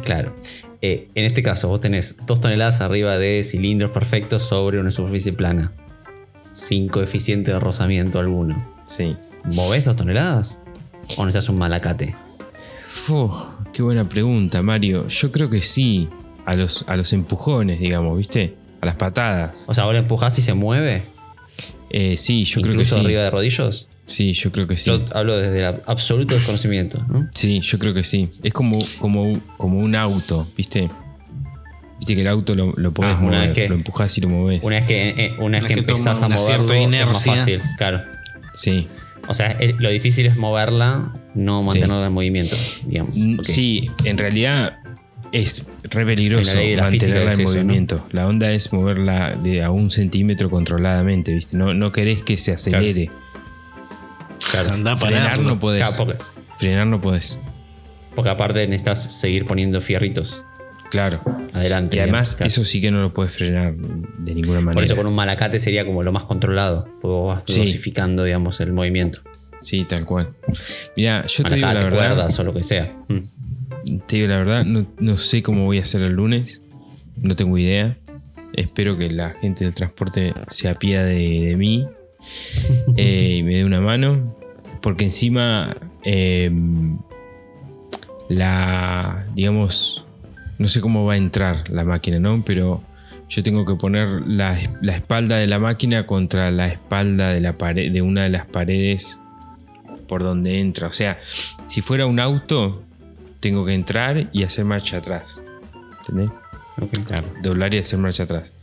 Claro. 0.02 0.35
Eh, 0.81 1.11
en 1.14 1.26
este 1.26 1.42
caso, 1.42 1.68
vos 1.68 1.81
tenés 1.81 2.16
dos 2.26 2.40
toneladas 2.40 2.81
arriba 2.81 3.18
de 3.18 3.44
cilindros 3.44 3.90
perfectos 3.90 4.42
sobre 4.42 4.81
una 4.81 4.90
superficie 4.90 5.35
plana. 5.35 5.70
Sin 6.50 6.88
coeficiente 6.88 7.52
de 7.52 7.61
rozamiento 7.61 8.18
alguno. 8.20 8.66
Sí. 8.87 9.14
¿Movés 9.44 9.85
dos 9.85 9.96
toneladas? 9.96 10.61
¿O 11.18 11.26
necesitas 11.26 11.50
un 11.50 11.59
malacate? 11.59 12.16
Uf, 13.09 13.33
qué 13.74 13.83
buena 13.83 14.09
pregunta, 14.09 14.62
Mario. 14.62 15.07
Yo 15.09 15.31
creo 15.31 15.50
que 15.50 15.61
sí. 15.61 16.09
A 16.46 16.55
los, 16.55 16.85
a 16.88 16.96
los 16.96 17.12
empujones, 17.12 17.78
digamos, 17.81 18.18
¿viste? 18.18 18.57
A 18.81 18.87
las 18.87 18.96
patadas. 18.96 19.64
O 19.68 19.74
sea, 19.74 19.85
ahora 19.85 19.98
empujás 19.98 20.37
y 20.38 20.42
se 20.42 20.55
mueve. 20.55 21.02
Eh, 21.90 22.16
sí, 22.16 22.44
yo 22.44 22.61
creo 22.62 22.72
que 22.74 22.83
incluso 22.83 22.94
sí. 22.96 23.00
arriba 23.00 23.22
de 23.22 23.31
rodillos. 23.31 23.88
Sí, 24.07 24.33
yo 24.33 24.50
creo 24.50 24.66
que 24.66 24.76
sí. 24.76 24.90
Yo 24.90 25.05
hablo 25.14 25.38
desde 25.38 25.61
el 25.61 25.81
absoluto 25.87 26.35
desconocimiento. 26.35 27.05
¿no? 27.09 27.28
Sí, 27.35 27.61
yo 27.61 27.78
creo 27.78 27.94
que 27.94 28.02
sí. 28.05 28.28
Es 28.42 28.52
como, 28.52 28.78
como, 28.98 29.40
como 29.57 29.78
un 29.78 29.94
auto, 29.94 30.46
¿viste? 30.57 30.90
Viste 31.98 32.14
que 32.16 32.22
el 32.22 32.26
auto 32.28 32.55
lo, 32.57 32.72
lo 32.76 32.92
podés 32.92 33.12
Ah, 33.14 33.18
una 33.20 33.26
mover, 33.37 33.48
vez 33.48 33.52
que- 33.52 33.68
lo 33.68 33.74
empujás 33.76 34.18
y 34.18 34.20
lo 34.22 34.28
movés. 34.28 34.62
Una 34.64 34.76
vez 34.76 34.85
que, 34.87 35.09
eh, 35.11 35.35
una 35.38 35.59
vez 35.59 35.64
Una 35.64 35.68
que 35.68 35.74
que 35.74 35.81
empezás 35.81 36.20
a 36.22 36.26
una 36.26 36.37
moverlo, 36.37 36.74
es 36.74 37.07
más 37.07 37.24
fácil. 37.24 37.61
Claro. 37.78 38.00
Sí. 38.55 38.88
O 39.28 39.35
sea, 39.35 39.52
el- 39.52 39.76
lo 39.78 39.88
difícil 39.90 40.26
es 40.26 40.37
moverla, 40.37 41.12
no 41.37 41.62
mantenerla 41.62 42.07
en 42.07 42.12
movimiento, 42.12 42.57
digamos. 42.85 43.16
Mm. 43.16 43.38
Sí, 43.44 43.88
en 44.05 44.18
realidad 44.18 44.78
es 45.32 45.66
re 45.84 46.04
peligroso 46.04 46.54
La 46.54 46.62
la 46.76 46.82
mantenerla 46.82 47.30
es 47.30 47.38
en 47.38 47.44
eso, 47.44 47.54
¿no? 47.56 47.64
movimiento. 47.64 48.06
La 48.12 48.26
onda 48.26 48.52
es 48.52 48.72
moverla 48.72 49.32
de 49.34 49.62
a 49.62 49.70
un 49.70 49.90
centímetro 49.90 50.50
controladamente, 50.50 51.34
¿viste? 51.34 51.56
No, 51.56 51.72
no 51.74 51.90
querés 51.92 52.22
que 52.22 52.36
se 52.36 52.52
acelere. 52.52 53.10
Frenar 54.40 55.38
no 55.40 55.58
podés. 55.58 55.82
Claro, 55.82 55.96
porque, 55.96 56.16
Frenar 56.58 56.86
no 56.86 57.00
podés. 57.00 57.40
porque 58.14 58.30
aparte 58.30 58.66
necesitas 58.66 59.02
seguir 59.20 59.44
poniendo 59.46 59.80
fierritos 59.80 60.44
Claro. 60.90 61.20
adelante. 61.54 61.96
Y 61.96 62.00
además, 62.00 62.30
digamos, 62.30 62.34
claro. 62.36 62.48
eso 62.48 62.64
sí 62.64 62.80
que 62.80 62.90
no 62.90 63.00
lo 63.00 63.14
puedes 63.14 63.32
frenar 63.32 63.74
de 63.74 64.34
ninguna 64.34 64.60
manera. 64.60 64.74
Por 64.74 64.82
eso 64.84 64.96
con 64.96 65.06
un 65.06 65.14
malacate 65.14 65.58
sería 65.58 65.86
como 65.86 66.02
lo 66.02 66.12
más 66.12 66.24
controlado. 66.24 66.84
Porque 67.00 67.06
vos 67.06 67.34
vas 67.36 67.44
Sí. 67.46 67.58
dosificando, 67.60 68.24
digamos, 68.24 68.60
el 68.60 68.72
movimiento. 68.72 69.20
Sí, 69.60 69.86
tal 69.88 70.04
cual. 70.04 70.28
Mira, 70.96 71.24
yo 71.26 71.44
te 71.44 71.54
digo 71.54 71.66
la 71.68 71.74
Malacate, 71.74 71.84
verdad. 71.94 72.08
cuerdas 72.14 72.38
o 72.40 72.44
lo 72.44 72.52
que 72.52 72.62
sea. 72.62 72.92
Mm. 73.08 73.18
Te 74.06 74.16
digo 74.16 74.28
la 74.28 74.38
verdad, 74.38 74.64
no, 74.64 74.86
no 74.98 75.16
sé 75.16 75.42
cómo 75.42 75.64
voy 75.64 75.78
a 75.78 75.82
hacer 75.82 76.02
el 76.02 76.12
lunes. 76.12 76.62
No 77.16 77.34
tengo 77.36 77.58
idea. 77.58 77.96
Espero 78.54 78.96
que 78.98 79.10
la 79.10 79.30
gente 79.30 79.64
del 79.64 79.74
transporte 79.74 80.34
se 80.48 80.68
apiade 80.68 81.14
de, 81.14 81.46
de 81.46 81.56
mí 81.56 81.86
eh, 82.96 83.36
y 83.38 83.42
me 83.42 83.56
dé 83.56 83.64
una 83.64 83.80
mano. 83.80 84.36
Porque 84.80 85.04
encima 85.04 85.74
eh, 86.04 86.50
la, 88.28 89.26
digamos, 89.34 90.04
no 90.58 90.68
sé 90.68 90.80
cómo 90.80 91.04
va 91.04 91.14
a 91.14 91.16
entrar 91.16 91.70
la 91.70 91.84
máquina, 91.84 92.18
¿no? 92.18 92.42
Pero 92.44 92.82
yo 93.28 93.42
tengo 93.42 93.64
que 93.64 93.74
poner 93.74 94.08
la, 94.26 94.58
la 94.80 94.96
espalda 94.96 95.36
de 95.36 95.46
la 95.46 95.58
máquina 95.58 96.06
contra 96.06 96.50
la 96.50 96.66
espalda 96.66 97.32
de, 97.32 97.40
la 97.40 97.54
pared, 97.54 97.90
de 97.90 98.02
una 98.02 98.24
de 98.24 98.28
las 98.28 98.46
paredes 98.46 99.20
por 100.06 100.22
donde 100.22 100.60
entra. 100.60 100.88
O 100.88 100.92
sea, 100.92 101.18
si 101.66 101.80
fuera 101.80 102.06
un 102.06 102.20
auto, 102.20 102.82
tengo 103.42 103.66
que 103.66 103.74
entrar 103.74 104.31
y 104.33 104.44
hacer 104.44 104.64
marcha 104.64 104.98
atrás. 104.98 105.42
¿Entendés? 105.98 106.31
Ok. 106.81 107.42
Doblar 107.42 107.74
y 107.74 107.78
hacer 107.78 107.98
marcha 107.98 108.22
atrás. 108.22 108.55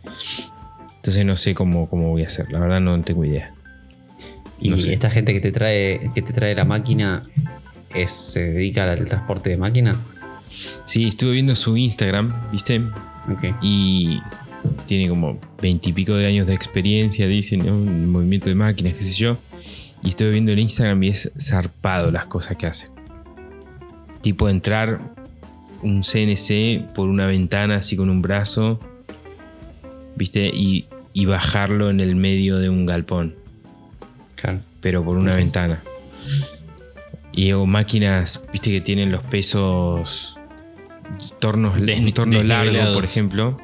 Entonces 0.96 1.26
no 1.26 1.36
sé 1.36 1.54
cómo, 1.54 1.90
cómo 1.90 2.10
voy 2.10 2.24
a 2.24 2.28
hacer. 2.28 2.52
La 2.52 2.60
verdad 2.60 2.80
no 2.80 3.00
tengo 3.02 3.24
idea. 3.26 3.54
Y 4.60 4.70
No 4.70 4.78
sé. 4.78 4.94
esta 4.94 5.10
gente 5.10 5.34
que 5.34 5.42
te 5.42 5.52
trae, 5.52 6.10
que 6.16 6.22
te 6.22 6.34
trae 6.34 6.56
la 6.56 6.66
máquina 6.66 7.24
es, 7.94 8.10
se 8.12 8.52
dedica 8.52 8.90
al 8.92 9.04
transporte 9.08 9.50
de 9.50 9.58
máquinas. 9.58 10.12
Sí, 10.86 11.08
estuve 11.10 11.32
viendo 11.32 11.56
su 11.56 11.78
Instagram, 11.78 12.52
¿viste? 12.52 12.80
Ok. 13.32 13.44
Y 13.62 14.20
tiene 14.86 15.10
como 15.10 15.40
veintipico 15.62 16.14
de 16.16 16.26
años 16.26 16.48
de 16.48 16.54
experiencia, 16.54 17.28
dicen, 17.28 17.60
¿no? 17.60 17.68
en 17.68 18.10
movimiento 18.10 18.50
de 18.50 18.56
máquinas, 18.56 18.94
qué 18.94 19.02
sé 19.04 19.14
yo. 19.14 19.38
Y 20.04 20.10
estuve 20.10 20.32
viendo 20.32 20.52
el 20.54 20.60
Instagram 20.60 21.04
y 21.04 21.10
es 21.10 21.32
zarpado 21.38 22.12
las 22.12 22.26
cosas 22.26 22.56
que 22.58 22.66
hace. 22.68 22.88
Tipo 24.22 24.50
entrar 24.50 25.00
un 25.82 26.02
CNC 26.04 26.94
por 26.94 27.08
una 27.10 27.26
ventana 27.28 27.78
así 27.78 27.96
con 27.96 28.10
un 28.10 28.22
brazo, 28.22 28.80
¿viste? 30.16 30.48
Y, 30.54 30.86
y 31.14 31.26
bajarlo 31.26 31.90
en 31.90 32.00
el 32.02 32.16
medio 32.16 32.58
de 32.58 32.70
un 32.70 32.86
galpón, 32.86 33.36
Claro. 34.36 34.60
pero 34.82 35.04
por 35.04 35.18
una 35.18 35.36
ventana. 35.36 35.82
Y 37.32 37.52
o 37.54 37.66
máquinas, 37.66 38.44
¿viste? 38.52 38.72
Que 38.72 38.82
tienen 38.82 39.12
los 39.12 39.24
pesos, 39.26 40.38
tornos, 41.40 41.80
Des- 41.82 42.00
un 42.00 42.12
torno 42.14 42.44
largo, 42.44 42.64
desnivelados. 42.66 42.96
por 42.96 43.06
ejemplo. 43.06 43.58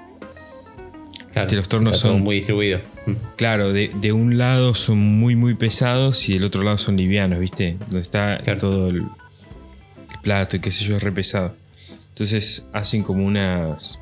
claro. 1.33 1.49
Que 1.49 1.55
los 1.57 1.67
tornos 1.67 1.97
son- 1.99 2.21
muy 2.21 2.37
distribuido. 2.37 2.79
Mm. 3.07 3.11
Claro, 3.35 3.73
de, 3.73 3.91
de 3.93 4.13
un 4.13 4.37
lado 4.37 4.73
son 4.73 4.97
muy 4.99 5.35
muy 5.35 5.53
pesados 5.55 6.29
y 6.29 6.33
del 6.35 6.45
otro 6.45 6.63
lado 6.63 6.77
son 6.77 6.95
livianos, 6.95 7.39
¿viste? 7.39 7.75
Donde 7.81 7.99
está 7.99 8.37
Claro. 8.37 8.59
todo 8.59 8.89
el 8.89 9.03
plato 10.25 10.55
y 10.57 10.59
qué 10.59 10.71
sé 10.71 10.83
yo, 10.83 10.97
es 10.97 11.03
re 11.03 11.11
pesado. 11.11 11.55
Entonces 12.09 12.65
hacen 12.73 13.03
como 13.03 13.23
unas 13.25 13.99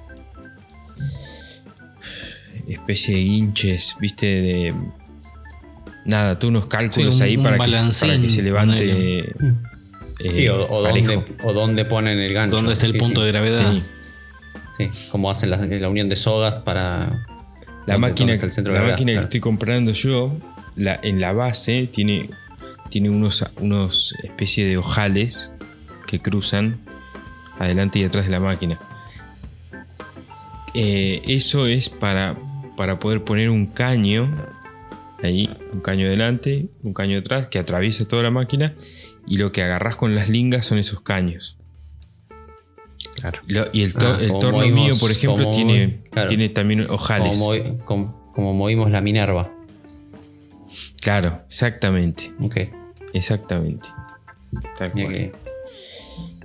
especie 2.67 3.15
de 3.15 3.21
hinches, 3.21 3.95
¿viste? 3.99 4.25
De 4.25 4.73
nada, 6.05 6.39
tú 6.39 6.47
unos 6.47 6.67
cálculos 6.67 7.15
Sí, 7.15 7.21
un- 7.21 7.27
ahí 7.27 7.37
un 7.37 7.43
para, 7.43 7.55
que, 7.55 7.59
para 7.59 7.71
balancín, 7.71 8.21
que 8.21 8.29
se 8.29 8.41
levante. 8.41 9.19
eh, 9.19 9.33
Sí, 10.33 10.47
o, 10.47 10.69
o 10.69 10.81
dónde, 10.81 11.19
o 11.43 11.53
dónde 11.53 11.85
ponen 11.85 12.19
el 12.19 12.33
gancho. 12.33 12.55
¿Dónde 12.55 12.73
está 12.73 12.85
el 12.85 12.93
Sí, 12.93 12.97
punto 12.99 13.21
sí. 13.21 13.25
de 13.25 13.31
gravedad? 13.31 13.73
Sí. 13.73 13.83
Sí, 14.77 14.89
como 15.11 15.29
hacen 15.29 15.49
la, 15.49 15.57
la 15.57 15.89
unión 15.89 16.07
de 16.09 16.15
sogas 16.15 16.55
para. 16.63 17.25
La 17.85 17.97
máquina, 17.97 18.31
el 18.33 18.39
centro 18.39 18.71
de 18.73 18.79
la 18.79 18.85
gravedad, 18.85 18.93
máquina 18.93 19.13
que 19.13 19.19
estoy 19.19 19.39
comprando 19.41 19.91
yo, 19.91 20.33
la, 20.77 20.97
en 21.03 21.19
la 21.19 21.33
base 21.33 21.89
tiene, 21.91 22.29
tiene 22.89 23.09
unos, 23.09 23.43
unos 23.59 24.15
especie 24.23 24.65
de 24.65 24.77
ojales 24.77 25.51
que 26.07 26.19
cruzan 26.21 26.79
adelante 27.59 27.99
y 27.99 28.03
atrás 28.03 28.25
de 28.25 28.31
la 28.31 28.39
máquina. 28.39 28.79
Eh, 30.73 31.21
eso 31.27 31.67
es 31.67 31.89
para, 31.89 32.35
para 32.75 32.99
poder 32.99 33.23
poner 33.23 33.49
un 33.49 33.67
caño 33.67 34.33
ahí, 35.21 35.49
un 35.71 35.81
caño 35.81 36.09
delante, 36.09 36.67
un 36.81 36.93
caño 36.93 37.19
atrás 37.19 37.47
que 37.47 37.59
atraviesa 37.59 38.07
toda 38.07 38.23
la 38.23 38.31
máquina 38.31 38.73
y 39.27 39.37
lo 39.37 39.51
que 39.51 39.61
agarras 39.63 39.95
con 39.95 40.15
las 40.15 40.29
lingas 40.29 40.65
son 40.65 40.79
esos 40.79 41.01
caños. 41.01 41.57
Claro. 43.15 43.39
Lo- 43.47 43.67
y 43.71 43.83
el, 43.83 43.93
to- 43.93 44.15
Ah, 44.15 44.17
el 44.19 44.27
como 44.29 44.39
torno 44.39 44.57
movimos- 44.59 44.85
mío, 44.85 44.95
por 44.99 45.11
ejemplo, 45.11 45.51
tiene, 45.51 46.01
claro. 46.11 46.27
tiene 46.29 46.49
también 46.49 46.89
ojales. 46.89 47.37
Como, 47.37 47.53
movi- 47.53 47.83
como- 47.85 48.31
como 48.33 48.53
movimos 48.53 48.89
la 48.91 48.99
Minerva. 49.01 49.51
Claro, 50.99 51.41
exactamente. 51.47 52.31
Ok. 52.41 52.57
Exactamente. 53.13 53.87
Tal 54.77 54.91
Mira 54.95 55.07
cual. 55.07 55.15
que- 55.17 55.31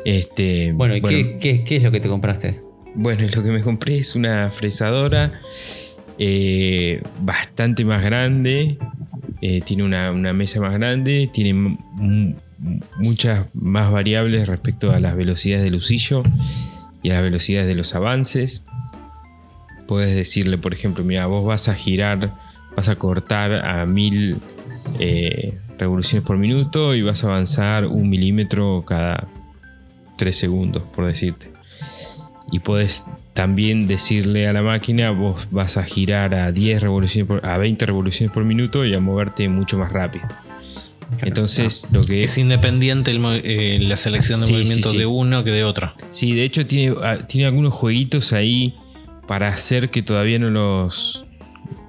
Este, 0.05 0.73
Bueno, 0.73 0.97
¿y 0.97 1.03
qué, 1.03 1.37
qué- 1.41 1.65
qué 1.65 1.77
es 1.77 1.83
lo 1.83 1.91
que 1.91 2.01
te 2.01 2.09
compraste? 2.09 2.61
bueno, 2.95 3.23
lo 3.35 3.43
que 3.43 3.51
me 3.51 3.61
compré 3.61 3.99
es 3.99 4.17
una 4.17 4.51
fresadora 4.51 5.31
eh, 6.19 7.01
bastante 7.21 7.85
más 7.85 8.03
grande. 8.03 8.79
eh, 9.41 9.61
tiene 9.65 9.85
una, 9.85 10.11
una 10.11 10.33
mesa 10.33 10.61
más 10.61 10.73
grande. 10.75 11.29
Tiene 11.33 11.77
muchas 12.99 13.47
más 13.55 13.91
variables 13.93 14.49
respecto 14.49 14.91
a 14.93 14.99
las 15.01 15.15
velocidades 15.17 15.63
del 15.65 15.77
usillo 15.77 16.23
y 17.03 17.11
a 17.11 17.15
las 17.15 17.23
velocidades 17.23 17.69
de 17.69 17.75
los 17.77 17.95
avances. 17.95 18.65
Puedes 19.87 20.15
decirle, 20.17 20.59
por 20.59 20.73
ejemplo, 20.75 21.05
mira, 21.05 21.27
vos 21.27 21.47
vas 21.47 21.69
a 21.69 21.75
girar, 21.75 22.35
vas 22.77 22.89
a 22.89 22.97
cortar 22.97 23.53
a 23.65 23.87
mil 23.87 24.39
eh, 24.99 25.57
revoluciones 25.79 26.27
por 26.27 26.37
minuto 26.37 26.95
y 26.97 27.03
vas 27.03 27.23
a 27.23 27.29
avanzar 27.29 27.87
un 27.87 28.09
milímetro 28.11 28.83
cada 28.87 29.29
3 30.19 30.37
segundos, 30.37 30.83
por 30.95 31.07
decirte. 31.07 31.51
Y 32.53 32.59
puedes 32.61 33.05
también 33.33 33.87
decirle 33.89 34.49
a 34.49 34.53
la 34.53 34.63
máquina, 34.63 35.11
vos 35.13 35.49
vas 35.51 35.77
a 35.79 35.85
girar 35.85 36.35
a 36.35 36.51
10 36.53 36.83
revoluciones 36.83 37.27
por- 37.29 37.47
a 37.47 37.57
20 37.57 37.87
revoluciones 37.87 38.35
por 38.35 38.45
minuto 38.45 38.85
y 38.85 38.95
a 38.95 39.01
moverte 39.01 39.49
mucho 39.49 39.79
más 39.79 39.93
rápido. 39.93 40.27
Entonces, 41.23 41.89
lo 41.91 42.03
que 42.03 42.25
Es 42.25 42.37
independiente 42.37 43.11
el 43.11 43.19
mo- 43.21 43.33
eh, 43.33 43.79
la 43.81 43.97
selección 43.97 44.41
de 44.41 44.47
Sí, 44.47 44.53
movimiento 44.53 44.89
sí, 44.89 44.95
sí. 44.95 44.99
de 44.99 45.07
uno 45.07 45.43
que 45.45 45.51
de 45.51 45.65
otro. 45.65 45.93
Sí, 46.11 46.35
de 46.35 46.45
hecho 46.45 46.67
tiene, 46.67 46.95
ah, 47.03 47.27
tiene 47.27 47.47
algunos 47.47 47.73
jueguitos 47.73 48.33
ahí 48.35 48.75
para 49.27 49.49
hacer 49.49 49.89
que 49.91 50.03
todavía 50.03 50.39
no 50.39 50.51
los, 50.51 51.25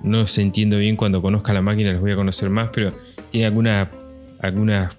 no 0.03 0.19
los 0.19 0.37
entiendo 0.37 0.77
bien. 0.77 0.95
Cuando 0.95 1.21
conozca 1.21 1.53
la 1.53 1.61
máquina 1.61 1.91
los 1.91 2.01
voy 2.01 2.11
a 2.11 2.15
conocer 2.15 2.49
más, 2.49 2.69
pero 2.73 2.93
tiene 3.31 3.47
alguna, 3.47 3.91
algunas 4.41 4.95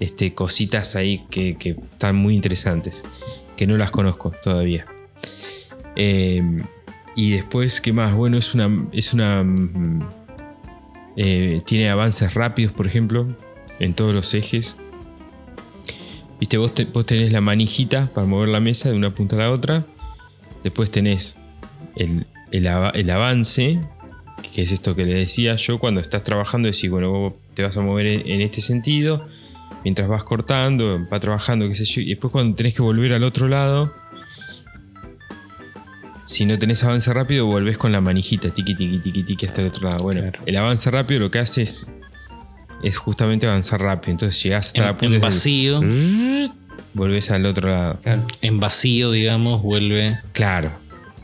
este, 0.00 0.34
cositas 0.34 0.96
ahí 0.96 1.24
que, 1.30 1.56
están 1.92 2.16
muy 2.16 2.34
interesantes, 2.34 3.04
que 3.56 3.66
no 3.66 3.76
las 3.76 3.90
conozco 3.90 4.32
todavía. 4.42 4.86
Eh, 5.96 6.42
y 7.14 7.32
después, 7.32 7.80
¿qué 7.80 7.92
más? 7.92 8.14
Bueno, 8.14 8.36
es 8.36 8.54
una... 8.54 8.88
Es 8.92 9.14
una 9.14 9.42
mm, 9.42 10.08
eh, 11.18 11.62
tiene 11.64 11.88
avances 11.88 12.34
rápidos, 12.34 12.74
por 12.74 12.86
ejemplo, 12.86 13.26
en 13.78 13.94
todos 13.94 14.14
los 14.14 14.34
ejes. 14.34 14.76
Viste, 16.38 16.58
vos, 16.58 16.74
vos 16.92 17.06
tenés 17.06 17.32
la 17.32 17.40
manijita 17.40 18.10
para 18.12 18.26
mover 18.26 18.50
la 18.50 18.60
mesa 18.60 18.90
de 18.90 18.96
una 18.96 19.14
punta 19.14 19.36
a 19.36 19.38
la 19.38 19.50
otra. 19.50 19.86
Después 20.62 20.90
tenés 20.90 21.38
el, 21.94 22.26
el 22.52 22.66
ava- 22.66 22.92
el 22.94 23.08
avance, 23.08 23.80
que 24.52 24.60
es 24.60 24.72
esto 24.72 24.94
que 24.94 25.06
le 25.06 25.14
decía 25.14 25.56
yo. 25.56 25.78
Cuando 25.78 26.02
estás 26.02 26.22
trabajando, 26.22 26.66
decís, 26.70 26.90
bueno, 26.90 27.10
vos 27.10 27.32
te 27.54 27.62
vas 27.62 27.74
a 27.78 27.80
mover 27.80 28.06
en 28.28 28.42
este 28.42 28.60
sentido. 28.60 29.24
Mientras 29.84 30.08
vas 30.08 30.24
cortando, 30.24 31.06
va 31.12 31.20
trabajando, 31.20 31.68
qué 31.68 31.74
sé 31.74 31.84
yo. 31.84 32.00
Y 32.00 32.08
después 32.10 32.32
cuando 32.32 32.56
tenés 32.56 32.74
que 32.74 32.82
volver 32.82 33.12
al 33.12 33.22
otro 33.22 33.46
lado, 33.48 33.94
si 36.24 36.44
no 36.44 36.58
tenés 36.58 36.82
avance 36.82 37.12
rápido, 37.12 37.46
volvés 37.46 37.78
con 37.78 37.92
la 37.92 38.00
manijita, 38.00 38.50
tiqui, 38.50 38.74
tiqui, 38.74 38.98
tiqui, 38.98 39.22
tiqui, 39.22 39.46
hasta 39.46 39.60
el 39.60 39.68
otro 39.68 39.88
lado. 39.88 40.02
Bueno, 40.02 40.32
el 40.44 40.56
avance 40.56 40.90
rápido 40.90 41.20
lo 41.20 41.30
que 41.30 41.38
hace 41.38 41.62
es, 41.62 41.88
es 42.82 42.96
justamente 42.96 43.46
avanzar 43.46 43.80
rápido. 43.80 44.12
Entonces 44.12 44.42
llegás 44.42 44.68
hasta 44.68 44.82
la 44.86 44.96
punta 44.96 45.14
en 45.14 45.20
vacío, 45.20 45.80
volvés 46.94 47.30
al 47.30 47.46
otro 47.46 47.68
lado. 47.68 48.00
Claro. 48.02 48.26
en 48.42 48.58
vacío, 48.58 49.12
digamos, 49.12 49.62
vuelve. 49.62 50.18
Claro, 50.32 50.72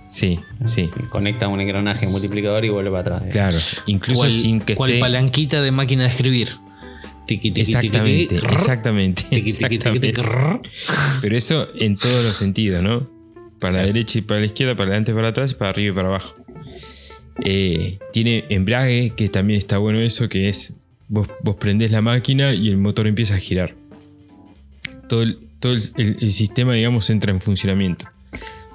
sí, 0.08 0.38
sí, 0.66 0.88
Y 0.96 1.02
Conecta 1.06 1.48
un 1.48 1.60
engranaje 1.60 2.06
multiplicador 2.06 2.64
y 2.64 2.68
vuelve 2.68 2.90
para 2.90 3.16
atrás. 3.16 3.32
claro. 3.32 3.58
Incluso 3.86 4.30
sin 4.30 4.60
que 4.60 4.76
cual 4.76 4.90
esté. 4.90 5.00
palanquita 5.00 5.62
de 5.62 5.72
máquina 5.72 6.04
de 6.04 6.10
escribir. 6.10 6.61
Exactamente, 7.60 8.34
exactamente. 8.56 9.24
Pero 11.20 11.36
eso 11.36 11.68
en 11.78 11.96
todos 11.96 12.24
los 12.24 12.36
sentidos, 12.36 12.82
¿no? 12.82 13.08
Para 13.58 13.78
la 13.78 13.86
derecha 13.86 14.18
y 14.18 14.22
para 14.22 14.40
la 14.40 14.46
izquierda, 14.46 14.74
para 14.74 14.88
adelante 14.90 15.12
y 15.12 15.14
para 15.14 15.28
atrás, 15.28 15.54
para 15.54 15.70
arriba 15.70 15.92
y 15.92 15.94
para 15.96 16.08
abajo. 16.08 16.34
Eh, 17.44 17.98
tiene 18.12 18.44
embrague, 18.50 19.14
que 19.16 19.28
también 19.28 19.58
está 19.58 19.78
bueno 19.78 20.00
eso, 20.00 20.28
que 20.28 20.48
es 20.48 20.74
vos, 21.08 21.28
vos 21.42 21.56
prendés 21.56 21.90
la 21.90 22.02
máquina 22.02 22.52
y 22.54 22.68
el 22.68 22.76
motor 22.76 23.06
empieza 23.06 23.34
a 23.34 23.38
girar. 23.38 23.74
Todo, 25.08 25.22
el, 25.22 25.38
todo 25.60 25.72
el- 25.72 25.82
el- 25.96 26.16
el 26.20 26.32
sistema, 26.32 26.74
digamos, 26.74 27.08
entra 27.10 27.32
en 27.32 27.40
funcionamiento. 27.40 28.06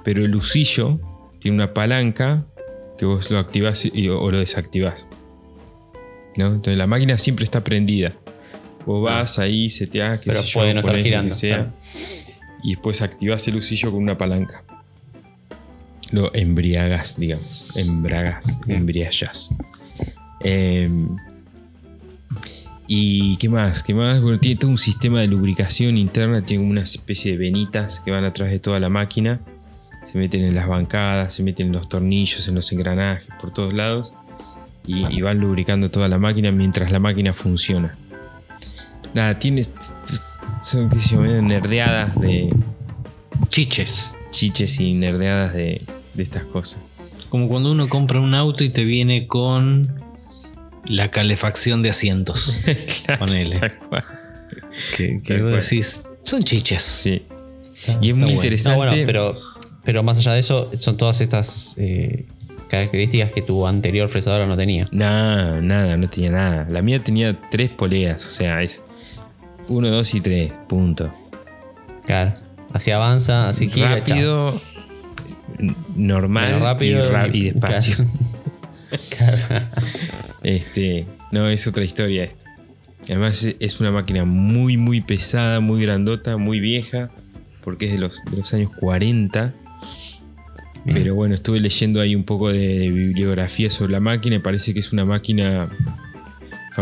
Pero 0.04 0.24
el 0.24 0.34
usillo 0.34 0.98
tiene 1.38 1.56
una 1.56 1.74
palanca 1.74 2.44
que 2.98 3.04
vos 3.04 3.30
lo 3.30 3.38
activás 3.38 3.84
y- 3.84 4.08
o 4.08 4.30
lo 4.30 4.38
desactivás. 4.38 5.06
¿no? 6.36 6.46
Entonces 6.46 6.76
la 6.76 6.86
máquina 6.86 7.18
siempre 7.18 7.44
está 7.44 7.62
prendida. 7.64 8.14
Vos 8.88 9.02
vas 9.02 9.38
ahí, 9.38 9.68
seteás, 9.68 10.18
qué 10.18 10.30
Pero 10.30 10.42
sé 10.42 10.48
yo, 10.48 10.60
puede 10.60 10.72
no 10.72 10.80
estar 10.80 10.92
ponés 10.94 11.00
lo 11.00 11.04
que 11.04 11.10
girando, 11.10 11.34
sea, 11.34 11.56
claro. 11.56 11.72
y 12.62 12.70
después 12.70 13.02
activás 13.02 13.46
el 13.46 13.56
usillo 13.56 13.90
con 13.90 14.02
una 14.02 14.16
palanca. 14.16 14.64
Lo 16.10 16.34
embriagas, 16.34 17.18
digamos. 17.20 17.76
Embragas, 17.76 18.58
Bien. 18.64 18.78
embriagas. 18.80 19.50
Em, 20.40 21.06
y 22.86 23.36
qué 23.36 23.50
más, 23.50 23.82
qué 23.82 23.92
más. 23.92 24.22
Bueno, 24.22 24.38
tiene 24.38 24.58
todo 24.58 24.70
un 24.70 24.78
sistema 24.78 25.20
de 25.20 25.26
lubricación 25.26 25.98
interna, 25.98 26.40
tiene 26.40 26.62
como 26.62 26.70
una 26.70 26.84
especie 26.84 27.32
de 27.32 27.36
venitas 27.36 28.00
que 28.00 28.10
van 28.10 28.24
atrás 28.24 28.48
de 28.50 28.58
toda 28.58 28.80
la 28.80 28.88
máquina. 28.88 29.38
Se 30.10 30.16
meten 30.16 30.44
en 30.46 30.54
las 30.54 30.66
bancadas, 30.66 31.34
se 31.34 31.42
meten 31.42 31.66
en 31.66 31.72
los 31.74 31.90
tornillos, 31.90 32.48
en 32.48 32.54
los 32.54 32.72
engranajes, 32.72 33.28
por 33.38 33.52
todos 33.52 33.74
lados. 33.74 34.14
Y, 34.86 35.06
y 35.14 35.20
van 35.20 35.40
lubricando 35.40 35.90
toda 35.90 36.08
la 36.08 36.16
máquina 36.16 36.50
mientras 36.52 36.90
la 36.90 37.00
máquina 37.00 37.34
funciona. 37.34 37.94
Nada, 39.14 39.38
tiene. 39.38 39.62
Son, 40.62 40.90
qué 40.90 41.00
sé 41.00 41.14
yo, 41.14 41.20
medio 41.20 41.42
nerdeadas 41.42 42.18
de. 42.20 42.54
Chiches. 43.48 44.14
chiches 44.30 44.80
y 44.80 44.94
nerdeadas 44.94 45.54
de, 45.54 45.80
de 46.14 46.22
estas 46.22 46.44
cosas. 46.44 46.80
Como 47.28 47.48
cuando 47.48 47.70
uno 47.70 47.88
compra 47.88 48.20
un 48.20 48.34
auto 48.34 48.64
y 48.64 48.70
te 48.70 48.84
viene 48.84 49.26
con 49.26 49.94
la 50.84 51.10
calefacción 51.10 51.82
de 51.82 51.90
asientos. 51.90 52.58
Ponele. 53.18 53.58
Tal 53.58 53.78
cual. 53.78 54.04
Que, 54.96 55.20
que 55.22 55.42
vos 55.42 55.68
decís, 55.68 56.06
son 56.24 56.42
chiches. 56.42 56.82
Sí. 56.82 57.22
Y 58.00 58.10
es 58.10 58.14
muy 58.14 58.24
bueno. 58.24 58.30
interesante. 58.34 58.70
No, 58.70 58.76
bueno, 58.76 59.02
pero, 59.06 59.36
pero 59.84 60.02
más 60.02 60.18
allá 60.18 60.32
de 60.32 60.40
eso, 60.40 60.70
son 60.78 60.96
todas 60.96 61.20
estas 61.20 61.76
eh, 61.78 62.26
características 62.68 63.32
que 63.32 63.42
tu 63.42 63.66
anterior 63.66 64.08
fresadora 64.08 64.46
no 64.46 64.56
tenía. 64.56 64.84
No, 64.90 65.60
nada, 65.60 65.96
no 65.96 66.08
tenía 66.08 66.30
nada. 66.30 66.66
La 66.70 66.82
mía 66.82 67.02
tenía 67.02 67.38
tres 67.50 67.70
poleas, 67.70 68.26
o 68.26 68.30
sea, 68.30 68.62
es 68.62 68.82
1, 69.68 69.90
2 69.90 70.14
y 70.14 70.20
3, 70.20 70.52
punto. 70.68 71.12
Claro. 72.04 72.34
Así 72.72 72.90
avanza, 72.90 73.48
así 73.48 73.68
gira. 73.68 73.96
rápido, 73.96 74.52
normal 75.96 76.60
rápido 76.60 77.10
y, 77.32 77.50
despacio. 77.50 78.04
Claro. 79.10 79.66
Este, 80.42 81.06
no, 81.30 81.46
es 81.48 81.66
otra 81.66 81.84
historia 81.84 82.24
esto. 82.24 82.42
Además 83.04 83.42
es- 83.44 83.56
es 83.60 83.80
una 83.80 83.90
máquina 83.90 84.24
muy, 84.24 84.76
muy 84.78 85.02
pesada, 85.02 85.60
muy 85.60 85.82
grandota, 85.82 86.38
muy 86.38 86.58
vieja, 86.60 87.10
porque 87.64 87.86
es 87.86 87.92
de 87.92 87.98
los, 87.98 88.22
de 88.30 88.36
los 88.38 88.54
años 88.54 88.70
40. 88.80 89.52
Pero 90.86 91.14
bueno, 91.14 91.34
estuve 91.34 91.60
leyendo 91.60 92.00
ahí 92.00 92.14
un 92.14 92.24
poco 92.24 92.48
de, 92.50 92.58
de 92.78 92.90
bibliografía 92.90 93.70
sobre 93.70 93.92
la 93.92 94.00
máquina 94.00 94.36
y 94.36 94.38
parece 94.38 94.72
que 94.72 94.80
es 94.80 94.90
una 94.90 95.04
máquina 95.04 95.68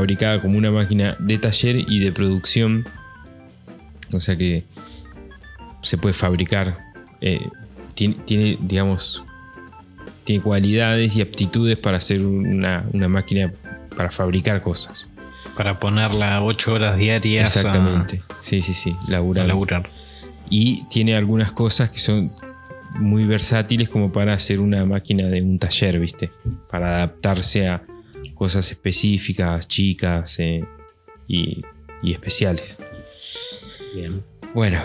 fabricada 0.01 0.42
como 0.42 0.59
una 0.59 0.70
máquina 0.70 1.16
de 1.18 1.38
taller 1.38 1.76
y 1.88 2.01
de 2.01 2.12
producción. 2.12 2.86
O 4.12 4.20
sea 4.20 4.36
que 4.36 4.62
se 5.80 5.97
puede 5.97 6.12
fabricar. 6.12 6.74
eh, 7.22 7.40
tiene, 7.94 8.16
tiene, 8.26 8.59
digamos, 8.61 9.24
tiene 10.24 10.42
cualidades 10.42 11.16
y 11.16 11.22
aptitudes 11.22 11.78
para 11.78 11.97
hacer 11.97 12.22
una, 12.26 12.84
una 12.92 13.09
máquina 13.09 13.51
para 13.97 14.11
fabricar 14.11 14.61
cosas. 14.61 15.09
Para 15.57 15.80
ponerla 15.80 16.42
8 16.42 16.74
horas 16.74 16.99
diarias 16.99 17.57
a- 17.57 17.61
Exactamente. 17.61 18.22
Sí, 18.40 18.61
sí, 18.61 18.74
sí. 18.74 18.94
a, 19.09 19.11
Laburar. 19.12 19.47
laburar. 19.47 19.88
Y 20.51 20.82
tiene 20.90 21.16
algunas 21.16 21.53
cosas 21.53 21.90
que 21.90 22.01
son 22.01 22.30
muy 22.99 23.24
versátiles 23.24 23.88
como 23.88 24.12
para 24.12 24.34
hacer 24.34 24.61
una 24.61 24.84
máquina 24.84 25.26
de 25.28 25.40
un 25.40 25.59
taller, 25.59 25.99
¿viste? 25.99 26.30
Para 26.70 26.97
adaptarse 26.97 27.66
a 27.66 27.82
cosas 28.37 28.70
específicas, 28.70 29.66
chicas 29.66 30.37
eh, 30.39 30.64
y, 31.26 31.62
y 32.03 32.12
especiales. 32.12 32.78
Bien. 33.95 34.22
Bueno, 34.55 34.80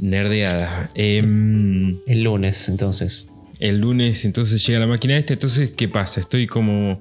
nerdeada. 0.00 0.88
Em, 0.94 1.96
El 2.06 2.22
lunes, 2.22 2.68
entonces. 2.68 3.28
el 3.60 3.78
lunes 3.80 4.24
entonces 4.24 4.64
llega 4.66 4.80
la 4.80 4.86
máquina 4.86 5.16
esta, 5.16 5.32
entonces 5.34 5.70
¿qué 5.70 5.88
pasa? 5.88 6.20
Estoy 6.20 6.46
como 6.46 7.00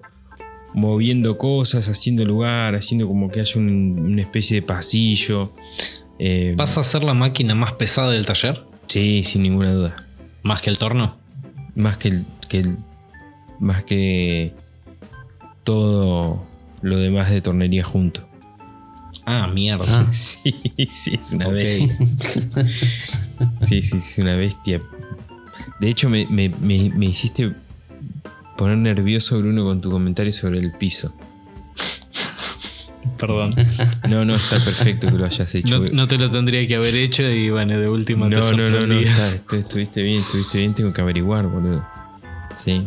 moviendo 0.73 1.37
cosas, 1.37 1.89
haciendo 1.89 2.23
lugar, 2.23 2.75
haciendo 2.75 3.07
como 3.07 3.29
que 3.29 3.41
haya 3.41 3.59
un- 3.59 3.99
una 3.99 4.21
especie 4.21 4.55
de 4.55 4.61
pasillo. 4.65 5.51
Eh, 6.19 6.53
¿Pasa 6.55 6.81
a 6.81 6.83
ser 6.83 7.03
la 7.03 7.13
máquina 7.13 7.55
más 7.55 7.73
pesada 7.73 8.11
del 8.11 8.25
taller? 8.25 8.61
Sí, 8.87 9.23
sin 9.23 9.43
ninguna 9.43 9.73
duda. 9.73 10.07
¿Más 10.43 10.61
que 10.61 10.69
el 10.69 10.77
torno? 10.77 11.17
Más 11.75 11.97
que 11.97 12.07
el, 12.09 12.25
que 12.47 12.59
el- 12.59 12.77
más 13.59 13.83
que 13.83 14.53
todo 15.63 16.45
lo 16.81 16.97
demás 16.97 17.29
de 17.29 17.41
tornería 17.41 17.83
junto. 17.83 18.27
Ah, 19.25 19.47
mierda. 19.47 19.85
Ah. 19.87 20.07
Sí, 20.13 20.51
sí, 20.89 21.11
es 21.19 21.31
una 21.31 21.47
Ok. 21.47 21.53
bestia. 21.53 21.87
Sí, 23.59 23.81
sí, 23.81 23.97
es 23.97 24.17
una 24.19 24.35
bestia. 24.35 24.79
De 25.79 25.89
hecho, 25.89 26.09
me, 26.09 26.27
me- 26.27 26.49
me- 26.49 26.89
me 26.91 27.05
hiciste 27.07 27.53
poner 28.57 28.77
nervioso, 28.77 29.39
Bruno, 29.39 29.63
con 29.63 29.81
tu 29.81 29.89
comentario 29.89 30.31
sobre 30.31 30.59
el 30.59 30.71
piso. 30.77 31.13
Perdón. 33.17 33.53
No, 34.09 34.25
no, 34.25 34.35
está 34.35 34.59
perfecto 34.63 35.07
que 35.07 35.13
lo 35.13 35.25
hayas 35.25 35.53
hecho. 35.55 35.79
No, 35.79 35.85
no 35.91 36.07
te 36.07 36.17
lo 36.17 36.29
tendría 36.31 36.67
que 36.67 36.75
haber 36.75 36.95
hecho 36.95 37.23
y 37.29 37.49
bueno, 37.49 37.79
de 37.79 37.87
última 37.89 38.29
te 38.29 38.35
no, 38.35 38.41
no, 38.41 38.57
no, 38.57 38.69
no, 38.69 38.79
sorprendías. 38.79 39.33
está- 39.35 39.55
estu- 39.55 39.59
estuviste 39.59 40.01
bien, 40.03 40.21
estuviste 40.21 40.57
bien, 40.59 40.73
tengo 40.75 40.93
que 40.93 41.01
averiguar, 41.01 41.47
boludo. 41.47 41.85
Sí. 42.63 42.83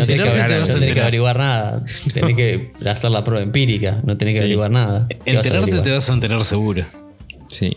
que, 0.07 0.43
te 0.43 0.59
vas 0.59 0.71
no 0.71 0.77
a 0.77 0.79
tenés 0.81 0.95
que 0.95 1.01
averiguar 1.01 1.39
nada. 1.39 1.85
tenés 2.13 2.37
que 2.37 2.71
hacer 2.89 3.11
la 3.11 3.23
prueba 3.25 3.43
empírica. 3.43 4.01
No 4.05 4.17
tenés 4.17 4.33
que 4.35 4.39
Sí. 4.39 4.45
averiguar 4.45 4.71
nada. 4.71 5.07
¿Qué 5.09 5.17
vas 5.37 5.45
a 5.45 5.49
Enterarte 5.49 5.79
te 5.81 5.91
vas 5.93 6.11
a 6.11 6.13
enterar 6.13 6.45
seguro. 6.45 6.85
sí. 7.49 7.77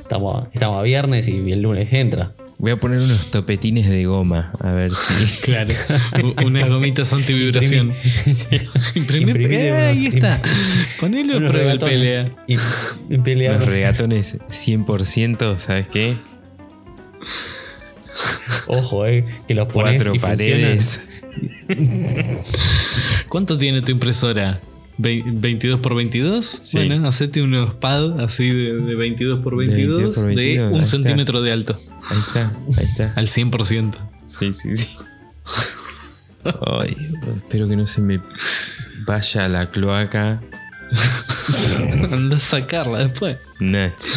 Estamos, 0.00 0.48
estamos 0.52 0.80
a 0.80 0.82
viernes 0.82 1.28
y 1.28 1.52
el 1.52 1.62
lunes 1.62 1.92
entra. 1.92 2.32
Voy 2.58 2.72
a 2.72 2.76
poner 2.76 2.98
unos 2.98 3.30
topetines 3.30 3.88
de 3.88 4.04
goma, 4.06 4.52
a 4.60 4.72
ver 4.72 4.90
si. 4.90 5.24
Claro. 5.42 5.70
Unas 6.44 6.68
gomitas 6.68 7.12
antivibración. 7.12 7.92
Imprimir. 8.96 9.40
Eh, 9.50 9.70
unos- 9.70 9.82
ahí 9.82 10.06
está. 10.06 10.42
Ponelo 10.98 11.36
Unos 11.38 11.50
prueba 11.52 11.78
pelea. 11.78 12.30
Y 12.48 13.18
pelea. 13.18 13.52
Los 13.52 13.66
regatones 13.66 14.36
100%, 14.50 15.58
¿sabes 15.58 15.86
qué? 15.88 16.16
Ojo, 18.66 19.06
eh, 19.06 19.24
que 19.48 19.54
los 19.54 19.66
pones 19.72 19.96
Cuatro 20.02 20.14
y 20.14 20.18
paredes. 20.18 21.06
¿Cuánto 23.28 23.56
tiene 23.56 23.82
tu 23.82 23.92
impresora? 23.92 24.60
Ve- 24.98 25.24
¿22 25.24 25.78
por 25.80 25.94
22? 25.94 26.44
Sí. 26.62 26.76
Bueno, 26.76 27.08
hacete 27.08 27.40
unos 27.42 27.74
pads 27.74 28.22
así 28.22 28.50
de, 28.50 28.76
de 28.76 28.94
22 28.94 29.40
por 29.42 29.56
De 29.56 29.66
22 29.66 29.96
22 29.98 30.16
por 30.16 30.26
de 30.26 30.34
22, 30.34 30.66
ahí 30.66 30.72
un 30.74 30.80
está. 30.80 30.90
centímetro 30.90 31.40
de 31.42 31.52
alto. 31.52 31.78
Ahí 32.10 32.18
está, 32.26 32.52
ahí 32.78 32.84
está. 32.84 33.12
Al 33.16 33.28
100%. 33.28 33.94
Sí, 34.26 34.52
sí, 34.54 34.74
sí. 34.76 34.96
Ay, 36.44 36.96
espero 37.42 37.68
que 37.68 37.76
no 37.76 37.86
se 37.86 38.00
me 38.00 38.20
vaya 39.06 39.44
a 39.44 39.48
la 39.48 39.70
cloaca. 39.70 40.40
Anda 42.12 42.36
a 42.36 42.40
sacarla 42.40 42.98
después. 42.98 43.38
Nazi. 43.60 44.10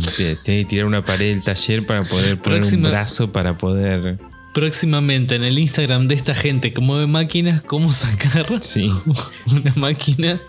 Tengo 0.00 0.40
que 0.44 0.64
tirar 0.64 0.86
una 0.86 1.04
pared 1.04 1.32
del 1.34 1.42
taller 1.42 1.84
para 1.86 2.02
poder 2.02 2.38
poner 2.38 2.60
Próxima- 2.60 2.88
un 2.88 2.92
brazo 2.92 3.30
para 3.32 3.58
poder. 3.58 4.18
Próximamente 4.54 5.34
en 5.36 5.44
el 5.44 5.58
Instagram 5.58 6.08
de 6.08 6.14
esta 6.14 6.34
gente 6.34 6.72
que 6.72 6.80
mueve 6.80 7.06
máquinas, 7.06 7.62
cómo 7.62 7.90
sacar 7.92 8.46
Sí, 8.62 8.90
una 9.52 9.72
máquina 9.76 10.40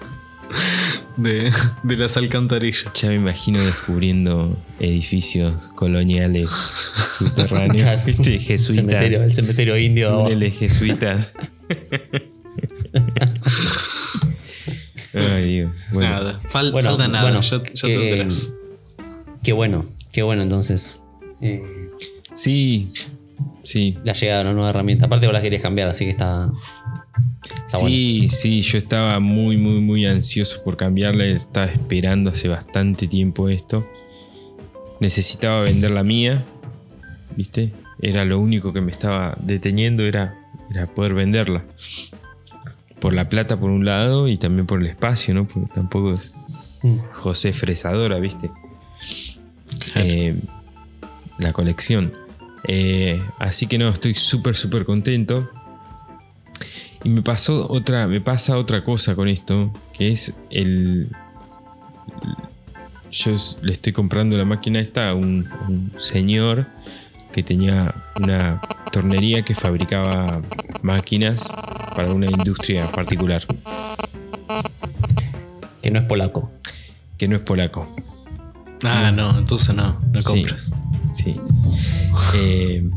de, 1.15 1.51
de 1.83 1.97
las 1.97 2.17
alcantarillas. 2.17 2.85
ya 2.93 3.07
me 3.09 3.15
imagino 3.15 3.63
descubriendo 3.63 4.57
edificios 4.79 5.69
coloniales 5.75 6.49
subterráneos. 7.17 7.77
Claro. 7.81 8.01
¿Viste? 8.05 8.33
El 8.35 8.41
Jesuitas. 8.41 8.75
cementerio, 8.85 9.23
el 9.23 9.33
cementerio 9.33 9.77
indio. 9.77 10.09
Túneles 10.09 10.57
jesuitas. 10.57 11.33
Ay, 15.13 15.53
Dios. 15.53 15.71
Bueno, 15.91 16.09
nada, 16.09 16.39
fal- 16.49 16.71
Bueno, 16.71 16.89
falta 16.89 17.07
nada, 17.07 17.23
bueno, 17.23 17.41
ya, 17.41 17.57
ya 17.57 17.61
te 17.63 17.73
que- 17.87 18.09
enterás. 18.11 18.53
Qué 19.43 19.53
bueno, 19.53 19.83
qué 20.11 20.23
bueno 20.23 20.43
entonces. 20.43 21.01
Eh, 21.41 21.89
Sí, 22.33 22.89
Sí. 23.63 23.97
la 24.03 24.13
llegada 24.13 24.39
de 24.39 24.45
una 24.45 24.53
nueva 24.53 24.69
herramienta. 24.71 25.05
Aparte 25.05 25.27
vos 25.27 25.33
la 25.33 25.41
querías 25.41 25.61
cambiar, 25.61 25.87
así 25.89 26.05
que 26.05 26.11
está. 26.11 26.51
está 27.67 27.77
bueno. 27.79 27.89
Sí, 27.89 28.27
sí, 28.29 28.61
yo 28.61 28.77
estaba 28.77 29.19
muy, 29.19 29.57
muy, 29.57 29.79
muy 29.81 30.05
ansioso 30.05 30.63
por 30.63 30.77
cambiarla. 30.77 31.25
Estaba 31.25 31.67
esperando 31.67 32.31
hace 32.31 32.47
bastante 32.47 33.07
tiempo 33.07 33.49
esto. 33.49 33.87
Necesitaba 34.99 35.61
vender 35.61 35.91
la 35.91 36.03
mía, 36.03 36.43
¿viste? 37.35 37.71
Era 38.01 38.25
lo 38.25 38.39
único 38.39 38.73
que 38.73 38.81
me 38.81 38.91
estaba 38.91 39.37
deteniendo, 39.41 40.03
era, 40.03 40.35
era 40.71 40.87
poder 40.87 41.13
venderla. 41.13 41.63
Por 42.99 43.13
la 43.13 43.29
plata 43.29 43.59
por 43.59 43.69
un 43.69 43.85
lado 43.85 44.27
y 44.27 44.37
también 44.37 44.65
por 44.65 44.79
el 44.81 44.87
espacio, 44.87 45.33
¿no? 45.33 45.47
Porque 45.47 45.69
tampoco 45.73 46.13
es 46.13 46.33
Mm. 46.85 46.97
José 47.13 47.53
Fresadora, 47.53 48.19
¿viste? 48.19 48.51
Eh, 49.95 50.35
la 51.37 51.53
colección. 51.53 52.13
Eh, 52.67 53.21
así 53.39 53.67
que 53.67 53.77
no, 53.77 53.89
estoy 53.89 54.15
súper, 54.15 54.55
súper 54.55 54.85
contento. 54.85 55.49
Y 57.03 57.09
me 57.09 57.21
pasó 57.21 57.69
otra, 57.69 58.07
me 58.07 58.21
pasa 58.21 58.57
otra 58.57 58.83
cosa 58.83 59.15
con 59.15 59.27
esto, 59.27 59.73
que 59.93 60.11
es 60.11 60.37
el. 60.49 61.09
Yo 63.11 63.35
le 63.61 63.71
estoy 63.73 63.93
comprando 63.93 64.37
la 64.37 64.45
máquina 64.45 64.79
esta 64.79 65.09
a 65.09 65.13
un, 65.13 65.47
un 65.67 65.91
señor 65.99 66.67
que 67.31 67.43
tenía 67.43 67.93
una 68.19 68.61
tornería 68.91 69.43
que 69.43 69.53
fabricaba 69.53 70.41
máquinas 70.81 71.51
para 71.95 72.11
una 72.11 72.25
industria 72.27 72.87
particular, 72.91 73.43
Que 75.81 75.91
no 75.91 75.99
es 75.99 76.05
polaco. 76.05 76.51
que 77.17 77.27
no 77.27 77.35
es 77.35 77.41
polaco. 77.41 77.87
Ah, 78.83 79.11
no, 79.11 79.37
entonces 79.39 79.73
no, 79.75 79.99
no 80.11 80.21
Sí. 80.21 80.29
compres. 80.29 80.69
Sí. 81.13 81.35
Eh, 82.35 82.89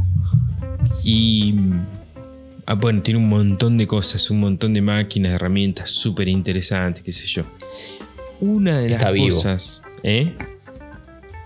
y. 1.04 1.54
ah, 2.66 2.74
bueno, 2.74 3.02
tiene 3.02 3.18
un 3.20 3.28
montón 3.28 3.76
de 3.78 3.86
cosas, 3.86 4.30
un 4.30 4.40
montón 4.40 4.74
de 4.74 4.80
máquinas, 4.82 5.32
herramientas 5.32 5.90
súper 5.90 6.28
interesantes, 6.28 7.02
qué 7.02 7.12
sé 7.12 7.26
yo. 7.26 7.44
Una 8.40 8.78
de 8.78 8.88
las 8.90 8.98
Está 8.98 9.10
vivo. 9.12 9.34
cosas. 9.34 9.82
¿Eh? 10.02 10.34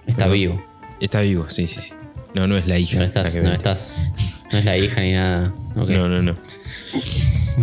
Está 0.07 0.25
Perdón. 0.25 0.33
vivo. 0.33 0.65
Está 1.01 1.21
vivo, 1.21 1.49
sí, 1.49 1.67
sí, 1.69 1.81
sí. 1.81 1.93
No, 2.35 2.47
no 2.47 2.57
es 2.57 2.67
la 2.67 2.79
hija. 2.79 2.99
No 2.99 3.05
estás, 3.05 3.35
que 3.35 3.41
no 3.43 3.53
estás. 3.53 4.11
No 4.53 4.59
es 4.59 4.65
la 4.65 4.77
hija 4.77 5.01
ni 5.01 5.13
nada. 5.13 5.53
No, 5.77 6.09
no, 6.09 6.23
no. 6.23 6.37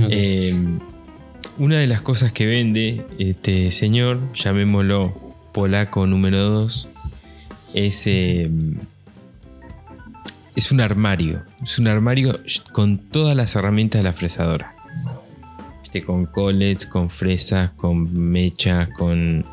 Eh, 0.09 0.53
una 1.57 1.79
de 1.79 1.87
las 1.87 2.01
cosas 2.01 2.31
que 2.31 2.45
vende 2.45 3.05
este 3.19 3.71
señor, 3.71 4.31
llamémoslo 4.33 5.26
polaco 5.57 6.05
número 6.05 6.51
2, 6.51 6.87
es, 7.73 8.05
eh, 8.05 8.47
es 10.55 10.71
un 10.71 10.81
armario. 10.81 11.41
Es 11.63 11.79
un 11.79 11.87
armario 11.87 12.39
con 12.73 12.99
todas 12.99 13.35
las 13.35 13.55
herramientas 13.55 13.97
de 13.97 14.03
la 14.03 14.13
fresadora. 14.13 14.75
Viste, 15.81 16.03
con 16.03 16.27
collets, 16.27 16.85
con 16.85 17.09
fresas, 17.09 17.71
con 17.71 18.13
mecha, 18.13 18.87
con 18.95 19.47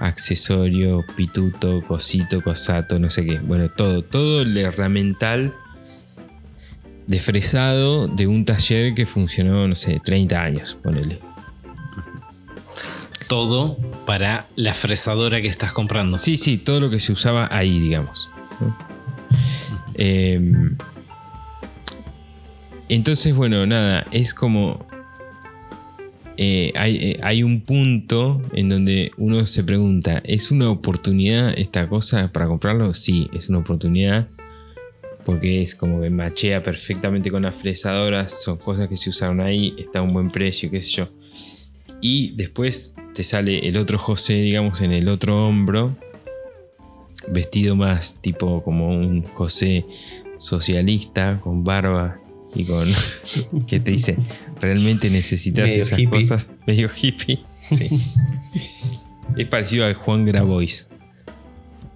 accesorio, 0.00 1.02
pituto, 1.16 1.82
cosito, 1.86 2.42
cosato, 2.42 2.98
no 2.98 3.08
sé 3.08 3.24
qué. 3.24 3.38
Bueno, 3.38 3.70
todo, 3.70 4.04
todo 4.04 4.42
el 4.42 4.54
herramental 4.58 5.54
de 7.06 7.20
fresado 7.20 8.06
de 8.06 8.26
un 8.26 8.44
taller 8.44 8.92
que 8.94 9.06
funcionó, 9.06 9.66
no 9.66 9.76
sé, 9.76 9.98
30 10.04 10.42
años, 10.42 10.74
ponele. 10.82 11.27
Todo 13.28 13.76
para 14.06 14.46
la 14.56 14.72
fresadora 14.74 15.40
que 15.40 15.48
estás 15.48 15.72
comprando. 15.72 16.16
Sí, 16.18 16.36
sí, 16.36 16.56
todo 16.56 16.80
lo 16.80 16.90
que 16.90 16.98
se 16.98 17.12
usaba 17.12 17.48
ahí, 17.50 17.78
digamos. 17.78 18.30
Eh, 19.94 20.40
entonces, 22.88 23.34
bueno, 23.34 23.66
nada, 23.66 24.06
es 24.10 24.32
como... 24.32 24.86
eh, 26.38 26.72
hay, 26.74 26.96
eh, 26.96 27.20
hay 27.22 27.42
un 27.42 27.60
punto 27.60 28.40
en 28.52 28.70
donde 28.70 29.12
uno 29.18 29.44
se 29.44 29.62
pregunta, 29.62 30.22
¿es 30.24 30.50
una 30.50 30.70
oportunidad 30.70 31.52
esta 31.58 31.88
cosa 31.88 32.32
para 32.32 32.46
comprarlo? 32.46 32.94
Sí, 32.94 33.28
es 33.34 33.48
una 33.50 33.58
oportunidad 33.58 34.28
porque 35.24 35.60
es 35.60 35.74
como 35.74 36.00
que 36.00 36.08
machea 36.08 36.62
perfectamente 36.62 37.30
con 37.30 37.42
las 37.42 37.54
fresadoras, 37.54 38.42
son 38.42 38.56
cosas 38.56 38.88
que 38.88 38.96
se 38.96 39.10
usaron 39.10 39.42
ahí, 39.42 39.74
está 39.76 39.98
a 39.98 40.02
un 40.02 40.14
buen 40.14 40.30
precio, 40.30 40.70
qué 40.70 40.80
sé 40.80 40.88
yo. 40.88 41.08
Y 42.00 42.32
después 42.36 42.94
te 43.14 43.24
sale 43.24 43.68
el 43.68 43.76
otro 43.76 43.98
José, 43.98 44.34
digamos, 44.34 44.80
en 44.80 44.92
el 44.92 45.08
otro 45.08 45.46
hombro, 45.48 45.96
vestido 47.32 47.76
más 47.76 48.18
tipo 48.20 48.62
como 48.62 48.88
un 48.90 49.22
José 49.24 49.84
socialista, 50.38 51.40
con 51.40 51.64
barba 51.64 52.18
y 52.54 52.64
con. 52.64 52.86
que 53.66 53.80
te 53.80 53.90
dice, 53.90 54.16
realmente 54.60 55.10
necesitas 55.10 55.68
Medio 55.68 55.82
esas 55.82 55.98
hippie. 55.98 56.20
cosas. 56.20 56.50
Medio 56.66 56.88
hippie. 56.94 57.40
Sí. 57.54 57.88
es 59.36 59.46
parecido 59.48 59.86
a 59.86 59.94
Juan 59.94 60.24
Grabois. 60.24 60.88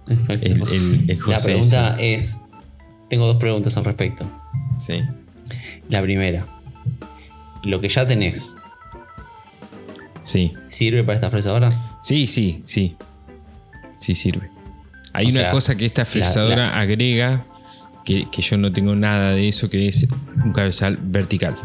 El, 0.07 0.19
el- 0.29 1.09
el 1.09 1.17
la 1.17 1.23
José. 1.23 1.43
pregunta 1.45 1.97
es. 1.99 2.39
Tengo 3.09 3.27
dos 3.27 3.37
preguntas 3.37 3.77
al 3.77 3.85
respecto. 3.85 4.25
Sí. 4.77 5.01
La 5.89 6.01
primera. 6.01 6.47
Lo 7.63 7.79
que 7.79 7.87
ya 7.87 8.05
tenés, 8.07 8.55
Sí. 10.23 10.53
¿sirve 10.67 11.03
para 11.03 11.15
esta 11.15 11.29
fresadora? 11.29 11.69
Sí, 12.01 12.27
sí, 12.27 12.61
sí. 12.65 12.95
Sí 13.97 14.15
sirve. 14.15 14.49
Hay 15.13 15.25
O 15.27 15.29
una 15.29 15.41
sea, 15.41 15.51
cosa 15.51 15.75
que 15.75 15.85
esta 15.85 16.05
fresadora 16.05 16.79
agrega 16.79 17.45
que, 18.05 18.29
que 18.31 18.41
yo 18.41 18.57
no 18.57 18.71
tengo 18.73 18.95
nada 18.95 19.31
de 19.33 19.47
eso, 19.47 19.69
que 19.69 19.87
es 19.87 20.07
un 20.43 20.51
cabezal 20.53 20.97
vertical. 21.01 21.55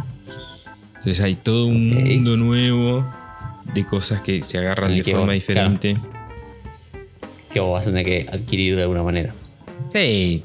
Entonces 0.89 1.21
hay 1.21 1.35
todo 1.37 1.67
un 1.67 1.91
mundo 1.91 2.37
nuevo 2.37 3.07
de 3.75 3.85
cosas 3.87 4.21
que 4.23 4.43
se 4.43 4.59
agarran 4.59 4.95
de 4.97 5.05
forma 5.05 5.27
vos- 5.27 5.35
diferente. 5.35 5.97
Que 7.53 7.61
vos 7.61 7.73
vas 7.73 7.87
a 7.87 7.91
tener 7.91 8.05
que 8.05 8.27
adquirir 8.31 8.77
de 8.77 8.83
alguna 8.83 9.03
manera. 9.03 9.33
Sí, 9.93 10.43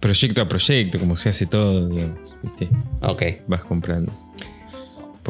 proyecto 0.00 0.40
a 0.42 0.48
proyecto, 0.48 0.98
como 0.98 1.14
se 1.16 1.28
hace 1.28 1.46
todo, 1.46 1.88
digamos, 1.88 2.18
¿viste? 2.42 2.68
Ok. 3.02 3.22
Vas 3.46 3.60
comprando. 3.64 4.12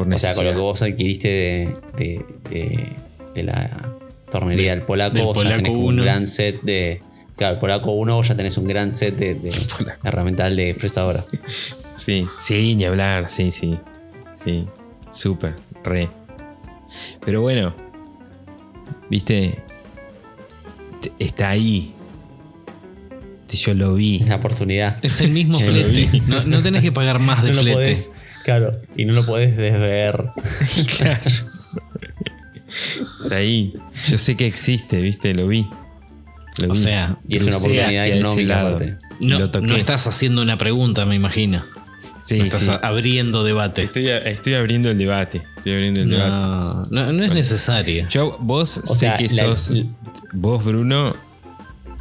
Por 0.03 0.13
O 0.13 0.17
sea, 0.19 0.33
con 0.35 0.45
lo 0.45 0.51
que 0.51 0.57
vos 0.57 0.81
adquiriste 0.81 1.27
de, 1.27 1.73
de- 1.97 2.25
de- 2.49 2.89
de 3.35 3.43
la 3.43 3.93
tornería 4.29 4.71
del 4.71 4.81
polaco, 4.85 5.15
Del 5.15 5.25
vos 5.25 5.43
ya 5.43 5.55
tenés 5.55 5.71
un 5.71 5.95
gran 5.97 6.27
set 6.27 6.61
de. 6.61 7.01
Claro, 7.37 7.55
el 7.55 7.59
polaco 7.59 7.91
1 7.91 8.15
vos 8.15 8.27
ya 8.27 8.35
tenés 8.35 8.57
un 8.57 8.65
gran 8.65 8.91
set 8.91 9.15
de, 9.17 9.33
de 9.35 9.51
herramental 10.03 10.55
de 10.55 10.75
fresadora. 10.75 11.23
Sí, 11.95 12.27
sí, 12.37 12.75
ni 12.75 12.85
hablar, 12.85 13.29
sí, 13.29 13.51
sí. 13.51 13.77
Sí, 14.35 14.65
súper, 15.11 15.55
re. 15.83 16.09
Pero 17.23 17.41
bueno, 17.41 17.73
viste, 19.09 19.59
está 21.19 21.49
ahí. 21.49 21.93
Yo 23.49 23.73
lo 23.73 23.95
vi. 23.95 24.17
Es 24.21 24.27
la 24.29 24.37
oportunidad. 24.37 25.03
Es 25.03 25.19
el 25.21 25.31
mismo 25.31 25.59
flete. 25.59 26.21
No, 26.27 26.41
no 26.43 26.61
tenés 26.61 26.81
que 26.81 26.91
pagar 26.93 27.19
más 27.19 27.43
de 27.43 27.49
No 27.53 27.55
lo 27.55 27.61
flete. 27.63 27.75
podés, 27.75 28.11
claro, 28.43 28.81
y 28.95 29.05
no 29.05 29.13
lo 29.13 29.25
podés 29.25 29.55
desver. 29.57 30.29
Claro. 30.97 31.21
Está 33.23 33.35
ahí. 33.35 33.73
Yo 34.07 34.17
sé 34.17 34.35
que 34.37 34.45
existe, 34.47 35.01
viste, 35.01 35.33
lo 35.33 35.47
vi. 35.47 35.67
Lo 36.59 36.69
O 36.69 36.73
vi. 36.73 36.77
sea, 36.79 37.17
Y 37.27 37.35
es 37.37 37.43
una 37.43 37.57
oportunidad 37.57 37.85
hacia 37.87 38.05
ese 38.05 38.19
económica 38.19 38.55
lado. 38.55 38.75
aparte. 38.75 38.97
No, 39.19 39.39
lo 39.39 39.51
toqué. 39.51 39.67
no 39.67 39.75
estás 39.75 40.07
haciendo 40.07 40.41
una 40.41 40.57
pregunta, 40.57 41.05
me 41.05 41.15
imagino. 41.15 41.63
Sí, 42.21 42.37
No 42.37 42.43
estás 42.45 42.61
sí. 42.61 42.71
abriendo 42.81 43.43
debate. 43.43 43.83
Estoy, 43.83 44.07
estoy 44.09 44.53
abriendo 44.53 44.89
el 44.91 44.97
debate. 44.97 45.41
Estoy 45.57 45.73
abriendo 45.73 46.01
el 46.01 46.09
debate. 46.11 46.45
No, 46.45 46.85
no, 46.89 47.11
no 47.11 47.23
es 47.23 47.33
necesario. 47.33 48.07
Yo, 48.09 48.37
vos 48.39 48.77
O 48.77 48.87
sé 48.87 48.95
sea, 48.99 49.17
que 49.17 49.27
la- 49.29 49.55
sos. 49.55 49.73
Vos, 50.33 50.63
Bruno, 50.63 51.15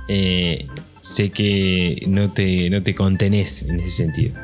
eh, 0.08 0.66
sé 1.00 1.30
que 1.30 2.04
no 2.06 2.30
te, 2.30 2.68
no 2.70 2.82
te 2.82 2.94
contenés 2.94 3.62
en 3.62 3.80
ese 3.80 3.90
sentido. 3.90 4.34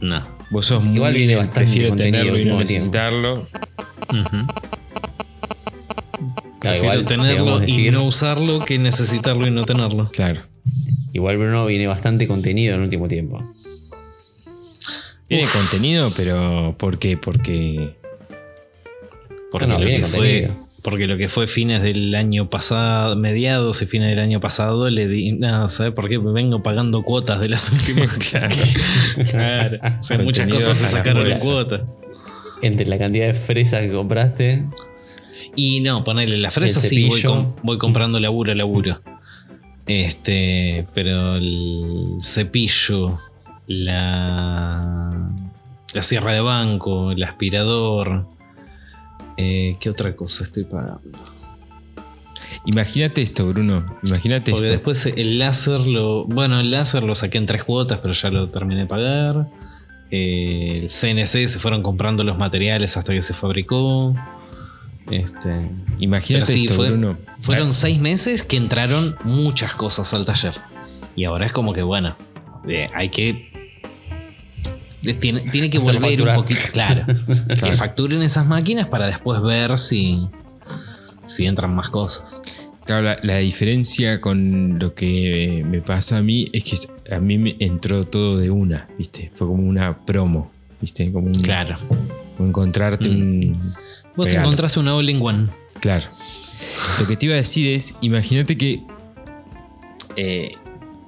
No. 0.00 0.22
Vos 0.50 0.66
sos 0.66 0.82
muy. 0.82 0.96
Igual 0.96 1.14
viene 1.14 1.36
bastante 1.36 1.60
prefiero 1.60 1.88
contenido 1.90 2.18
tenerlo 2.24 2.38
y 2.38 2.44
no 2.44 2.56
último 2.56 2.66
tiempo. 2.66 2.84
necesitarlo. 2.86 3.46
Claro, 6.60 6.76
Prefiero 6.76 6.84
igual, 7.00 7.04
tenerlo 7.06 7.56
y 7.58 7.60
decir- 7.66 7.92
no 7.92 8.04
usarlo 8.04 8.58
que 8.60 8.78
necesitarlo 8.78 9.46
y 9.46 9.50
no 9.50 9.64
tenerlo. 9.64 10.08
Claro. 10.10 10.42
igual 11.12 11.38
Bruno 11.38 11.66
viene 11.66 11.86
bastante 11.86 12.26
contenido 12.28 12.74
en 12.74 12.80
el 12.80 12.84
último 12.84 13.08
tiempo. 13.08 13.40
Tiene 15.28 15.46
contenido, 15.46 16.10
pero 16.16 16.74
¿por 16.78 16.98
qué? 16.98 17.16
Porque. 17.16 17.96
Porque, 19.50 19.66
No, 19.66 19.78
no, 19.78 19.84
viene 19.84 20.04
fue, 20.06 20.18
contenido. 20.18 20.68
Porque 20.82 21.06
lo 21.06 21.16
que 21.16 21.28
fue 21.28 21.46
fines 21.46 21.82
del 21.82 22.14
año 22.14 22.48
pasado, 22.50 23.14
mediados 23.16 23.82
y 23.82 23.86
fines 23.86 24.10
del 24.10 24.18
año 24.20 24.40
pasado, 24.40 24.88
le 24.90 25.08
di. 25.08 25.32
No, 25.32 25.68
¿sabes 25.68 25.92
por 25.92 26.08
qué? 26.08 26.18
Me 26.18 26.32
vengo 26.32 26.62
pagando 26.62 27.02
cuotas 27.02 27.40
de 27.40 27.48
las 27.48 27.70
últimas. 27.72 28.10
Claro. 28.18 28.54
claro. 29.30 29.78
O 29.98 30.02
sea, 30.02 30.18
muchas 30.18 30.48
cosas 30.48 30.78
se 30.78 30.88
sacaron 30.88 31.22
fuerza. 31.24 31.44
cuota. 31.44 31.84
Entre 32.62 32.86
la 32.86 32.98
cantidad 32.98 33.26
de 33.26 33.34
fresas 33.34 33.80
que 33.82 33.92
compraste, 33.92 34.64
Y 35.56 35.80
no, 35.80 36.04
ponerle 36.04 36.36
la 36.36 36.50
fresa 36.50 36.78
El 36.80 36.86
sí, 36.86 37.08
voy, 37.08 37.22
com- 37.22 37.52
voy 37.62 37.78
comprando 37.78 38.20
laburo 38.20 38.52
a 38.52 38.54
laburo. 38.54 39.00
Este, 39.86 40.86
pero 40.94 41.36
el 41.36 42.18
cepillo 42.22 43.18
la, 43.66 45.10
la 45.94 46.02
sierra 46.02 46.32
de 46.32 46.40
banco, 46.40 47.12
el 47.12 47.22
aspirador. 47.22 48.26
Eh, 49.42 49.76
¿Qué 49.80 49.88
otra 49.88 50.14
cosa 50.14 50.44
estoy 50.44 50.64
pagando? 50.64 51.00
Imagínate 52.66 53.22
esto, 53.22 53.46
Bruno. 53.48 53.86
Imagínate 54.06 54.50
Porque 54.50 54.66
esto. 54.66 54.74
después 54.74 55.06
el 55.06 55.38
láser 55.38 55.80
lo. 55.86 56.24
Bueno, 56.26 56.60
el 56.60 56.70
láser 56.70 57.02
lo 57.02 57.14
saqué 57.14 57.38
en 57.38 57.46
tres 57.46 57.64
cuotas, 57.64 58.00
pero 58.02 58.12
ya 58.12 58.30
lo 58.30 58.48
terminé 58.48 58.80
de 58.82 58.86
pagar. 58.86 59.46
Eh, 60.10 60.80
el 60.82 60.90
CNC 60.90 61.48
se 61.48 61.58
fueron 61.58 61.82
comprando 61.82 62.24
los 62.24 62.36
materiales 62.36 62.96
hasta 62.96 63.14
que 63.14 63.22
se 63.22 63.32
fabricó. 63.32 64.14
Este, 65.10 65.60
Imagínate 66.00 66.52
sí, 66.52 66.64
esto, 66.64 66.74
fue- 66.74 66.90
Bruno. 66.90 67.16
fueron 67.40 67.72
seis 67.72 67.98
meses 68.00 68.42
que 68.42 68.56
entraron 68.56 69.16
muchas 69.24 69.74
cosas 69.74 70.12
al 70.12 70.24
taller. 70.26 70.54
Y 71.16 71.24
ahora 71.24 71.46
es 71.46 71.52
como 71.52 71.72
que, 71.72 71.82
bueno, 71.82 72.14
eh, 72.68 72.90
hay 72.94 73.08
que. 73.08 73.48
Eh, 75.04 75.14
Tiene, 75.14 75.40
tiene 75.42 75.70
que 75.70 75.78
volver 75.78 76.22
un 76.22 76.34
poquito. 76.34 76.60
Claro. 76.72 77.04
Que 77.62 77.72
facturen 77.72 78.22
esas 78.22 78.46
máquinas 78.46 78.86
para 78.88 79.06
después 79.06 79.40
ver 79.42 79.78
si. 79.78 80.26
Si 81.24 81.46
entran 81.46 81.74
más 81.74 81.90
cosas. 81.90 82.40
Claro, 82.86 83.02
la, 83.02 83.18
la 83.22 83.36
diferencia 83.36 84.20
con 84.20 84.78
lo 84.80 84.94
que 84.94 85.64
me 85.68 85.80
pasa 85.80 86.16
a 86.18 86.22
mí 86.22 86.48
es 86.52 86.64
que 86.64 87.14
a 87.14 87.20
mí 87.20 87.38
me 87.38 87.54
entró 87.60 88.04
todo 88.04 88.36
de 88.38 88.50
una, 88.50 88.88
¿viste? 88.98 89.30
Fue 89.34 89.46
como 89.46 89.62
una 89.68 89.96
promo, 89.98 90.50
¿viste? 90.80 91.12
Como 91.12 91.26
un, 91.28 91.34
Claro. 91.34 91.76
como 92.36 92.48
encontrarte 92.48 93.08
Mm. 93.08 93.12
un. 93.12 93.74
Vos 94.16 94.28
te 94.28 94.36
encontraste 94.36 94.80
una 94.80 94.94
all-in-one. 94.96 95.48
Claro. 95.78 96.06
Lo 97.00 97.06
que 97.06 97.16
te 97.16 97.26
iba 97.26 97.34
a 97.36 97.38
decir 97.38 97.68
es, 97.68 97.94
imagínate 98.00 98.58
que. 98.58 98.82
eh, 100.16 100.52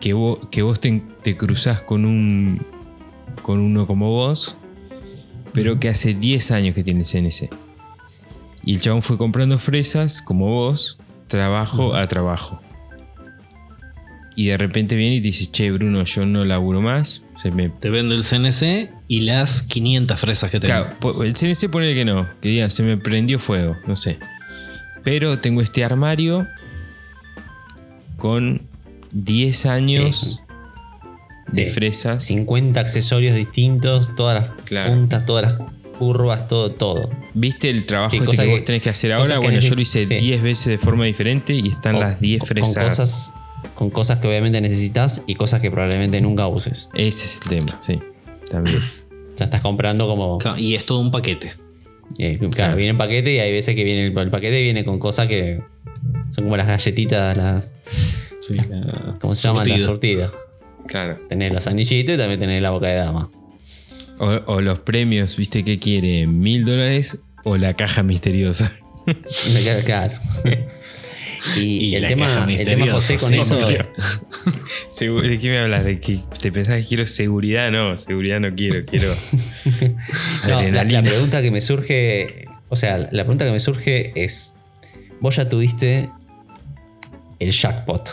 que 0.00 0.12
vos, 0.14 0.38
que 0.50 0.62
vos 0.62 0.78
te, 0.80 1.02
te 1.22 1.36
cruzás 1.36 1.80
con 1.82 2.04
un. 2.04 2.64
Con 3.42 3.60
uno 3.60 3.86
como 3.86 4.10
vos, 4.10 4.56
pero 5.52 5.78
que 5.78 5.88
hace 5.88 6.14
10 6.14 6.50
años 6.52 6.74
que 6.74 6.82
tiene 6.82 7.04
CNC. 7.04 7.50
Y 8.64 8.74
el 8.74 8.80
chabón 8.80 9.02
fue 9.02 9.18
comprando 9.18 9.58
fresas 9.58 10.22
como 10.22 10.46
vos, 10.46 10.98
trabajo 11.28 11.94
a 11.94 12.06
trabajo. 12.06 12.60
Y 14.34 14.46
de 14.46 14.56
repente 14.56 14.96
viene 14.96 15.16
y 15.16 15.20
dice, 15.20 15.50
che, 15.50 15.70
Bruno, 15.70 16.04
yo 16.04 16.24
no 16.24 16.44
laburo 16.44 16.80
más. 16.80 17.24
Se 17.42 17.50
me 17.50 17.68
Te 17.68 17.90
vendo 17.90 18.14
el 18.14 18.22
CNC 18.24 18.90
y 19.08 19.20
las 19.20 19.62
500 19.62 20.18
fresas 20.18 20.50
que 20.50 20.60
tengo. 20.60 20.86
Claro, 21.00 21.22
el 21.24 21.34
CNC 21.34 21.68
pone 21.70 21.92
que 21.92 22.04
no, 22.04 22.26
que 22.40 22.48
diga, 22.48 22.70
se 22.70 22.82
me 22.82 22.96
prendió 22.96 23.38
fuego, 23.38 23.76
no 23.86 23.96
sé. 23.96 24.18
Pero 25.02 25.40
tengo 25.40 25.60
este 25.60 25.84
armario 25.84 26.46
con 28.16 28.62
10 29.12 29.66
años 29.66 30.40
Sí. 30.40 30.51
De 31.52 31.66
Sí. 31.66 31.72
fresas. 31.72 32.24
50 32.24 32.80
accesorios 32.80 33.36
distintos, 33.36 34.14
todas 34.16 34.40
las 34.48 34.60
Claro. 34.62 34.90
puntas, 34.92 35.24
todas 35.26 35.44
las 35.58 35.68
curvas, 35.98 36.48
todo, 36.48 36.70
todo. 36.72 37.10
¿Viste 37.34 37.70
el 37.70 37.86
trabajo 37.86 38.10
Sí, 38.10 38.16
este 38.18 38.30
que, 38.30 38.36
que- 38.44 38.50
vos 38.50 38.64
tenés 38.64 38.82
que 38.82 38.90
hacer 38.90 39.12
ahora? 39.12 39.34
que 39.34 39.38
Bueno, 39.40 39.58
yo 39.60 39.74
lo 39.74 39.80
hice 39.80 40.06
sí. 40.06 40.14
10 40.16 40.42
veces 40.42 40.66
de 40.66 40.78
forma 40.78 41.04
diferente 41.04 41.54
y 41.54 41.68
están 41.68 41.96
O- 41.96 42.00
las 42.00 42.20
10 42.20 42.40
con- 42.40 42.48
fresas. 42.48 42.74
Con 42.74 42.84
cosas, 42.88 43.34
con 43.74 43.90
cosas 43.90 44.18
que 44.18 44.28
obviamente 44.28 44.60
necesitas 44.60 45.22
y 45.26 45.34
cosas 45.34 45.60
que 45.60 45.70
probablemente 45.70 46.20
nunca 46.20 46.48
uses. 46.48 46.88
Ese 46.94 47.24
es 47.24 47.40
el 47.44 47.48
tema, 47.48 47.78
sí. 47.80 47.98
También. 48.50 48.78
O 49.32 49.36
sea, 49.38 49.46
estás 49.46 49.62
comprando 49.62 50.06
como. 50.06 50.38
Y 50.58 50.74
es 50.74 50.84
todo 50.84 51.00
un 51.00 51.10
paquete. 51.10 51.52
eh, 52.18 52.36
claro, 52.36 52.50
Claro. 52.50 52.76
viene 52.76 52.90
en 52.90 52.98
paquete 52.98 53.32
y 53.32 53.38
hay 53.38 53.50
veces 53.50 53.74
que 53.74 53.82
viene 53.84 54.06
el, 54.08 54.18
el 54.18 54.30
paquete 54.30 54.60
viene 54.60 54.84
con 54.84 54.98
cosas 54.98 55.26
que 55.26 55.62
son 56.30 56.44
como 56.44 56.56
las 56.58 56.66
galletitas, 56.66 57.34
las. 57.36 57.74
¿Cómo 59.20 59.34
se 59.34 59.48
llaman? 59.48 59.66
Las 59.68 59.82
surtidas. 59.84 60.34
Claro. 60.86 61.18
Tenés 61.28 61.52
los 61.52 61.66
anillitos 61.66 62.14
y 62.14 62.18
también 62.18 62.40
tenés 62.40 62.62
la 62.62 62.70
boca 62.70 62.88
de 62.88 62.96
dama. 62.96 63.28
O, 64.18 64.26
o 64.46 64.60
los 64.60 64.80
premios, 64.80 65.36
¿viste 65.36 65.64
qué 65.64 65.78
quiere? 65.78 66.26
¿Mil 66.26 66.64
dólares 66.64 67.22
o 67.44 67.56
la 67.56 67.74
caja 67.74 68.02
misteriosa? 68.02 68.72
Claro. 69.04 69.84
claro. 69.84 70.18
Y, 71.56 71.60
Y 71.86 71.96
el, 71.96 72.06
tema, 72.06 72.46
el 72.48 72.64
tema 72.64 72.90
José 72.92 73.16
con 73.16 73.30
sí, 73.30 73.38
eso. 73.38 73.56
¿De 75.22 75.38
qué 75.40 75.48
me 75.48 75.58
hablas? 75.58 75.86
¿De 75.86 75.98
que 75.98 76.20
te 76.40 76.52
pensás 76.52 76.80
que 76.82 76.86
quiero 76.86 77.06
seguridad? 77.06 77.70
No, 77.70 77.98
seguridad 77.98 78.38
no 78.40 78.54
quiero, 78.54 78.84
quiero 78.86 79.08
No, 80.48 80.62
la 80.70 81.02
pregunta 81.02 81.42
que 81.42 81.50
me 81.50 81.60
surge. 81.60 82.44
O 82.68 82.76
sea, 82.76 82.98
la 82.98 83.24
pregunta 83.24 83.44
que 83.44 83.52
me 83.52 83.60
surge 83.60 84.12
es. 84.14 84.54
Vos 85.20 85.36
ya 85.36 85.48
tuviste 85.48 86.08
el 87.38 87.52
jackpot. 87.52 88.10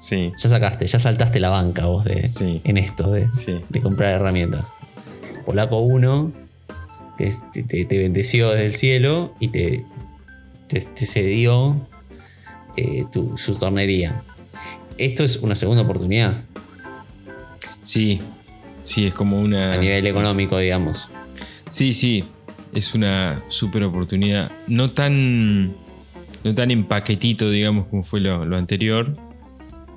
Sí, 0.00 0.32
Ya 0.38 0.48
sacaste, 0.48 0.86
ya 0.86 0.98
saltaste 0.98 1.40
la 1.40 1.50
banca 1.50 1.84
vos 1.86 2.04
de, 2.04 2.26
Sí. 2.26 2.60
en 2.64 2.78
esto 2.78 3.10
de, 3.10 3.30
sí. 3.30 3.60
de 3.68 3.80
comprar 3.82 4.14
herramientas. 4.14 4.72
Polaco 5.44 5.80
1, 5.80 6.32
que 7.18 7.24
es- 7.26 7.48
te, 7.50 7.62
te- 7.64 7.84
te 7.84 7.98
bendeció 7.98 8.50
desde 8.50 8.64
el 8.66 8.74
cielo 8.74 9.34
y 9.40 9.48
te, 9.48 9.84
te, 10.68 10.80
te 10.80 11.04
cedió 11.06 11.76
eh, 12.76 13.04
tu- 13.12 13.36
su 13.36 13.56
tornería. 13.56 14.22
Esto 14.96 15.22
es 15.24 15.36
una 15.38 15.54
segunda 15.54 15.82
oportunidad 15.82 16.42
Sí, 17.82 18.20
sí, 18.84 19.06
es 19.06 19.14
como 19.14 19.38
una... 19.40 19.72
a 19.74 19.76
nivel 19.76 20.06
económico, 20.06 20.58
digamos. 20.58 21.08
Sí, 21.68 21.92
sí, 21.92 22.24
es 22.72 22.94
una 22.94 23.42
super 23.48 23.82
oportunidad. 23.84 24.50
No 24.66 24.90
tan, 24.92 25.74
no 26.44 26.54
tan 26.54 26.70
en 26.70 26.84
paquetito, 26.84 27.50
digamos, 27.50 27.86
como 27.88 28.04
fue 28.04 28.20
lo, 28.20 28.44
lo 28.44 28.56
anterior. 28.56 29.14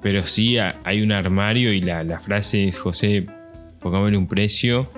Pero 0.03 0.25
sí 0.27 0.57
ha- 0.57 0.79
hay 0.83 1.01
un 1.01 1.11
armario 1.11 1.71
y 1.73 1.81
la, 1.81 2.03
la 2.03 2.19
frase 2.19 2.67
es, 2.67 2.77
José, 2.77 3.25
pongámosle 3.79 4.17
un 4.17 4.27
precio 4.27 4.89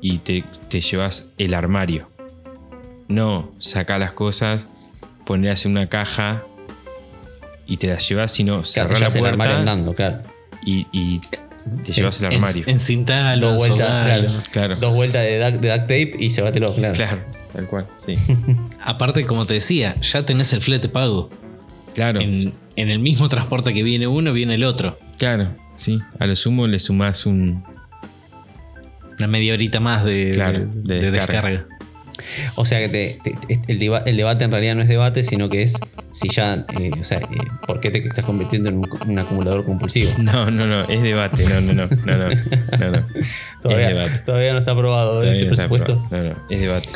y 0.00 0.18
te, 0.18 0.44
te 0.68 0.80
llevas 0.80 1.32
el 1.38 1.54
armario. 1.54 2.08
No, 3.08 3.52
saca 3.58 3.98
las 3.98 4.12
cosas, 4.12 4.66
ponerlas 5.26 5.64
en 5.66 5.72
una 5.72 5.88
caja 5.88 6.44
y 7.66 7.76
te 7.78 7.88
las 7.88 8.08
llevas, 8.08 8.30
sino 8.32 8.62
Claro, 8.62 8.64
cerrar 8.64 8.88
te 8.88 8.92
la 8.94 8.98
llevas 9.00 9.16
el 9.16 9.26
armario 9.26 9.54
puerta 9.56 9.70
andando, 9.72 9.94
claro. 9.94 10.18
y, 10.64 10.86
y 10.92 11.20
te 11.84 11.92
llevas 11.92 12.20
el 12.20 12.26
En- 12.26 12.32
armario. 12.34 12.64
Encintalo, 12.66 13.50
Dos 13.52 13.58
vueltas, 13.66 14.04
claro. 14.04 14.26
Claro. 14.52 14.76
Dos 14.76 14.94
vueltas 14.94 15.22
de 15.22 15.38
duct, 15.50 15.60
de 15.62 15.68
duct 15.70 15.80
tape 15.82 16.12
y 16.18 16.30
se 16.30 16.42
claro. 16.42 16.74
Claro, 16.94 17.18
tal 17.52 17.66
cual, 17.66 17.86
sí. 17.96 18.14
Aparte, 18.84 19.26
como 19.26 19.46
te 19.46 19.54
decía, 19.54 20.00
ya 20.00 20.24
tenés 20.24 20.52
el 20.52 20.60
flete 20.60 20.88
pago. 20.88 21.28
Claro. 21.94 22.20
En, 22.20 22.52
en 22.80 22.90
el 22.90 22.98
mismo 22.98 23.28
transporte 23.28 23.72
que 23.74 23.82
viene 23.82 24.06
uno, 24.06 24.32
viene 24.32 24.54
el 24.54 24.64
otro. 24.64 24.98
Claro, 25.18 25.54
sí. 25.76 26.00
A 26.18 26.26
lo 26.26 26.36
sumo 26.36 26.66
le 26.66 26.78
sumás 26.78 27.26
un. 27.26 27.64
Una 29.18 29.26
media 29.26 29.54
horita 29.54 29.80
más 29.80 30.04
de, 30.04 30.30
Claro, 30.32 30.60
de- 30.60 30.66
de 30.66 31.00
de 31.00 31.10
descarga. 31.10 31.50
descarga. 31.50 31.66
O 32.56 32.64
sea 32.64 32.78
que 32.80 32.88
te- 32.88 33.18
te- 33.22 33.60
el, 33.72 33.78
deba- 33.78 34.02
el 34.06 34.16
debate 34.16 34.44
en 34.44 34.50
realidad 34.52 34.74
no 34.76 34.82
es 34.82 34.88
debate, 34.88 35.24
sino 35.24 35.48
que 35.48 35.62
es 35.62 35.78
si 36.18 36.28
ya, 36.28 36.64
eh, 36.80 36.90
o 37.00 37.04
sea, 37.04 37.18
eh, 37.18 37.26
¿por 37.66 37.78
qué 37.80 37.90
te 37.90 37.98
estás 37.98 38.24
convirtiendo 38.24 38.68
en 38.68 38.78
un, 38.78 38.88
un 39.06 39.18
acumulador 39.18 39.64
compulsivo? 39.64 40.10
No, 40.18 40.50
no, 40.50 40.66
no, 40.66 40.80
es 40.82 41.00
debate. 41.02 41.44
No, 41.48 41.60
no, 41.60 41.72
no, 41.74 41.86
no, 41.86 42.16
no. 42.16 42.28
no, 42.78 42.90
no. 43.00 43.06
Todavía, 43.62 43.88
es 43.90 43.94
debate. 43.96 44.18
todavía 44.26 44.52
no 44.52 44.58
está 44.58 44.72
aprobado 44.72 45.12
Todavía 45.20 45.32
ese 45.32 45.44
no 45.44 45.48
presupuesto. 45.50 45.94
No, 46.10 46.22
no, 46.22 46.34
es 46.50 46.60
debate. 46.60 46.88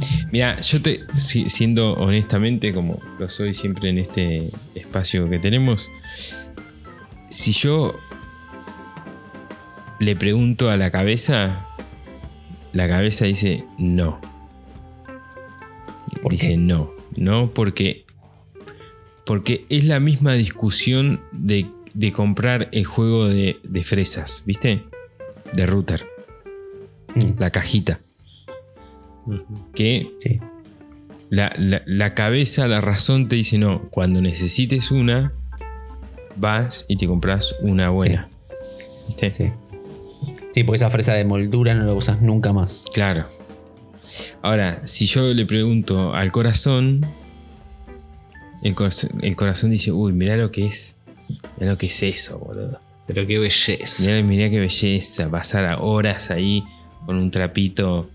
Mira, 0.32 0.60
yo 0.60 0.80
te, 0.82 1.00
si- 1.16 1.48
siendo 1.50 1.92
honestamente, 1.94 2.72
como 2.72 3.00
lo 3.18 3.28
soy 3.28 3.52
siempre 3.54 3.90
en 3.90 3.98
este 3.98 4.48
espacio 4.74 5.28
que 5.28 5.38
tenemos, 5.38 5.90
si 7.28 7.52
yo 7.52 7.98
le 9.98 10.16
pregunto 10.16 10.70
a 10.70 10.76
la 10.76 10.90
cabeza, 10.90 11.66
la 12.72 12.88
cabeza 12.88 13.24
dice 13.26 13.64
no. 13.78 14.20
¿Por 16.22 16.32
dice 16.32 16.48
qué? 16.48 16.56
no. 16.56 16.90
No, 17.16 17.50
porque. 17.50 18.04
Porque 19.28 19.64
es 19.68 19.84
la 19.84 20.00
misma 20.00 20.32
discusión 20.32 21.20
de, 21.32 21.66
de 21.94 22.12
comprar 22.12 22.68
el 22.72 22.84
juego 22.86 23.26
de, 23.28 23.58
de 23.62 23.84
fresas, 23.84 24.42
¿viste? 24.46 24.82
De 25.52 25.66
router. 25.66 26.04
Mm, 27.14 27.38
La 27.38 27.50
cajita. 27.50 28.00
Que 29.74 30.10
sí. 30.20 30.40
la, 31.28 31.52
la- 31.58 31.82
la 31.84 32.14
cabeza, 32.14 32.66
la 32.66 32.80
razón 32.80 33.28
te 33.28 33.36
dice 33.36 33.58
no. 33.58 33.82
Cuando 33.90 34.22
necesites 34.22 34.90
una, 34.90 35.32
vas 36.36 36.86
y 36.88 36.96
te 36.96 37.06
compras 37.06 37.54
una 37.60 37.90
buena. 37.90 38.28
¿Viste? 39.06 39.30
Sí. 39.32 39.50
Sí, 40.52 40.64
porque 40.64 40.76
esa 40.76 40.88
fresa 40.90 41.12
de 41.12 41.24
moldura 41.26 41.74
no 41.74 41.84
la 41.84 41.92
usas 41.92 42.22
nunca 42.22 42.54
más. 42.54 42.86
Claro. 42.94 43.26
Ahora, 44.40 44.80
si 44.86 45.04
yo 45.06 45.34
le 45.34 45.44
pregunto 45.44 46.14
al 46.14 46.32
corazón, 46.32 47.04
el, 48.62 48.74
corazón- 48.74 49.18
el 49.22 49.36
corazón 49.36 49.70
dice, 49.70 49.92
uy, 49.92 50.12
mirá 50.12 50.36
lo 50.36 50.50
que 50.50 50.66
es. 50.66 50.96
Mirá 51.58 51.72
lo 51.72 51.78
que 51.78 51.86
es 51.86 52.02
eso, 52.02 52.38
boludo. 52.38 52.80
Pero 53.06 53.26
qué 53.26 53.38
belleza. 53.38 54.02
Mirá, 54.02 54.22
mirá 54.22 54.50
qué 54.50 54.60
belleza. 54.60 55.28
Pasar 55.30 55.64
a 55.66 55.78
horas 55.80 56.30
ahí 56.30 56.62
con 57.06 57.16
un 57.16 57.30
trapito 57.30 58.10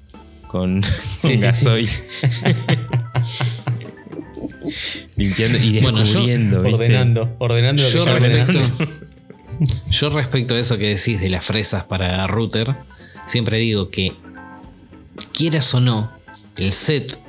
con, 0.47 0.83
Sí, 0.83 0.89
con 1.21 1.31
sí, 1.31 1.37
sí. 1.37 1.43
gasoil. 1.43 1.89
Limpiando 5.15 5.57
y 5.57 5.79
Bueno, 5.81 5.99
yo- 5.99 6.03
descubriendo, 6.05 6.61
¿viste? 6.61 6.73
Ordenando, 6.83 7.35
ordenando 7.39 7.83
lo 7.83 7.89
que 7.89 7.93
Yo 7.95 8.05
ya 8.05 8.19
respecto. 8.19 8.85
Yo 9.91 10.09
respecto 10.09 10.55
a 10.55 10.59
eso 10.59 10.77
que 10.79 10.95
decís 10.95 11.21
de 11.21 11.29
las 11.29 11.45
fresas 11.45 11.83
para 11.83 12.25
router, 12.25 12.75
siempre 13.27 13.59
digo 13.59 13.89
que 13.91 14.11
quieras 15.31 15.71
o 15.75 15.79
no, 15.79 16.11
el 16.57 16.71
set 16.71 17.19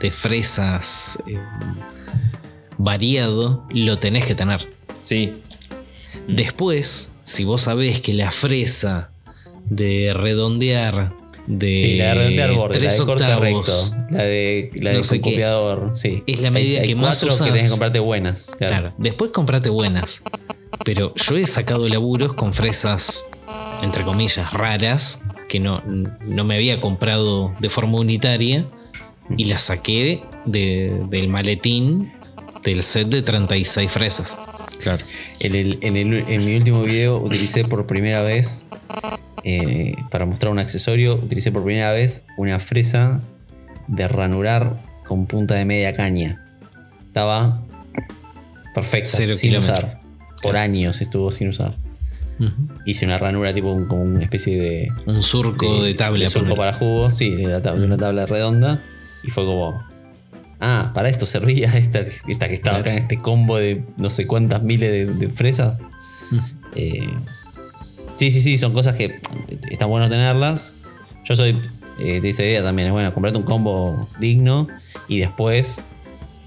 de 0.00 0.10
fresas 0.12 1.18
eh, 1.26 1.36
variado 2.78 3.64
lo 3.70 3.98
tenés 3.98 4.24
que 4.24 4.34
tener. 4.34 4.72
Sí. 5.00 5.34
Después, 6.26 7.12
si 7.24 7.44
vos 7.44 7.62
sabés 7.62 8.00
que 8.00 8.12
la 8.14 8.30
fresa 8.30 9.10
de 9.66 10.12
redondear 10.14 11.12
de, 11.46 11.80
Sí, 11.80 11.96
la 11.96 12.06
de 12.08 12.14
redondear 12.14 12.52
borde, 12.52 12.74
la 12.74 12.80
tres 12.80 12.98
de 12.98 13.04
corte 13.06 13.36
recto, 13.36 13.72
la 14.10 14.22
de, 14.22 14.70
la 14.74 14.92
No 14.92 15.00
copiador. 15.22 15.92
Sí. 15.94 16.22
Es 16.26 16.40
la 16.42 16.50
medida 16.50 16.76
Hay- 16.78 16.82
hay 16.82 16.88
que 16.88 16.94
más 16.94 17.22
usás. 17.22 17.38
que 17.40 17.46
tenés 17.46 17.64
que 17.64 17.70
comprarte 17.70 17.98
buenas. 18.00 18.54
Claro. 18.58 18.72
Claro, 18.74 18.94
después 18.98 19.30
comprate 19.30 19.70
buenas. 19.70 20.22
Pero 20.84 21.14
yo 21.14 21.36
he 21.36 21.46
sacado 21.46 21.88
laburos 21.88 22.34
con 22.34 22.52
fresas, 22.52 23.24
entre 23.82 24.02
comillas, 24.04 24.52
raras, 24.52 25.22
que 25.48 25.58
no, 25.58 25.82
no 25.84 26.44
me 26.44 26.54
había 26.54 26.80
comprado 26.80 27.52
de 27.60 27.68
forma 27.70 27.98
unitaria 27.98 28.66
y 29.36 29.44
las 29.44 29.62
saqué 29.62 30.20
de- 30.44 31.00
del 31.08 31.28
maletín 31.28 32.12
del 32.64 32.82
set 32.82 33.08
de 33.08 33.22
36 33.22 33.90
fresas. 33.90 34.38
Claro. 34.82 35.02
En, 35.40 35.54
el- 35.54 35.78
en 35.82 35.96
el- 35.96 36.24
en 36.28 36.44
mi 36.44 36.56
último 36.56 36.82
video 36.82 37.18
utilicé 37.18 37.64
por 37.64 37.86
primera 37.86 38.22
vez, 38.22 38.66
eh, 39.44 39.94
para 40.10 40.26
mostrar 40.26 40.52
un 40.52 40.58
accesorio, 40.58 41.14
utilicé 41.16 41.52
por 41.52 41.64
primera 41.64 41.92
vez 41.92 42.24
una 42.36 42.58
fresa 42.60 43.20
de 43.86 44.06
ranurar 44.08 44.80
con 45.06 45.26
punta 45.26 45.54
de 45.54 45.64
media 45.64 45.94
caña. 45.94 46.44
Estaba 47.06 47.62
perfecta, 48.74 49.10
Cero 49.12 49.34
sin 49.34 49.50
kilómetro. 49.50 49.74
usar. 49.74 50.00
Por 50.42 50.56
años 50.56 51.00
estuvo 51.00 51.32
sin 51.32 51.48
usar. 51.48 51.74
Hice 52.84 53.04
una 53.04 53.18
ranura 53.18 53.52
tipo 53.52 53.72
un- 53.72 53.86
como 53.86 54.02
una 54.02 54.22
especie 54.22 54.60
de, 54.60 54.88
Un 55.06 55.22
surco 55.24 55.82
de, 55.82 55.94
tabla. 55.94 56.20
de 56.20 56.28
surco 56.28 56.54
para 56.54 56.72
jugos, 56.72 57.16
sí, 57.16 57.30
de, 57.34 57.48
la 57.48 57.60
tab- 57.60 57.76
de 57.78 57.84
una 57.86 57.96
tabla 57.96 58.26
redonda. 58.26 58.80
Y 59.24 59.30
fue 59.32 59.44
como. 59.44 59.82
Ah, 60.60 60.90
para 60.94 61.08
esto 61.08 61.24
servía 61.26 61.72
esta, 61.76 62.00
esta 62.26 62.48
que 62.48 62.54
estaba 62.54 62.78
acá 62.78 62.90
en 62.92 62.98
este 62.98 63.16
combo 63.18 63.58
de 63.58 63.82
no 63.96 64.10
sé 64.10 64.26
cuántas 64.26 64.62
miles 64.62 64.90
de, 64.90 65.06
de 65.26 65.28
fresas. 65.32 65.80
Ujú. 66.32 66.40
Eh, 66.74 67.08
sí, 68.16 68.30
sí, 68.30 68.40
sí, 68.40 68.56
son 68.58 68.72
cosas 68.72 68.96
que 68.96 69.20
están 69.70 69.88
bueno 69.88 70.08
tenerlas. 70.08 70.76
Yo 71.24 71.36
soy 71.36 71.56
eh, 72.00 72.20
de 72.20 72.28
esa 72.28 72.42
idea 72.44 72.62
también. 72.62 72.88
Es 72.88 72.92
bueno, 72.94 73.12
comprarte 73.14 73.38
un 73.38 73.44
combo 73.44 74.08
digno 74.18 74.66
y 75.08 75.18
después 75.18 75.80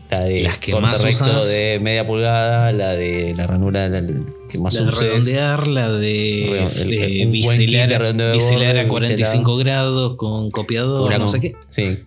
la 0.09 0.21
de 0.25 0.43
Las 0.43 0.57
que 0.57 0.75
más 0.75 1.01
recto 1.01 1.23
usas. 1.23 1.47
de 1.47 1.79
media 1.81 2.05
pulgada, 2.05 2.73
la 2.73 2.89
de 2.89 3.33
la 3.37 3.47
ranura 3.47 3.87
la- 3.87 4.03
que 4.49 4.57
más 4.59 4.73
La 4.73 4.81
de 4.81 4.87
uses. 4.89 4.99
redondear, 4.99 5.67
la 5.67 5.89
de, 5.89 6.67
de 6.85 7.25
biselar, 7.31 8.77
a 8.77 8.87
45 8.89 9.55
biselar. 9.57 9.65
grados 9.65 10.15
con 10.17 10.51
copiador, 10.51 11.07
Una 11.07 11.17
no 11.17 11.27
sé 11.27 11.39
qué. 11.39 11.53
Sí. 11.69 11.99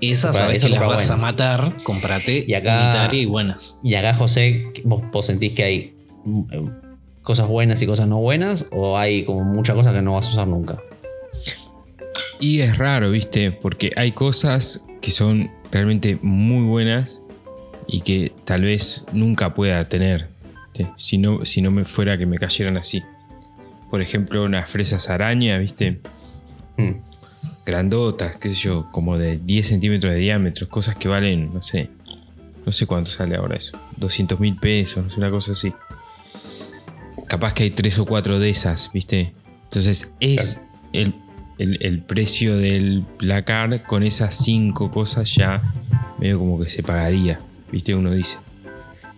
Esas 0.00 0.36
esas 0.36 0.62
que 0.62 0.68
las 0.70 0.80
vas 0.86 1.10
a 1.10 1.16
matar, 1.16 1.74
comprate 1.82 2.44
Y 2.46 2.54
acá- 2.54 2.82
unitaria 2.82 3.20
y 3.22 3.26
buenas. 3.26 3.76
Y 3.82 3.94
acá, 3.94 4.14
José, 4.14 4.66
¿vos, 4.84 5.02
vos 5.12 5.26
sentís 5.26 5.52
que 5.52 5.62
hay 5.64 5.94
mm, 6.24 6.40
eh, 6.52 6.70
cosas 7.22 7.48
buenas 7.48 7.80
y 7.82 7.86
cosas 7.86 8.08
no 8.08 8.18
buenas? 8.18 8.66
¿O 8.72 8.96
hay 8.96 9.24
como 9.24 9.44
muchas 9.44 9.76
cosas 9.76 9.94
que 9.94 10.02
no 10.02 10.14
vas 10.14 10.26
a 10.26 10.30
usar 10.30 10.48
nunca? 10.48 10.80
Y 12.38 12.60
es 12.60 12.78
raro, 12.78 13.10
¿viste? 13.10 13.52
Porque 13.52 13.92
hay 13.96 14.12
cosas 14.12 14.86
que 15.02 15.10
son 15.10 15.50
realmente 15.70 16.18
muy 16.22 16.64
buenas 16.64 17.20
y 17.86 18.00
que 18.00 18.32
tal 18.44 18.62
vez 18.62 19.04
nunca 19.12 19.54
pueda 19.54 19.84
tener. 19.88 20.28
¿sí? 20.72 20.86
Si 20.96 21.18
no, 21.18 21.44
si 21.44 21.60
no 21.60 21.70
me 21.70 21.84
fuera 21.84 22.16
que 22.16 22.26
me 22.26 22.38
cayeran 22.38 22.76
así. 22.78 23.02
Por 23.90 24.00
ejemplo, 24.00 24.44
unas 24.44 24.70
fresas 24.70 25.10
araña, 25.10 25.58
¿viste? 25.58 26.00
Mm. 26.76 26.92
Grandotas, 27.70 28.36
qué 28.36 28.48
sé 28.54 28.54
yo, 28.62 28.90
como 28.90 29.16
de 29.18 29.38
10 29.38 29.66
centímetros 29.68 30.12
de 30.12 30.18
diámetro. 30.18 30.68
Cosas 30.68 30.96
que 30.96 31.08
valen, 31.08 31.52
no 31.54 31.62
sé. 31.62 31.90
No 32.66 32.72
sé 32.72 32.86
cuánto 32.86 33.10
sale 33.10 33.36
ahora 33.36 33.56
eso. 33.56 33.78
200 33.96 34.38
mil 34.40 34.56
pesos, 34.56 35.04
no 35.04 35.10
sé, 35.10 35.18
una 35.18 35.30
cosa 35.30 35.52
así. 35.52 35.72
Capaz 37.26 37.54
que 37.54 37.62
hay 37.64 37.70
tres 37.70 37.98
o 37.98 38.04
cuatro 38.06 38.38
de 38.38 38.50
esas, 38.50 38.90
¿viste? 38.92 39.32
Entonces 39.64 40.12
es 40.20 40.60
el, 40.92 41.14
el- 41.58 41.78
el 41.80 42.02
precio 42.02 42.56
del 42.56 43.04
placar 43.18 43.82
con 43.84 44.02
esas 44.02 44.34
cinco 44.34 44.90
cosas 44.90 45.32
ya 45.34 45.62
medio 46.18 46.38
como 46.38 46.58
que 46.60 46.68
se 46.68 46.82
pagaría, 46.82 47.38
¿viste? 47.70 47.94
Uno 47.94 48.10
dice. 48.10 48.38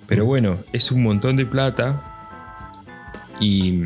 Pero 0.07 0.26
bueno, 0.26 0.59
es 0.72 0.92
un 0.92 1.03
montón 1.03 1.36
de 1.36 1.46
plata 1.46 2.03
y... 3.40 3.82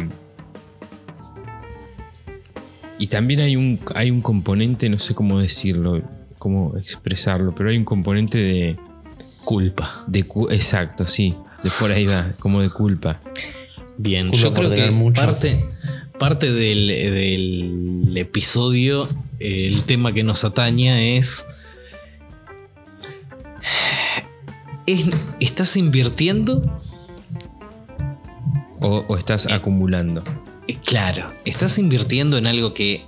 Y 2.98 3.08
también 3.08 3.40
hay 3.40 3.56
un, 3.56 3.78
hay 3.94 4.10
un 4.10 4.22
componente, 4.22 4.88
no 4.88 4.98
sé 4.98 5.14
cómo 5.14 5.38
decirlo, 5.40 6.02
cómo 6.38 6.76
expresarlo, 6.78 7.54
pero 7.54 7.70
hay 7.70 7.76
un 7.76 7.84
componente 7.84 8.38
de, 8.38 8.76
Culpa. 9.44 10.04
de 10.06 10.24
cu- 10.24 10.48
exacto, 10.50 11.06
sí, 11.06 11.34
de 11.62 11.70
por 11.78 11.90
ahí 11.92 12.06
va, 12.06 12.32
como 12.38 12.62
de 12.62 12.70
culpa. 12.70 13.20
Bien, 13.98 14.28
Culpa 14.28 14.42
yo 14.42 14.54
creo 14.54 14.70
que 14.70 14.90
mucho. 14.90 15.22
parte, 15.22 15.54
parte 16.18 16.50
del, 16.52 16.86
del 16.88 18.16
episodio, 18.16 19.06
el 19.40 19.82
tema 19.84 20.12
que 20.12 20.22
nos 20.22 20.44
ataña 20.44 21.02
es, 21.02 21.46
es. 24.86 25.08
¿Estás 25.40 25.76
invirtiendo? 25.76 26.62
O, 28.80 29.04
o 29.08 29.16
estás 29.16 29.46
acumulando. 29.46 30.22
Eh, 30.68 30.76
Claro, 30.84 31.32
estás 31.44 31.78
invirtiendo 31.78 32.38
en 32.38 32.46
algo 32.46 32.74
que 32.74 33.04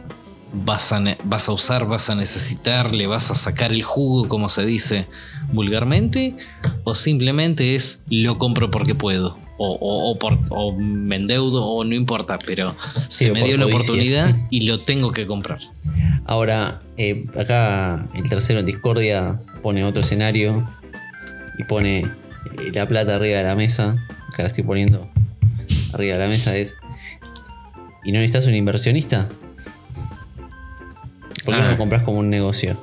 vas 0.53 0.93
a, 0.93 1.03
vas 1.25 1.49
a 1.49 1.53
usar, 1.53 1.87
vas 1.87 2.09
a 2.11 2.15
necesitar, 2.15 2.93
le 2.95 3.07
vas 3.07 3.31
a 3.31 3.35
sacar 3.35 3.73
el 3.73 3.83
jugo, 3.83 4.29
como 4.29 4.49
se 4.49 4.65
dice 4.65 5.07
vulgarmente, 5.53 6.37
o 6.85 6.95
simplemente 6.95 7.75
es 7.75 8.05
lo 8.09 8.39
compro 8.39 8.71
porque 8.71 8.95
puedo, 8.95 9.39
o, 9.59 9.73
o- 9.81 10.11
o 10.11 10.19
por- 10.19 10.39
o 10.51 10.73
me 10.79 11.17
endeudo, 11.17 11.65
o 11.67 11.85
no 11.85 11.95
importa, 11.95 12.39
pero 12.45 12.75
se 13.09 13.33
me 13.33 13.43
dio 13.45 13.57
la 13.59 13.65
codicia. 13.65 13.77
oportunidad 13.93 14.37
y 14.51 14.61
lo 14.63 14.79
tengo 14.79 15.11
que 15.11 15.27
comprar. 15.27 15.59
Ahora, 16.27 16.81
eh, 16.97 17.27
acá 17.39 18.07
el 18.15 18.29
tercero 18.29 18.61
en 18.61 18.67
Discordia 18.67 19.39
pone 19.63 19.85
otro 19.85 20.03
escenario 20.03 20.69
y 21.59 21.65
pone 21.65 22.01
eh, 22.01 22.07
la 22.73 22.87
plata 22.87 23.17
arriba 23.17 23.39
de 23.39 23.45
la 23.45 23.55
mesa. 23.57 23.97
Acá 24.33 24.43
la 24.43 24.49
estoy 24.49 24.65
poniendo 24.65 25.09
arriba 25.93 26.15
de 26.15 26.21
la 26.25 26.29
mesa. 26.29 26.57
Es. 26.57 26.75
¿Y 28.05 28.13
no 28.13 28.21
necesitas 28.21 28.47
un 28.47 28.55
inversionista? 28.55 29.29
¿Por 31.45 31.55
qué 31.55 31.61
no 31.61 31.67
Ah. 31.67 31.71
lo 31.73 31.77
compras 31.79 32.03
como 32.03 32.19
un 32.19 32.31
negocio? 32.31 32.77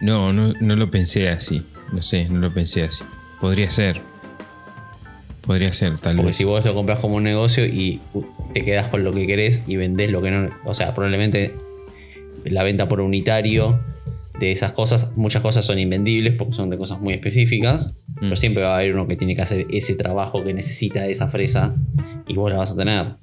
No, 0.00 0.32
no, 0.32 0.52
no 0.60 0.76
lo 0.76 0.90
pensé 0.90 1.28
así. 1.28 1.62
No 1.92 2.02
sé, 2.02 2.28
no 2.28 2.38
lo 2.38 2.52
pensé 2.52 2.82
así. 2.84 3.04
Podría 3.40 3.70
ser. 3.70 4.00
Podría 5.42 5.72
ser, 5.72 5.96
tal 5.98 6.16
Porque 6.16 6.26
vez. 6.28 6.36
si 6.36 6.44
vos 6.44 6.64
lo 6.64 6.74
compras 6.74 6.98
como 6.98 7.16
un 7.16 7.22
negocio 7.24 7.64
y 7.64 8.00
te 8.52 8.64
quedas 8.64 8.88
con 8.88 9.02
lo 9.02 9.12
que 9.12 9.26
querés 9.26 9.62
y 9.66 9.76
vendés 9.76 10.10
lo 10.10 10.22
que 10.22 10.30
no. 10.30 10.48
O 10.64 10.74
sea, 10.74 10.94
probablemente 10.94 11.54
la 12.44 12.62
venta 12.62 12.88
por 12.88 13.00
unitario 13.00 13.80
de 14.38 14.52
esas 14.52 14.72
cosas, 14.72 15.16
muchas 15.16 15.42
cosas 15.42 15.64
son 15.66 15.78
invendibles 15.78 16.34
porque 16.34 16.54
son 16.54 16.70
de 16.70 16.78
cosas 16.78 17.00
muy 17.00 17.12
específicas, 17.14 17.92
pero 18.20 18.36
siempre 18.36 18.62
va 18.62 18.74
a 18.74 18.78
haber 18.78 18.94
uno 18.94 19.06
que 19.06 19.16
tiene 19.16 19.34
que 19.34 19.42
hacer 19.42 19.66
ese 19.70 19.94
trabajo 19.96 20.42
que 20.44 20.54
necesita 20.54 21.06
esa 21.08 21.28
fresa 21.28 21.74
y 22.26 22.34
vos 22.36 22.50
la 22.50 22.58
vas 22.58 22.72
a 22.72 22.76
tener. 22.76 23.14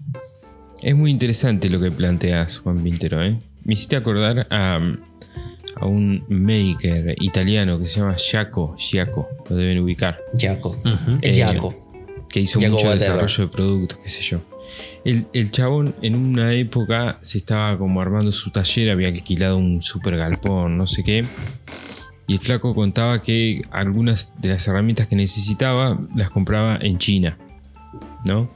Es 0.81 0.95
muy 0.95 1.11
interesante 1.11 1.69
lo 1.69 1.79
que 1.79 1.91
planteas, 1.91 2.59
Juan 2.59 2.83
Pintero. 2.83 3.23
¿eh? 3.23 3.37
Me 3.63 3.73
hiciste 3.73 3.95
acordar 3.95 4.47
a, 4.49 4.79
a 5.75 5.85
un 5.85 6.23
maker 6.29 7.15
italiano 7.21 7.79
que 7.79 7.87
se 7.87 7.99
llama 7.99 8.15
Giaco. 8.15 8.75
Giaco, 8.77 9.27
lo 9.49 9.55
deben 9.55 9.79
ubicar. 9.79 10.19
Jaco. 10.39 10.69
Ujú. 10.69 11.17
El 11.21 11.37
Eh, 11.37 11.41
Jaco. 11.43 11.73
que 12.29 12.41
hizo 12.41 12.59
mucho 12.61 12.91
desarrollo 12.91 13.43
de 13.45 13.49
productos, 13.49 13.99
qué 13.99 14.09
sé 14.09 14.21
yo. 14.21 14.39
El, 15.03 15.25
el 15.33 15.51
chabón 15.51 15.95
en 16.01 16.15
una 16.15 16.53
época 16.53 17.19
se 17.21 17.37
estaba 17.39 17.77
como 17.77 18.01
armando 18.01 18.31
su 18.31 18.51
taller, 18.51 18.91
había 18.91 19.07
alquilado 19.07 19.57
un 19.57 19.81
super 19.81 20.17
galpón, 20.17 20.77
no 20.77 20.85
sé 20.87 21.03
qué. 21.03 21.25
Y 22.27 22.33
el 22.33 22.39
flaco 22.39 22.75
contaba 22.75 23.21
que 23.23 23.61
algunas 23.71 24.33
de 24.41 24.49
las 24.49 24.67
herramientas 24.67 25.07
que 25.07 25.15
necesitaba 25.15 25.97
las 26.13 26.29
compraba 26.29 26.77
en 26.81 26.97
China, 26.97 27.37
¿no? 28.25 28.49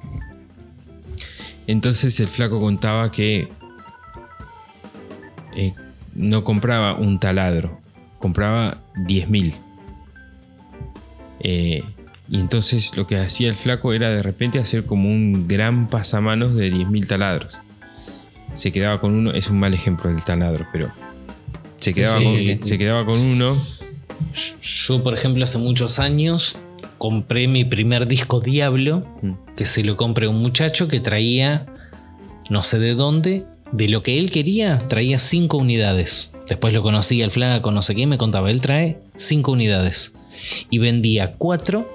Entonces 1.72 2.20
el 2.20 2.28
flaco 2.28 2.60
contaba 2.60 3.12
que 3.14 3.48
eh, 5.56 5.74
no 6.14 6.44
compraba 6.44 6.96
un 6.96 7.18
taladro, 7.18 7.80
compraba 8.20 8.80
10.000. 8.96 9.54
Eh, 11.40 11.82
y 12.28 12.40
entonces 12.40 12.96
lo 12.98 13.08
que 13.08 13.18
hacía 13.18 13.48
el 13.48 13.56
flaco 13.56 13.94
era 13.94 14.10
de 14.10 14.22
repente 14.22 14.60
hacer 14.60 14.86
como 14.86 15.08
un 15.10 15.48
gran 15.48 15.88
pasamanos 15.88 16.56
de 16.56 16.74
10.000 16.74 17.08
taladros. 17.08 17.62
Se 18.54 18.74
quedaba 18.74 19.00
con 19.00 19.14
uno, 19.14 19.32
es 19.32 19.50
un 19.50 19.58
mal 19.58 19.74
ejemplo 19.74 20.12
del 20.12 20.22
taladro, 20.26 20.68
pero 20.74 20.92
se 21.78 21.94
quedaba, 21.94 22.20
Sí, 22.20 22.26
con, 22.26 22.34
sí, 22.34 22.44
sí. 22.44 22.64
se 22.64 22.78
quedaba 22.78 23.06
con 23.06 23.18
uno. 23.18 23.56
Yo, 24.62 25.02
por 25.02 25.14
ejemplo, 25.14 25.42
hace 25.46 25.58
muchos 25.58 26.00
años 26.00 26.58
compré 27.02 27.48
mi 27.48 27.66
primer 27.66 28.08
disco 28.08 28.42
Diablo, 28.42 29.04
Mm. 29.24 29.32
que 29.58 29.66
se 29.66 29.84
lo 29.84 29.98
compré 29.98 30.28
a 30.28 30.30
un 30.30 30.40
muchacho 30.40 30.88
que 30.88 31.00
traía, 31.00 31.66
no 32.52 32.62
sé 32.62 32.78
de 32.78 32.94
dónde, 32.94 33.44
de 33.72 33.90
lo 33.90 34.04
que 34.04 34.20
él 34.20 34.30
quería, 34.30 34.78
traía 34.78 35.18
cinco 35.18 35.58
unidades. 35.58 36.32
Después 36.48 36.76
lo 36.76 36.84
conocí 36.84 37.24
al 37.24 37.32
flaco, 37.32 37.72
no 37.72 37.82
sé 37.82 37.96
qué, 37.96 38.06
me 38.06 38.20
contaba, 38.20 38.52
él 38.52 38.62
trae 38.62 39.00
cinco 39.16 39.54
unidades. 39.54 40.14
Y 40.70 40.78
vendía 40.78 41.32
cuatro 41.32 41.90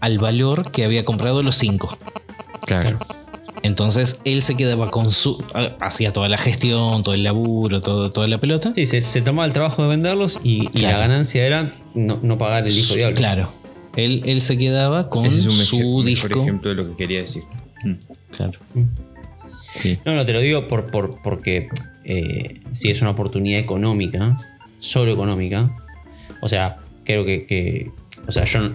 al 0.00 0.16
valor 0.18 0.70
que 0.70 0.86
había 0.86 1.04
comprado 1.04 1.42
los 1.42 1.56
cinco. 1.56 1.98
Claro. 2.64 2.98
Entonces 3.62 4.20
él 4.24 4.42
se 4.42 4.56
quedaba 4.56 4.90
con 4.90 5.12
su. 5.12 5.42
Hacía 5.80 6.12
toda 6.12 6.28
la 6.28 6.38
gestión, 6.38 7.02
todo 7.02 7.14
el 7.14 7.22
laburo, 7.24 7.80
todo, 7.80 8.10
toda 8.10 8.28
la 8.28 8.38
pelota. 8.38 8.72
Sí, 8.74 8.86
se, 8.86 9.04
se 9.04 9.20
tomaba 9.20 9.46
el 9.46 9.52
trabajo 9.52 9.82
de 9.82 9.88
venderlos 9.88 10.38
y, 10.44 10.68
y 10.72 10.82
la 10.82 10.98
ganancia 10.98 11.44
era 11.44 11.74
no, 11.94 12.18
no 12.22 12.38
pagar 12.38 12.66
el 12.66 12.72
disco 12.74 12.94
diablo. 12.94 13.16
Claro. 13.16 13.48
Él, 13.96 14.22
él 14.26 14.40
se 14.40 14.56
quedaba 14.56 15.08
con 15.08 15.26
Ese 15.26 15.38
es 15.40 15.46
un 15.46 15.52
su 15.52 16.02
disco. 16.04 16.40
ejemplo 16.42 16.70
de 16.70 16.76
lo 16.76 16.88
que 16.90 16.96
quería 16.96 17.20
decir. 17.20 17.42
Mm. 17.84 17.94
Claro. 18.36 18.58
Sí. 19.74 19.98
No, 20.04 20.14
no, 20.14 20.24
te 20.24 20.32
lo 20.32 20.40
digo 20.40 20.68
por, 20.68 20.90
por- 20.90 21.20
porque 21.22 21.68
eh, 22.04 22.60
si 22.72 22.90
es 22.90 23.00
una 23.00 23.10
oportunidad 23.10 23.58
económica, 23.60 24.38
solo 24.78 25.12
económica, 25.12 25.70
o 26.40 26.48
sea, 26.48 26.78
creo 27.04 27.24
que, 27.24 27.44
que- 27.46 27.90
o 28.26 28.32
sea, 28.32 28.44
yo, 28.44 28.60
no- 28.60 28.72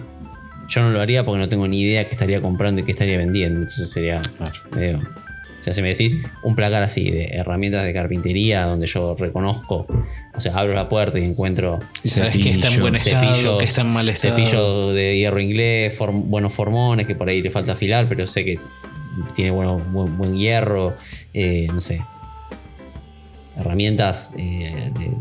yo 0.68 0.82
no 0.82 0.90
lo 0.90 1.00
haría 1.00 1.24
porque 1.24 1.38
no 1.38 1.48
tengo 1.48 1.66
ni 1.68 1.80
idea 1.80 2.04
qué 2.06 2.12
estaría 2.12 2.40
comprando 2.40 2.80
y 2.80 2.84
qué 2.84 2.92
estaría 2.92 3.16
vendiendo. 3.18 3.60
Entonces 3.60 3.90
sería 3.90 4.20
medio- 4.74 4.98
O 4.98 5.62
sea, 5.64 5.72
si 5.72 5.80
me 5.80 5.88
decís 5.88 6.22
un 6.42 6.54
placar 6.54 6.82
así 6.82 7.10
de 7.10 7.24
herramientas 7.32 7.84
de 7.86 7.94
carpintería 7.94 8.64
donde 8.66 8.86
yo 8.86 9.16
reconozco, 9.18 9.86
o 10.34 10.40
sea, 10.40 10.58
abro 10.58 10.74
la 10.74 10.90
puerta 10.90 11.18
y 11.18 11.24
encuentro 11.24 11.80
Y 12.02 12.08
sabes 12.08 12.36
que 12.36 12.50
está 12.50 12.68
en 12.68 12.80
buen 12.80 12.94
estado, 12.94 13.32
cepillos, 13.34 13.58
que 13.58 13.64
está 13.64 13.80
en 13.80 13.92
mal 13.94 14.06
estado. 14.10 14.36
cepillo 14.36 14.92
de 14.92 15.16
hierro 15.16 15.40
inglés, 15.40 15.98
form- 15.98 16.24
buenos 16.26 16.52
formones 16.52 17.06
que 17.06 17.14
por 17.14 17.30
ahí 17.30 17.40
le 17.40 17.50
falta 17.50 17.72
afilar, 17.72 18.06
pero 18.10 18.26
sé 18.26 18.44
que 18.44 18.58
tiene 19.34 19.52
bueno, 19.52 19.78
buen, 19.78 20.18
buen 20.18 20.36
hierro, 20.36 20.94
eh, 21.32 21.66
no 21.72 21.80
sé. 21.80 22.02
Herramientas 23.56 24.32
eh, 24.36 24.90
de- 24.98 25.16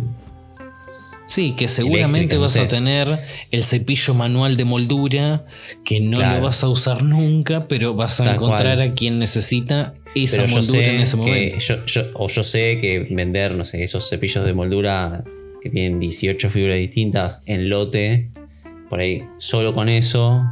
Sí, 1.26 1.54
que 1.54 1.68
seguramente 1.70 2.38
vas 2.38 2.58
a 2.58 2.68
tener 2.68 3.08
el 3.52 3.64
cepillo 3.64 4.14
manual 4.14 4.58
de 4.58 4.66
moldura, 4.66 5.46
que 5.86 6.02
no 6.02 6.18
Claro. 6.18 6.40
lo 6.40 6.46
vas 6.46 6.64
a 6.64 6.70
usar 6.70 7.02
nunca, 7.04 7.66
pero 7.70 7.94
vas 7.96 8.20
a 8.20 8.26
Tal 8.26 8.36
encontrar 8.36 8.78
cual. 8.78 8.92
a 8.92 8.94
quien 8.94 9.20
necesita 9.20 9.94
esa 10.16 10.44
pero 10.44 10.50
moldura 10.56 10.86
en 10.88 11.00
ese 11.02 11.16
momento. 11.18 11.58
yo, 11.60 11.86
yo- 11.86 12.06
o 12.16 12.28
yo 12.28 12.44
sé 12.44 12.78
que 12.80 13.08
vender, 13.10 13.56
no 13.56 13.64
sé, 13.66 13.84
esos 13.84 14.08
cepillos 14.10 14.46
de 14.46 14.54
moldura 14.54 15.24
que 15.62 15.70
tienen 15.70 15.98
18 16.00 16.50
fibras 16.50 16.78
distintas 16.78 17.42
en 17.46 17.70
lote, 17.70 18.30
por 18.90 19.00
ahí, 19.00 19.24
solo 19.38 19.74
con 19.74 19.88
eso 19.90 20.44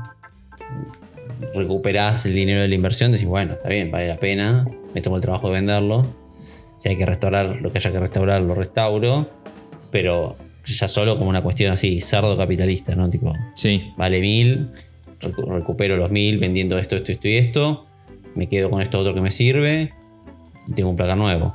recuperás 1.53 2.25
el 2.25 2.33
dinero 2.33 2.61
de 2.61 2.67
la 2.67 2.75
inversión, 2.75 3.11
decís, 3.11 3.27
bueno, 3.27 3.53
está 3.53 3.67
bien, 3.69 3.91
vale 3.91 4.07
la 4.07 4.17
pena, 4.17 4.65
me 4.93 5.01
tomo 5.01 5.17
el 5.17 5.21
trabajo 5.21 5.47
de 5.47 5.53
venderlo. 5.55 6.05
Si 6.77 6.89
hay 6.89 6.97
que 6.97 7.05
restaurar 7.05 7.57
lo 7.61 7.71
que 7.71 7.77
haya 7.79 7.91
que 7.91 7.99
restaurar, 7.99 8.41
lo 8.41 8.55
restauro, 8.55 9.29
pero 9.91 10.35
ya 10.79 10.87
solo 10.87 11.17
como 11.17 11.29
una 11.29 11.41
cuestión 11.41 11.71
así, 11.71 11.99
cerdo 12.01 12.37
capitalista, 12.37 12.95
¿no? 12.95 13.09
Tipo, 13.09 13.33
Sí. 13.55 13.91
vale 13.97 14.19
mil, 14.21 14.67
recu- 15.19 15.47
recupero 15.47 15.97
los 15.97 16.11
mil 16.11 16.37
vendiendo 16.39 16.77
esto, 16.77 16.95
esto, 16.95 17.11
esto 17.11 17.27
y 17.27 17.35
esto, 17.37 17.85
me 18.35 18.47
quedo 18.47 18.69
con 18.69 18.81
esto 18.81 18.99
otro 18.99 19.13
que 19.13 19.21
me 19.21 19.31
sirve 19.31 19.91
y 20.67 20.73
tengo 20.73 20.89
un 20.89 20.95
placar 20.95 21.17
nuevo. 21.17 21.53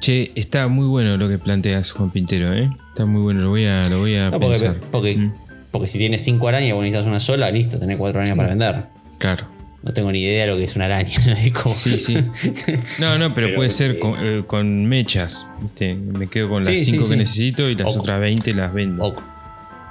Che, 0.00 0.30
está 0.34 0.68
muy 0.68 0.86
bueno 0.86 1.16
lo 1.16 1.28
que 1.28 1.38
planteas, 1.38 1.92
Juan 1.92 2.10
Pintero, 2.10 2.52
¿eh? 2.52 2.68
Está 2.90 3.06
muy 3.06 3.22
bueno, 3.22 3.40
lo 3.42 3.48
voy 3.50 3.64
a, 3.66 3.80
lo 3.88 3.98
voy 4.00 4.16
a 4.16 4.30
No, 4.30 4.38
porque, 4.40 4.58
pensar. 4.58 4.80
porque, 4.90 5.16
Mm, 5.16 5.32
porque 5.70 5.86
si 5.88 5.98
tienes 5.98 6.22
cinco 6.22 6.46
arañas 6.48 6.70
y 6.70 6.72
necesitas 6.78 7.06
una 7.06 7.20
sola, 7.20 7.50
listo, 7.50 7.78
tenés 7.78 7.96
cuatro 7.96 8.20
arañas 8.20 8.36
para 8.36 8.48
vender. 8.50 8.84
claro. 9.18 9.46
No 9.84 9.92
tengo 9.92 10.10
ni 10.10 10.22
idea 10.22 10.46
de 10.46 10.50
lo 10.52 10.56
que 10.56 10.64
es 10.64 10.76
una 10.76 10.86
araña. 10.86 11.14
¿no? 11.26 11.32
Es 11.32 11.52
como- 11.52 11.74
Sí, 11.74 11.96
sí. 11.98 12.16
No, 13.00 13.18
no, 13.18 13.34
pero, 13.34 13.48
Pero, 13.48 13.56
puede 13.56 13.70
ser 13.70 13.92
eh, 13.92 13.98
con, 13.98 14.14
eh, 14.18 14.44
con 14.46 14.86
mechas. 14.86 15.46
¿viste? 15.60 15.94
Me 15.94 16.26
quedo 16.26 16.48
con 16.48 16.64
las 16.64 16.72
Sí, 16.72 16.78
sí, 16.80 16.90
5 16.92 17.04
sí. 17.04 17.10
que 17.10 17.16
necesito 17.16 17.68
y 17.68 17.74
las 17.76 17.94
O- 17.96 18.00
otras 18.00 18.20
20 18.20 18.54
las 18.54 18.72
vendo. 18.72 19.04
o, 19.04 19.14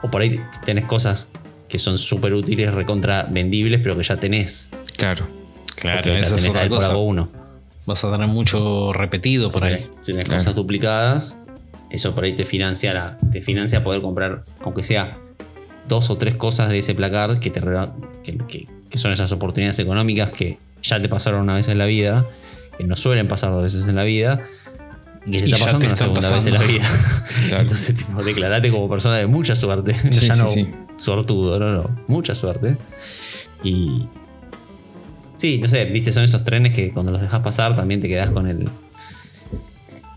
o 0.02 0.10
por 0.12 0.22
ahí 0.22 0.40
tenés 0.66 0.86
cosas 0.86 1.32
que 1.70 1.78
son 1.80 1.98
súper 1.98 2.34
útiles, 2.34 2.74
recontra 2.74 3.28
vendibles, 3.30 3.80
pero 3.82 3.96
que 3.98 4.04
ya 4.04 4.18
tenés. 4.18 4.70
Claro. 4.98 5.28
Claro, 5.76 6.12
esa 6.14 6.36
es 6.36 6.42
tenés 6.44 6.50
otra 6.50 6.70
cosa. 6.70 6.90
algo 6.90 7.04
uno. 7.04 7.28
Vas 7.86 8.04
a 8.04 8.12
tener 8.12 8.28
mucho 8.28 8.94
repetido 8.94 9.50
por 9.50 9.64
ahí. 9.64 9.90
Si 10.02 10.12
tenés 10.12 10.26
Claro. 10.26 10.40
cosas 10.40 10.56
duplicadas, 10.56 11.38
eso 11.90 12.14
por 12.16 12.24
ahí 12.24 12.36
te 12.36 12.46
financia, 12.46 12.94
la- 12.94 13.18
te 13.32 13.42
financia 13.42 13.84
poder 13.84 14.02
comprar, 14.02 14.44
aunque 14.62 14.84
sea 14.84 15.18
dos 15.88 16.10
o 16.10 16.18
tres 16.18 16.36
cosas 16.36 16.70
de 16.70 16.78
ese 16.80 16.96
placar 16.96 17.40
que, 17.40 17.50
te, 17.50 17.62
que, 18.24 18.38
que- 18.48 18.68
que 18.94 19.00
son 19.00 19.12
esas 19.12 19.32
oportunidades 19.32 19.80
económicas 19.80 20.30
que 20.30 20.60
ya 20.84 21.02
te 21.02 21.10
pasaron 21.10 21.42
una 21.42 21.56
vez 21.56 21.68
en 21.68 21.80
la 21.80 21.88
vida, 21.88 22.28
que 22.78 22.84
no 22.84 22.96
suelen 22.96 23.28
pasar 23.28 23.50
dos 23.50 23.64
veces 23.64 23.88
en 23.88 23.96
la 23.96 24.04
vida, 24.04 24.44
y 25.26 25.32
que 25.32 25.38
Y 25.40 25.52
está 25.52 25.66
pasando 25.66 25.80
te 25.80 25.88
una 25.88 25.98
segunda 25.98 26.30
vez 26.30 26.46
en 26.46 26.54
la 26.54 26.62
vida. 26.62 26.88
Claro. 27.48 27.64
Entonces, 27.64 27.96
tipo, 27.96 28.22
declarate 28.22 28.70
como 28.70 28.88
persona 28.88 29.18
de 29.18 29.26
mucha 29.26 29.56
suerte. 29.56 29.96
Sí, 30.12 30.28
ya 30.28 30.36
sí, 30.36 30.42
no 30.44 30.48
sí. 30.48 30.70
suertudo, 30.98 31.58
no, 31.58 31.72
no, 31.72 32.04
mucha 32.06 32.36
suerte. 32.36 32.78
Y. 33.64 34.08
Sí, 35.38 35.58
no 35.58 35.68
sé, 35.68 35.86
viste, 35.86 36.12
son 36.12 36.24
esos 36.24 36.46
trenes 36.46 36.74
que 36.74 36.94
cuando 36.94 37.12
los 37.12 37.20
dejas 37.20 37.42
pasar 37.42 37.76
también 37.76 38.00
te 38.00 38.08
quedas 38.08 38.30
con 38.30 38.48
el. 38.48 38.70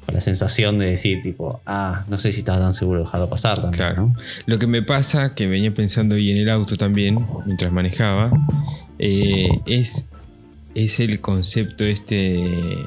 Con 0.07 0.15
la 0.15 0.21
sensación 0.21 0.79
de 0.79 0.87
decir, 0.87 1.21
tipo, 1.23 1.61
ah, 1.67 2.05
no 2.09 2.17
sé 2.17 2.31
si 2.33 2.39
estaba 2.41 2.61
tan 2.61 2.73
seguro 2.73 3.01
de 3.01 3.05
dejarlo 3.07 3.29
pasar 3.29 3.57
también, 3.61 3.73
Claro. 3.75 4.03
¿no? 4.09 4.15
Lo 4.47 4.59
que 4.59 4.67
me 4.69 4.81
pasa, 4.83 5.35
que 5.35 5.49
venía 5.49 5.73
pensando 5.73 6.15
hoy 6.15 6.31
en 6.31 6.39
el 6.39 6.49
auto 6.49 6.77
también, 6.77 7.27
mientras 7.45 7.73
manejaba, 7.73 8.31
eh, 9.01 9.49
es, 9.67 10.09
es 10.77 11.01
el 11.01 11.21
concepto 11.21 11.85
este 11.85 12.87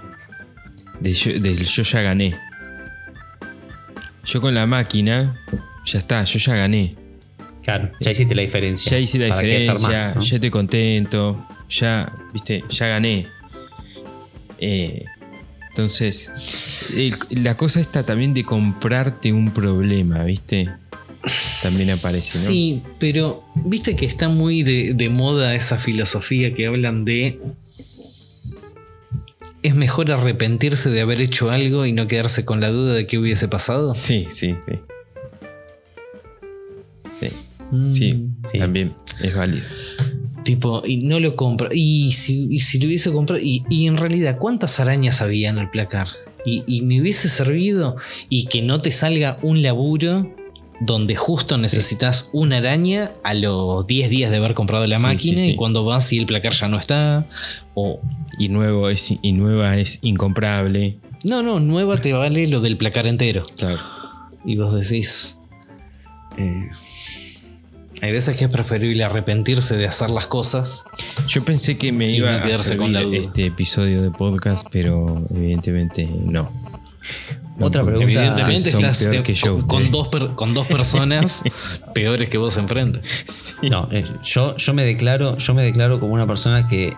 de 1.01 1.13
yo, 1.13 1.39
del 1.39 1.63
yo 1.65 1.83
ya 1.83 2.01
gané. 2.01 2.35
Yo 4.25 4.41
con 4.41 4.53
la 4.55 4.65
máquina, 4.65 5.39
ya 5.85 5.99
está, 5.99 6.23
yo 6.23 6.39
ya 6.39 6.55
gané. 6.55 6.95
Claro, 7.63 7.89
ya 7.99 8.11
hiciste 8.11 8.33
la 8.33 8.41
diferencia. 8.43 8.91
Ya 8.91 8.97
hice 8.99 9.19
la 9.19 9.29
¿Para 9.29 9.41
qué 9.41 9.57
hacer 9.57 9.73
diferencia, 9.73 9.89
más, 10.07 10.15
no? 10.15 10.21
ya 10.21 10.35
estoy 10.35 10.49
contento, 10.49 11.45
ya, 11.69 12.13
viste, 12.33 12.63
ya 12.69 12.87
gané. 12.87 13.27
Eh, 14.59 15.03
entonces, 15.69 16.31
el- 16.95 17.15
la 17.43 17.55
cosa 17.57 17.79
está 17.79 18.03
también 18.03 18.33
de 18.33 18.43
comprarte 18.43 19.31
un 19.33 19.51
problema, 19.51 20.23
viste. 20.23 20.69
También 21.61 21.89
aparece, 21.91 22.39
¿no? 22.39 22.45
Sí, 22.45 22.81
pero 22.99 23.43
viste 23.65 23.95
que 23.95 24.05
está 24.05 24.29
muy 24.29 24.63
de, 24.63 24.93
de 24.93 25.09
moda 25.09 25.53
esa 25.55 25.77
filosofía 25.77 26.53
que 26.53 26.67
hablan 26.67 27.03
de. 27.05 27.39
Es 29.61 29.75
mejor 29.75 30.09
arrepentirse 30.13 30.89
de 30.89 31.01
haber 31.01 31.19
hecho 31.21 31.49
algo 31.51 31.85
y 31.85 31.91
no 31.91 32.07
quedarse 32.07 32.45
con 32.45 32.61
la 32.61 32.69
duda 32.69 32.93
de 32.93 33.05
qué 33.07 33.17
hubiese 33.17 33.49
pasado. 33.49 33.93
Sí, 33.93 34.25
sí, 34.29 34.55
sí. 34.65 34.79
Sí, 37.19 37.27
Mm, 37.71 37.91
sí, 37.91 38.25
Sí. 38.51 38.57
también 38.57 38.93
es 39.21 39.35
válido. 39.35 39.65
Tipo, 40.49 40.81
y 40.83 40.97
no 40.97 41.19
lo 41.19 41.35
compro. 41.35 41.69
Y 41.71 42.11
si, 42.11 42.47
y 42.49 42.59
si 42.61 42.79
lo 42.79 42.87
hubiese 42.87 43.11
comprado. 43.11 43.39
Y, 43.43 43.63
y 43.69 43.85
en 43.85 43.97
realidad, 43.97 44.39
¿cuántas 44.39 44.79
arañas 44.79 45.21
había 45.21 45.51
en 45.51 45.59
el 45.59 45.69
placar? 45.69 46.07
Y, 46.43 46.63
y 46.65 46.81
me 46.81 46.99
hubiese 46.99 47.29
servido. 47.29 47.97
Y 48.29 48.45
que 48.47 48.63
no 48.63 48.79
te 48.79 48.91
salga 48.91 49.37
un 49.43 49.61
laburo 49.61 50.33
donde 50.79 51.15
justo 51.15 51.59
necesitas 51.59 52.29
una 52.33 52.57
araña 52.57 53.11
a 53.23 53.35
los 53.35 53.85
10 53.85 54.09
días 54.09 54.31
de 54.31 54.37
haber 54.37 54.55
comprado 54.55 54.87
la 54.87 54.97
Sí, 54.97 55.03
máquina. 55.03 55.39
sí. 55.39 55.49
Y 55.51 55.55
cuando 55.55 55.85
vas 55.85 56.11
y 56.13 56.17
el 56.17 56.25
placar 56.25 56.53
ya 56.53 56.67
no 56.67 56.79
está. 56.79 57.27
O. 57.75 57.99
Y 58.39 58.49
nuevo 58.49 58.89
es 58.89 59.13
y 59.21 59.31
nueva 59.33 59.77
es 59.77 59.99
incomprable. 60.01 60.97
No, 61.23 61.43
no, 61.43 61.59
nueva 61.59 62.01
te 62.01 62.13
vale 62.13 62.47
lo 62.47 62.59
del 62.59 62.75
placar 62.75 63.05
entero. 63.05 63.43
Claro. 63.55 63.77
Y 64.45 64.55
vos 64.55 64.73
decís. 64.73 65.37
eh, 66.39 66.69
hay 68.01 68.11
veces 68.11 68.37
que 68.37 68.45
es 68.45 68.49
preferible 68.49 69.03
arrepentirse 69.03 69.75
de 69.77 69.87
hacer 69.87 70.09
las 70.09 70.27
cosas. 70.27 70.85
Yo 71.27 71.43
pensé 71.43 71.77
que 71.77 71.91
me 71.91 72.09
iba 72.11 72.35
a 72.35 72.41
quedarse 72.41 72.77
con 72.77 72.93
la 72.93 73.01
duda. 73.01 73.17
este 73.17 73.45
episodio 73.47 74.01
de 74.01 74.11
podcast, 74.11 74.67
pero 74.71 75.23
evidentemente 75.33 76.05
no. 76.07 76.49
No, 77.57 77.65
Otra 77.65 77.83
pregunta. 77.83 78.05
Evidentemente 78.09 78.71
son 78.71 78.85
estás 78.85 79.03
peor 79.03 79.23
que 79.23 79.33
yo, 79.33 79.55
con, 79.59 79.67
con 79.67 79.91
dos 79.91 80.07
per- 80.07 80.29
con 80.35 80.53
dos 80.53 80.65
personas 80.67 81.43
peores 81.93 82.29
que 82.29 82.37
vos 82.37 82.55
enfrente. 82.57 83.01
No, 83.69 83.89
eh, 83.91 84.05
yo, 84.23 84.55
yo 84.55 84.73
me 84.73 84.85
declaro, 84.85 85.37
yo 85.37 85.53
me 85.53 85.63
declaro 85.63 85.99
como 85.99 86.13
una 86.13 86.25
persona 86.25 86.65
que 86.67 86.95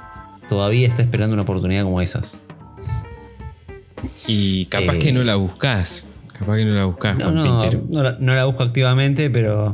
todavía 0.50 0.88
está 0.88 1.02
esperando 1.02 1.34
una 1.34 1.42
oportunidad 1.44 1.84
como 1.84 2.00
esas. 2.00 2.40
Y 4.28 4.66
capaz 4.66 4.96
Eh, 4.96 5.00
que 5.00 5.12
no 5.12 5.24
la 5.24 5.36
buscás. 5.36 6.08
Capaz 6.38 6.58
que 6.58 6.66
no 6.66 6.76
la 6.76 6.86
buscás, 6.86 7.18
No, 7.18 7.32
no, 7.32 7.44
Pintero. 7.62 7.84
no 7.90 8.04
la, 8.04 8.18
no 8.20 8.36
la 8.36 8.46
busco 8.46 8.64
activamente, 8.64 9.30
pero 9.30 9.74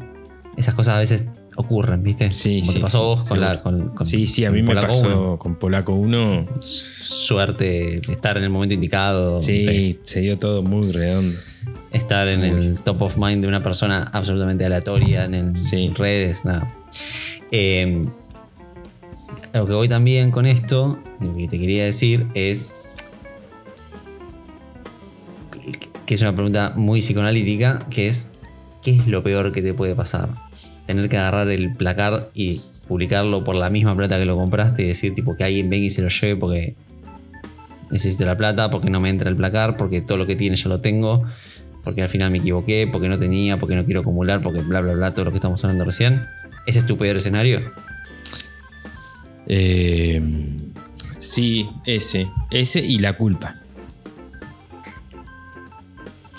esas 0.58 0.76
cosas 0.76 0.96
a 0.96 1.00
veces 1.00 1.26
ocurren, 1.56 2.04
¿viste? 2.04 2.34
Sí, 2.34 2.60
Como 2.62 2.72
sí, 2.72 2.78
te 2.78 2.82
pasó 2.82 2.98
sí, 2.98 3.04
vos 3.06 3.20
con 3.20 3.28
seguro. 3.28 3.46
la. 3.54 3.58
Con, 3.60 3.90
con- 3.90 4.06
Sí, 4.08 4.28
sí, 4.28 4.44
a 4.46 4.52
mí 4.52 4.62
me 4.62 4.68
Polaco 4.70 4.88
pasó 4.88 5.08
uno. 5.08 5.40
con 5.40 5.56
Polaco 5.56 5.94
1. 5.94 6.48
Suerte, 6.60 8.02
estar 8.12 8.38
en 8.38 8.44
el 8.44 8.50
momento 8.50 8.74
indicado. 8.74 9.42
Sí, 9.42 10.00
se 10.04 10.20
dio 10.22 10.38
todo 10.40 10.62
muy 10.64 10.92
redondo. 10.92 11.38
estar 11.94 12.28
en 12.28 12.44
el 12.44 12.80
top 12.80 13.02
of 13.04 13.18
mind 13.18 13.42
de 13.42 13.48
una 13.48 13.64
persona 13.64 14.10
absolutamente 14.14 14.66
aleatoria 14.66 15.24
en 15.26 15.34
el- 15.34 15.58
Sí. 15.58 15.92
redes, 15.96 16.44
nada. 16.46 16.76
Eh, 17.52 18.06
lo 19.54 19.66
que 19.66 19.74
voy 19.74 19.88
también 19.88 20.30
con 20.30 20.46
esto, 20.46 21.00
lo 21.22 21.36
que 21.36 21.48
te 21.48 21.58
quería 21.60 21.86
decir 21.86 22.28
es 22.36 22.76
que 26.06 26.14
es 26.16 26.22
una 26.22 26.34
pregunta 26.34 26.74
muy 26.76 27.00
psicoanalítica, 27.02 27.86
que 27.90 28.08
es 28.10 28.30
¿qué 28.84 28.92
es 28.92 29.08
lo 29.08 29.24
peor 29.24 29.52
que 29.52 29.62
te 29.62 29.74
puede 29.74 29.96
pasar? 29.96 30.30
Tener 30.88 31.08
que 31.10 31.18
agarrar 31.18 31.50
el 31.50 31.74
placar 31.76 32.30
y 32.34 32.62
publicarlo 32.88 33.44
por 33.44 33.56
la 33.56 33.70
misma 33.70 33.96
plata 33.96 34.18
que 34.18 34.26
lo 34.26 34.36
compraste 34.38 34.84
y 34.84 34.88
decir 34.88 35.14
tipo 35.14 35.36
que 35.36 35.44
alguien 35.44 35.70
venga 35.70 35.86
y 35.86 35.90
se 35.90 36.02
lo 36.02 36.08
lleve 36.10 36.36
porque 36.38 36.76
necesito 37.92 38.26
la 38.26 38.36
plata, 38.38 38.70
porque 38.70 38.90
no 38.90 39.00
me 39.02 39.10
entra 39.10 39.30
el 39.30 39.36
placar, 39.36 39.78
porque 39.78 40.02
todo 40.02 40.18
lo 40.18 40.26
que 40.26 40.36
tiene 40.36 40.56
yo 40.56 40.70
lo 40.70 40.80
tengo, 40.80 41.24
porque 41.84 42.02
al 42.02 42.10
final 42.10 42.32
me 42.32 42.38
equivoqué, 42.40 42.88
porque 42.92 43.10
no 43.10 43.20
tenía, 43.20 43.58
porque 43.60 43.76
no 43.76 43.86
quiero 43.86 44.00
acumular, 44.02 44.42
porque 44.42 44.62
bla 44.62 44.82
bla 44.82 44.94
bla, 44.94 45.14
todo 45.14 45.26
lo 45.26 45.32
que 45.32 45.38
estamos 45.38 45.64
hablando 45.64 45.84
recién. 45.86 46.26
¿Ese 46.66 46.80
es 46.80 46.86
tu 46.86 46.98
peor 46.98 47.18
escenario? 47.18 47.72
Eh, 49.48 50.22
sí, 51.18 51.68
ese. 51.86 52.28
Ese 52.52 52.80
y 52.86 53.00
la 53.00 53.14
culpa. 53.14 53.56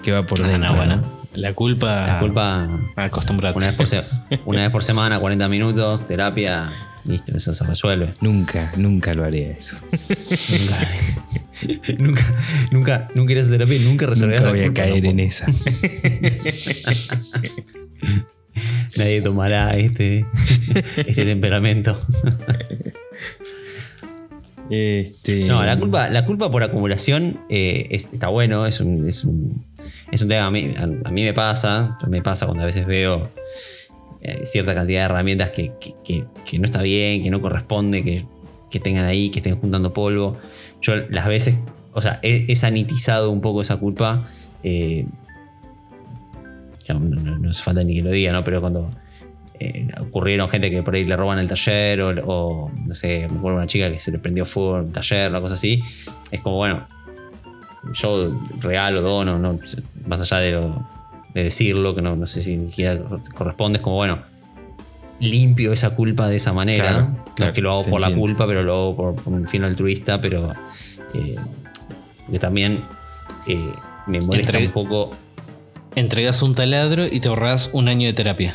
Que 0.02 0.12
va 0.12 0.24
por 0.24 0.40
Ah, 0.42 0.48
dentro. 0.48 0.68
no, 0.70 0.76
bueno. 0.76 0.96
¿no? 0.96 1.17
La 1.40 1.54
culpa. 1.54 2.06
La 2.06 2.18
culpa 2.20 2.68
Acostumbrate. 2.96 3.56
una 3.56 3.66
vez, 3.68 3.76
por 3.76 3.88
se- 3.88 4.04
una 4.44 4.62
vez 4.62 4.70
por 4.70 4.82
semana, 4.84 5.18
40 5.20 5.48
minutos, 5.48 6.06
terapia, 6.06 6.70
listo, 7.04 7.34
eso 7.36 7.54
se 7.54 7.64
resuelve. 7.64 8.12
Nunca, 8.20 8.72
nunca 8.76 9.14
lo 9.14 9.24
haré 9.24 9.52
eso. 9.52 9.78
nunca, 11.98 12.22
nunca, 12.70 13.08
nunca 13.14 13.32
irás 13.32 13.48
a 13.48 13.52
terapia 13.52 13.76
y 13.76 13.84
nunca 13.84 14.06
resolverás 14.06 14.42
Nunca 14.42 14.52
la 14.56 14.60
voy 14.60 14.68
a 14.68 14.72
caer 14.72 15.06
en 15.06 15.20
esa. 15.20 15.46
Nadie 18.96 19.20
tomará 19.22 19.76
este, 19.76 20.26
este 20.96 21.24
temperamento. 21.24 21.96
Este, 24.70 25.44
No, 25.44 25.64
la 25.64 25.78
culpa, 25.78 26.08
la 26.08 26.26
culpa 26.26 26.50
por 26.50 26.62
acumulación 26.62 27.40
eh, 27.48 27.86
es- 27.90 28.08
está 28.12 28.28
bueno, 28.28 28.66
es 28.66 28.80
un, 28.80 29.06
es 29.06 29.24
un, 29.24 29.64
es 30.12 30.22
un 30.22 30.28
tema. 30.28 30.46
A 30.46 30.50
mí, 30.50 30.74
a, 30.76 31.10
mí 31.10 31.24
me 31.24 31.32
pasa, 31.32 31.98
me 32.08 32.22
pasa 32.22 32.46
cuando 32.46 32.62
a 32.62 32.66
veces 32.66 32.86
veo 32.86 33.30
eh, 34.20 34.40
cierta 34.44 34.74
cantidad 34.74 35.00
de 35.00 35.04
herramientas 35.06 35.50
que, 35.50 35.72
que- 36.04 36.58
no 36.58 36.64
está 36.64 36.82
bien, 36.82 37.22
que 37.22 37.30
no 37.30 37.40
corresponde, 37.40 38.02
que, 38.02 38.80
tengan 38.80 39.06
ahí, 39.06 39.30
que 39.30 39.38
estén 39.40 39.56
juntando 39.60 39.92
polvo. 39.92 40.36
Yo 40.82 40.96
las 41.10 41.26
veces, 41.26 41.58
o 41.92 42.00
sea, 42.00 42.20
he, 42.22 42.46
he 42.48 42.56
sanitizado 42.56 43.30
un 43.30 43.40
poco 43.40 43.62
esa 43.62 43.76
culpa. 43.76 44.26
eh, 44.62 45.06
no- 46.88 47.38
no 47.38 47.50
hace 47.50 47.62
falta 47.62 47.84
ni 47.84 47.94
que 47.96 48.02
lo 48.02 48.10
diga, 48.10 48.32
¿no? 48.32 48.42
Pero 48.44 48.60
cuando 48.60 48.90
eh, 49.60 49.88
ocurrieron 50.00 50.48
gente 50.48 50.70
que 50.70 50.82
por 50.82 50.94
ahí 50.94 51.04
le 51.04 51.16
roban 51.16 51.38
el 51.38 51.48
taller 51.48 52.00
o, 52.00 52.10
o, 52.26 52.70
no 52.86 52.94
sé, 52.94 53.28
me 53.30 53.38
acuerdo 53.38 53.58
una 53.58 53.66
chica 53.66 53.90
que 53.90 53.98
se 53.98 54.10
le 54.10 54.18
prendió 54.18 54.44
fuego 54.46 54.78
en 54.78 54.86
el 54.86 54.92
taller, 54.92 55.30
una 55.30 55.40
cosa 55.40 55.54
así, 55.54 55.82
es 56.30 56.40
como, 56.40 56.56
bueno, 56.56 56.86
yo 57.92 58.32
regalo, 58.60 59.00
dono, 59.02 59.38
no, 59.38 59.58
más 60.06 60.20
allá 60.20 60.38
de, 60.38 60.52
lo- 60.52 60.86
de 61.34 61.44
decirlo, 61.44 61.94
que 61.94 62.02
no, 62.02 62.16
no 62.16 62.26
sé 62.26 62.42
si 62.42 62.56
ni 62.56 62.68
siquiera 62.68 63.00
corresponde, 63.34 63.76
es 63.78 63.82
como, 63.82 63.96
bueno, 63.96 64.18
limpio 65.20 65.72
esa 65.72 65.94
culpa 65.94 66.28
de 66.28 66.36
esa 66.36 66.52
manera. 66.52 66.84
Claro, 66.84 67.08
no 67.08 67.34
claro, 67.34 67.50
es 67.50 67.54
que 67.54 67.60
lo 67.62 67.72
hago 67.72 67.82
por 67.84 68.00
la 68.00 68.14
culpa, 68.14 68.46
pero 68.46 68.62
lo 68.62 68.72
hago 68.74 68.96
por, 68.96 69.14
por 69.16 69.32
un 69.32 69.48
fin 69.48 69.64
altruista, 69.64 70.20
pero 70.20 70.52
eh, 71.14 71.36
que 72.30 72.38
también 72.38 72.82
eh, 73.46 73.72
me 74.06 74.20
molesta 74.20 74.58
un 74.58 74.70
poco 74.70 75.10
Entregas 75.96 76.42
un 76.42 76.54
taladro 76.54 77.06
y 77.10 77.18
te 77.18 77.28
ahorras 77.28 77.70
un 77.72 77.88
año 77.88 78.06
de 78.06 78.12
terapia. 78.12 78.54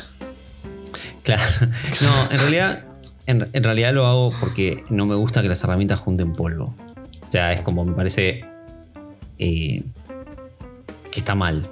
Claro. 1.22 1.42
No, 2.00 2.30
en 2.32 2.38
realidad, 2.38 2.84
en, 3.26 3.48
en 3.52 3.64
realidad 3.64 3.92
lo 3.92 4.06
hago 4.06 4.32
porque 4.40 4.82
no 4.88 5.04
me 5.04 5.14
gusta 5.14 5.42
que 5.42 5.48
las 5.48 5.62
herramientas 5.62 5.98
junten 6.00 6.32
polvo. 6.32 6.74
O 7.26 7.28
sea, 7.28 7.52
es 7.52 7.60
como 7.60 7.84
me 7.84 7.92
parece 7.92 8.44
eh, 9.38 9.82
que 11.10 11.18
está 11.20 11.34
mal. 11.34 11.68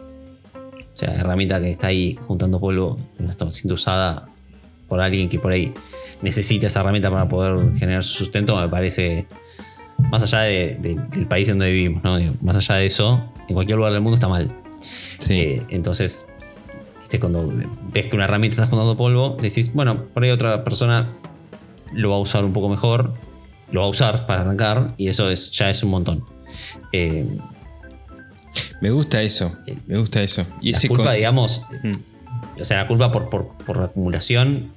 O 0.94 0.96
sea, 0.96 1.14
herramienta 1.14 1.60
que 1.60 1.70
está 1.70 1.88
ahí 1.88 2.18
juntando 2.26 2.60
polvo, 2.60 2.98
no 3.18 3.30
está 3.30 3.50
siendo 3.50 3.74
usada 3.74 4.28
por 4.88 5.00
alguien 5.00 5.28
que 5.28 5.38
por 5.38 5.52
ahí 5.52 5.72
necesita 6.20 6.66
esa 6.66 6.80
herramienta 6.80 7.10
para 7.10 7.28
poder 7.28 7.74
generar 7.76 8.04
su 8.04 8.12
sustento, 8.14 8.54
me 8.60 8.68
parece, 8.68 9.26
más 10.10 10.22
allá 10.22 10.40
de- 10.40 10.76
de- 10.80 11.00
del 11.10 11.26
país 11.26 11.48
en 11.48 11.58
donde 11.58 11.72
vivimos, 11.72 12.04
¿no? 12.04 12.18
Digo, 12.18 12.34
más 12.42 12.56
allá 12.56 12.76
de 12.76 12.86
eso, 12.86 13.24
en 13.48 13.54
cualquier 13.54 13.76
lugar 13.78 13.92
del 13.92 14.02
mundo 14.02 14.16
está 14.16 14.28
mal. 14.28 14.52
sí. 14.80 15.34
Eh, 15.34 15.62
entonces, 15.70 16.26
¿viste? 17.00 17.18
cuando 17.20 17.52
ves 17.92 18.06
que 18.08 18.16
una 18.16 18.24
herramienta 18.26 18.54
está 18.54 18.66
juntando 18.66 18.96
polvo, 18.96 19.36
decís, 19.40 19.72
bueno, 19.72 20.04
por 20.12 20.24
ahí 20.24 20.30
otra 20.30 20.62
persona 20.64 21.10
lo 21.94 22.10
va 22.10 22.16
a 22.16 22.20
usar 22.20 22.44
un 22.44 22.52
poco 22.52 22.68
mejor, 22.68 23.14
lo 23.70 23.80
va 23.80 23.86
a 23.86 23.90
usar 23.90 24.26
para 24.26 24.40
arrancar, 24.42 24.94
y 24.98 25.08
eso 25.08 25.30
es, 25.30 25.50
ya 25.52 25.70
es 25.70 25.82
un 25.82 25.90
montón. 25.90 26.24
Eh, 26.92 27.26
me 28.82 28.90
gusta 28.90 29.22
eso. 29.22 29.56
Me 29.86 29.96
gusta 29.96 30.22
eso. 30.22 30.44
Y 30.60 30.72
la 30.72 30.78
ese 30.78 30.88
culpa, 30.88 31.04
con- 31.04 31.14
digamos, 31.14 31.62
Mm. 31.82 32.60
o 32.60 32.64
sea, 32.66 32.76
la 32.78 32.86
culpa 32.86 33.10
por, 33.10 33.30
por, 33.30 33.48
por 33.64 33.78
la 33.78 33.84
acumulación, 33.86 34.70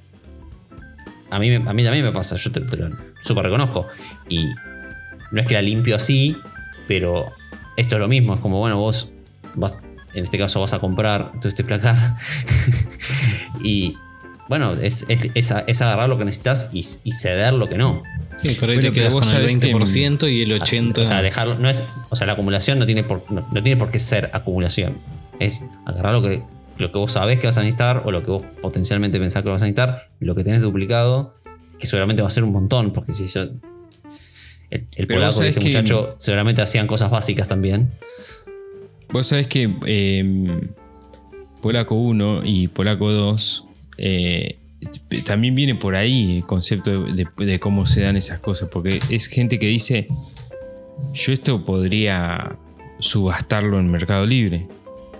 a 1.30 1.38
mí, 1.38 1.50
me- 1.58 1.68
a 1.68 1.72
mí 1.74 1.82
también 1.84 2.04
me 2.04 2.12
pasa, 2.12 2.36
yo 2.36 2.50
te, 2.52 2.60
te 2.60 2.76
lo 2.76 2.96
súper 3.22 3.44
reconozco. 3.44 3.86
Y 4.28 4.46
no 5.32 5.40
es 5.40 5.46
que 5.46 5.54
la 5.54 5.62
limpio 5.62 5.96
así, 5.96 6.36
pero 6.88 7.32
esto 7.76 7.96
es 7.96 8.00
lo 8.00 8.08
mismo, 8.08 8.34
es 8.34 8.40
como, 8.40 8.58
bueno, 8.60 8.78
vos 8.78 9.10
vas, 9.54 9.80
en 10.14 10.24
este 10.24 10.38
caso 10.38 10.60
vas 10.60 10.72
a 10.72 10.78
comprar 10.78 11.32
todo 11.40 11.48
este 11.48 11.64
placar 11.64 11.96
y 13.62 13.96
bueno, 14.48 14.72
es, 14.74 15.04
es- 15.08 15.30
agarrar 15.82 16.08
lo 16.08 16.16
que 16.16 16.24
necesitas 16.24 16.70
y, 16.72 16.86
y 17.04 17.12
ceder 17.12 17.52
lo 17.54 17.68
que 17.68 17.76
no. 17.76 18.02
Sí, 18.36 18.56
pero 18.60 18.72
ahí 18.72 18.78
Bueno, 18.78 18.90
te 18.92 18.94
quedas 18.94 19.12
con 19.12 19.22
el 19.22 19.28
sabés 19.30 19.56
que- 19.56 19.72
20% 19.74 20.28
y 20.28 20.42
el 20.42 20.52
80%. 20.52 21.00
O 21.00 21.04
sea, 21.04 21.22
dejarlo, 21.22 21.58
no 21.58 21.68
es, 21.70 21.88
o 22.10 22.16
sea, 22.16 22.26
la 22.26 22.34
acumulación 22.34 22.78
no 22.78 22.86
tiene 22.86 23.02
por, 23.02 23.30
no, 23.32 23.48
no 23.50 23.62
tiene 23.62 23.76
por 23.78 23.90
qué 23.90 23.98
ser 23.98 24.30
acumulación. 24.32 24.98
Es 25.40 25.64
agarrar 25.86 26.12
lo 26.12 26.22
que, 26.22 26.42
lo 26.78 26.92
que 26.92 26.98
vos 26.98 27.12
sabés 27.12 27.38
que 27.38 27.46
vas 27.46 27.56
a 27.56 27.62
necesitar 27.62 28.02
o 28.04 28.10
lo 28.10 28.22
que 28.22 28.30
vos 28.30 28.44
potencialmente 28.60 29.18
pensás 29.18 29.42
que 29.42 29.48
vas 29.48 29.62
a 29.62 29.64
necesitar, 29.64 30.08
lo 30.20 30.34
que 30.34 30.44
tenés 30.44 30.60
duplicado, 30.60 31.34
que 31.78 31.86
seguramente 31.86 32.22
va 32.22 32.28
a 32.28 32.30
ser 32.30 32.44
un 32.44 32.52
montón, 32.52 32.92
porque 32.92 33.12
si 33.14 33.26
yo, 33.26 33.46
el, 34.70 35.06
polaco 35.06 35.32
sabés 35.32 35.50
este 35.50 35.60
que- 35.60 35.66
muchacho 35.68 36.14
seguramente 36.18 36.60
hacían 36.62 36.86
cosas 36.86 37.10
básicas 37.10 37.48
también. 37.48 37.90
Vos 39.10 39.28
sabés 39.28 39.46
que 39.46 39.74
eh, 39.86 40.44
Polaco 41.62 41.94
1 41.94 42.42
y 42.44 42.68
Polaco 42.68 43.10
2 43.12 43.64
eh, 43.98 44.58
también 45.24 45.54
viene 45.54 45.74
por 45.74 45.94
ahí 45.96 46.38
el 46.38 46.46
concepto 46.46 47.04
de, 47.04 47.26
de 47.36 47.60
cómo 47.60 47.86
se 47.86 48.02
dan 48.02 48.16
esas 48.16 48.38
cosas, 48.40 48.68
porque 48.70 49.00
es 49.10 49.26
gente 49.26 49.58
que 49.58 49.66
dice, 49.66 50.06
yo 51.14 51.32
esto 51.32 51.64
podría 51.64 52.56
subastarlo 52.98 53.78
en 53.80 53.90
Mercado 53.90 54.26
Libre, 54.26 54.68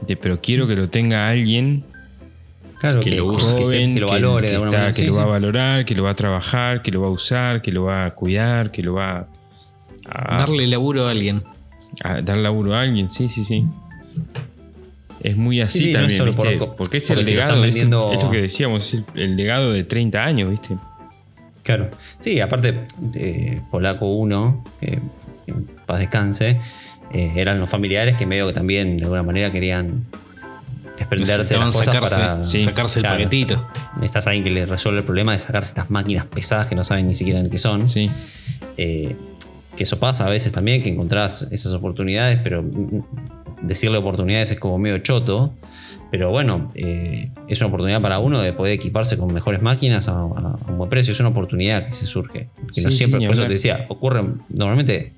de- 0.07 0.17
pero 0.17 0.41
quiero 0.41 0.67
que 0.67 0.77
lo 0.77 0.89
tenga 0.89 1.27
alguien 1.29 1.85
Claro, 2.79 3.01
que, 3.01 3.11
lo 3.17 3.27
use, 3.27 3.57
que, 3.57 3.65
se- 3.65 3.77
joven, 3.77 3.95
que 3.95 4.01
lo 4.01 4.09
valore 4.09 4.43
que, 4.47 4.51
de 4.51 4.55
alguna 4.57 4.71
está- 4.71 4.79
manera. 4.79 4.95
que 4.97 5.03
Sí, 5.03 5.09
lo 5.09 5.17
va 5.17 5.23
a 5.23 5.27
valorar, 5.27 5.85
que 5.87 5.95
lo 5.95 6.03
va 6.05 6.11
a 6.11 6.15
trabajar, 6.17 6.83
que 6.83 6.91
lo 6.91 7.01
va 7.01 7.07
a 7.09 7.11
usar, 7.11 7.63
que 7.63 7.73
lo 7.73 7.85
va 7.85 8.05
a 8.07 8.11
cuidar, 8.15 8.71
que 8.71 8.83
lo 8.83 8.95
va 8.95 9.27
a, 10.05 10.37
Darle 10.39 10.67
laburo 10.67 11.07
a 11.07 11.11
alguien. 11.11 11.43
a 12.05 12.21
dar 12.21 12.37
laburo 12.37 12.75
a 12.75 12.83
alguien, 12.83 13.09
sí, 13.09 13.29
sí, 13.31 13.43
sí. 13.45 13.65
Es 15.23 15.37
muy 15.37 15.61
así 15.61 15.79
Sí, 15.81 15.93
no 15.93 15.99
también, 16.01 16.19
solo 16.19 16.35
por- 16.35 16.49
¿viste? 16.51 16.67
porque 16.77 16.99
es 16.99 17.07
porque 17.07 17.21
el 17.21 17.27
lo 17.27 17.33
legado, 17.33 17.53
están 17.55 17.69
es, 17.69 17.75
vendiendo- 17.77 18.13
es 18.13 18.23
lo 18.23 18.31
que 18.31 18.43
decíamos, 18.43 18.87
es 18.87 18.95
el, 19.15 19.21
el 19.23 19.37
legado 19.37 19.73
de 19.73 19.85
30 19.85 20.23
años, 20.25 20.51
¿viste? 20.51 20.77
Claro. 21.63 21.91
Sí, 22.21 22.41
aparte, 22.41 22.83
eh, 23.15 23.61
Polaco 23.71 24.07
1, 24.07 24.65
que 24.81 25.01
que 25.47 25.53
en 25.53 25.65
paz 25.87 26.01
descanse, 26.01 26.61
eh, 27.13 27.33
eran 27.37 27.59
los 27.61 27.71
familiares 27.71 28.17
que 28.17 28.27
medio 28.27 28.47
que 28.49 28.53
también 28.53 28.97
de 28.99 29.05
alguna 29.05 29.23
manera 29.23 29.51
querían 29.53 30.05
desprenderse 30.99 31.55
de 31.55 31.61
las 31.61 31.71
cosas 31.71 31.85
sacarse, 31.87 32.15
para 32.17 32.45
sí, 32.45 32.61
sacarse 32.63 32.99
el 32.99 33.05
Claro, 33.05 33.17
paquetito. 33.25 33.67
Necesitas 33.97 34.27
a 34.27 34.31
alguien 34.31 34.45
que 34.45 34.51
le 34.51 34.67
resuelva 34.67 35.01
el 35.01 35.05
problema 35.05 35.33
de 35.33 35.39
sacarse 35.39 35.69
estas 35.71 35.91
máquinas 35.91 36.27
pesadas 36.27 36.67
que 36.67 36.75
no 36.75 36.83
saben 36.85 37.07
ni 37.07 37.15
siquiera 37.15 37.39
en 37.41 37.51
qué 37.51 37.59
son. 37.59 37.87
Sí. 37.87 38.11
Eh, 38.77 39.15
que 39.77 39.83
eso 39.85 39.99
pasa 40.01 40.27
a 40.27 40.31
veces 40.31 40.53
también, 40.53 40.83
que 40.83 40.89
encontrás 40.89 41.49
esas 41.53 41.73
oportunidades, 41.75 42.39
pero 42.43 42.65
decirle 43.63 43.99
oportunidades 43.99 44.51
es 44.51 44.59
como 44.61 44.79
medio 44.79 44.99
choto. 44.99 45.55
Pero 46.11 46.31
bueno, 46.31 46.71
eh, 46.77 47.31
es 47.49 47.61
una 47.61 47.67
oportunidad 47.69 48.01
para 48.01 48.21
uno 48.21 48.41
de 48.41 48.53
poder 48.53 48.73
equiparse 48.75 49.19
con 49.19 49.35
mejores 49.35 49.61
máquinas 49.61 50.07
a, 50.09 50.13
a- 50.13 50.15
a 50.15 50.71
un 50.71 50.79
buen 50.79 50.89
precio. 50.89 51.13
Es 51.13 51.19
una 51.21 51.31
oportunidad 51.31 51.85
que 51.85 51.93
se 51.93 52.07
surge. 52.07 52.49
Que 52.75 52.83
no 52.83 52.91
siempre, 52.93 53.21
sí, 53.21 53.27
por 53.27 53.35
eso 53.35 53.43
te 53.43 53.49
decía, 53.49 53.87
ocurre 53.89 54.23
normalmente, 54.49 55.15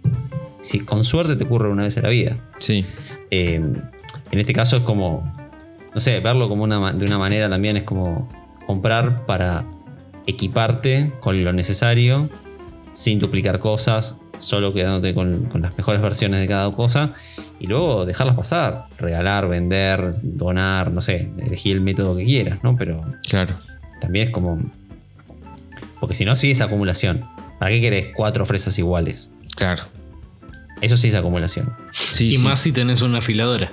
si 0.60 0.80
con 0.80 1.04
suerte 1.04 1.36
te 1.36 1.44
ocurre 1.44 1.68
una 1.68 1.82
vez 1.82 1.96
en 1.98 2.02
la 2.04 2.08
vida. 2.08 2.36
Sí. 2.58 2.84
Eh, 3.30 3.56
en 4.30 4.38
este 4.40 4.54
caso 4.54 4.78
es 4.78 4.82
como, 4.82 5.30
no 5.94 6.00
sé, 6.00 6.18
verlo 6.20 6.48
como 6.48 6.64
una, 6.64 6.92
de 6.94 7.04
una 7.04 7.18
manera 7.18 7.50
también 7.50 7.76
es 7.76 7.82
como 7.84 8.28
comprar 8.66 9.26
para 9.26 9.66
equiparte 10.26 11.12
con 11.20 11.42
lo 11.44 11.52
necesario, 11.52 12.28
sin 12.92 13.18
duplicar 13.18 13.60
cosas, 13.60 14.18
solo 14.38 14.72
quedándote 14.72 15.14
con, 15.14 15.44
con 15.46 15.62
las 15.62 15.76
mejores 15.76 16.00
versiones 16.00 16.40
de 16.40 16.48
cada 16.48 16.70
cosa 16.72 17.12
y 17.60 17.66
luego 17.66 18.04
dejarlas 18.06 18.36
pasar, 18.36 18.86
regalar, 18.98 19.48
vender, 19.48 20.10
donar, 20.22 20.92
no 20.92 21.02
sé, 21.02 21.30
elegir 21.38 21.74
el 21.76 21.80
método 21.80 22.16
que 22.16 22.24
quieras, 22.24 22.62
¿no? 22.62 22.76
Pero 22.76 23.04
Claro. 23.28 23.54
también 24.00 24.28
es 24.28 24.32
como 24.32 24.58
Porque 26.00 26.14
si 26.14 26.24
no, 26.24 26.36
sí 26.36 26.50
es 26.52 26.60
acumulación. 26.60 27.24
¿Para 27.58 27.72
qué 27.72 27.80
querés 27.80 28.10
cuatro 28.14 28.46
fresas 28.46 28.78
iguales? 28.78 29.32
Claro. 29.56 29.82
Eso 30.80 30.96
sí 30.96 31.08
es 31.08 31.14
acumulación. 31.16 31.74
Sí, 31.90 32.28
y 32.28 32.36
sí. 32.36 32.44
más 32.44 32.60
si 32.60 32.70
tenés 32.70 33.02
una 33.02 33.18
afiladora. 33.18 33.72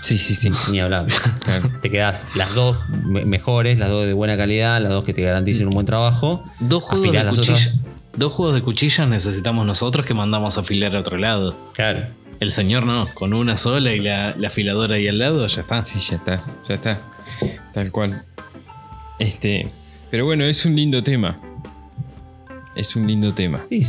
Sí, 0.00 0.16
sí, 0.16 0.34
sí. 0.34 0.50
Ni 0.70 0.80
hablar. 0.80 1.06
Claro. 1.44 1.70
te 1.82 1.90
quedás 1.90 2.26
las 2.36 2.54
dos 2.54 2.78
me- 3.04 3.26
mejores, 3.26 3.78
las 3.78 3.90
dos 3.90 4.06
de 4.06 4.14
buena 4.14 4.36
calidad, 4.38 4.80
las 4.80 4.90
dos 4.90 5.04
que 5.04 5.12
te 5.12 5.20
garanticen 5.22 5.66
un 5.66 5.74
buen 5.74 5.84
trabajo. 5.84 6.42
Dos 6.60 6.84
juegos, 6.84 7.02
de 7.12 7.24
cuchilla, 7.28 7.52
otras. 7.58 7.74
dos 8.16 8.32
juegos 8.32 8.54
de 8.54 8.62
cuchillas 8.62 9.06
necesitamos 9.06 9.66
nosotros 9.66 10.06
que 10.06 10.14
mandamos 10.14 10.56
a 10.56 10.62
afilar 10.62 10.96
a 10.96 11.00
otro 11.00 11.18
lado. 11.18 11.54
Claro. 11.74 12.06
El 12.40 12.50
señor 12.50 12.84
no, 12.86 13.08
con 13.14 13.32
una 13.32 13.56
sola 13.56 13.92
y 13.92 14.00
la, 14.00 14.34
la 14.36 14.48
afiladora 14.48 14.96
ahí 14.96 15.08
al 15.08 15.18
lado, 15.18 15.46
ya 15.46 15.60
está. 15.62 15.84
Sí, 15.84 15.98
ya 16.00 16.16
está, 16.16 16.44
ya 16.68 16.74
está. 16.76 17.00
Tal 17.74 17.90
cual. 17.90 18.22
Este. 19.18 19.66
Pero 20.10 20.24
bueno, 20.24 20.44
es 20.44 20.64
un 20.64 20.76
lindo 20.76 21.02
tema. 21.02 21.40
Es 22.76 22.94
un 22.94 23.06
lindo 23.08 23.34
tema. 23.34 23.64
Sí, 23.68 23.82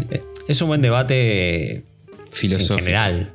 es 0.47 0.61
un 0.61 0.67
buen 0.67 0.81
debate 0.81 1.71
en 1.75 1.83
Filosófico. 2.31 2.85
general. 2.85 3.31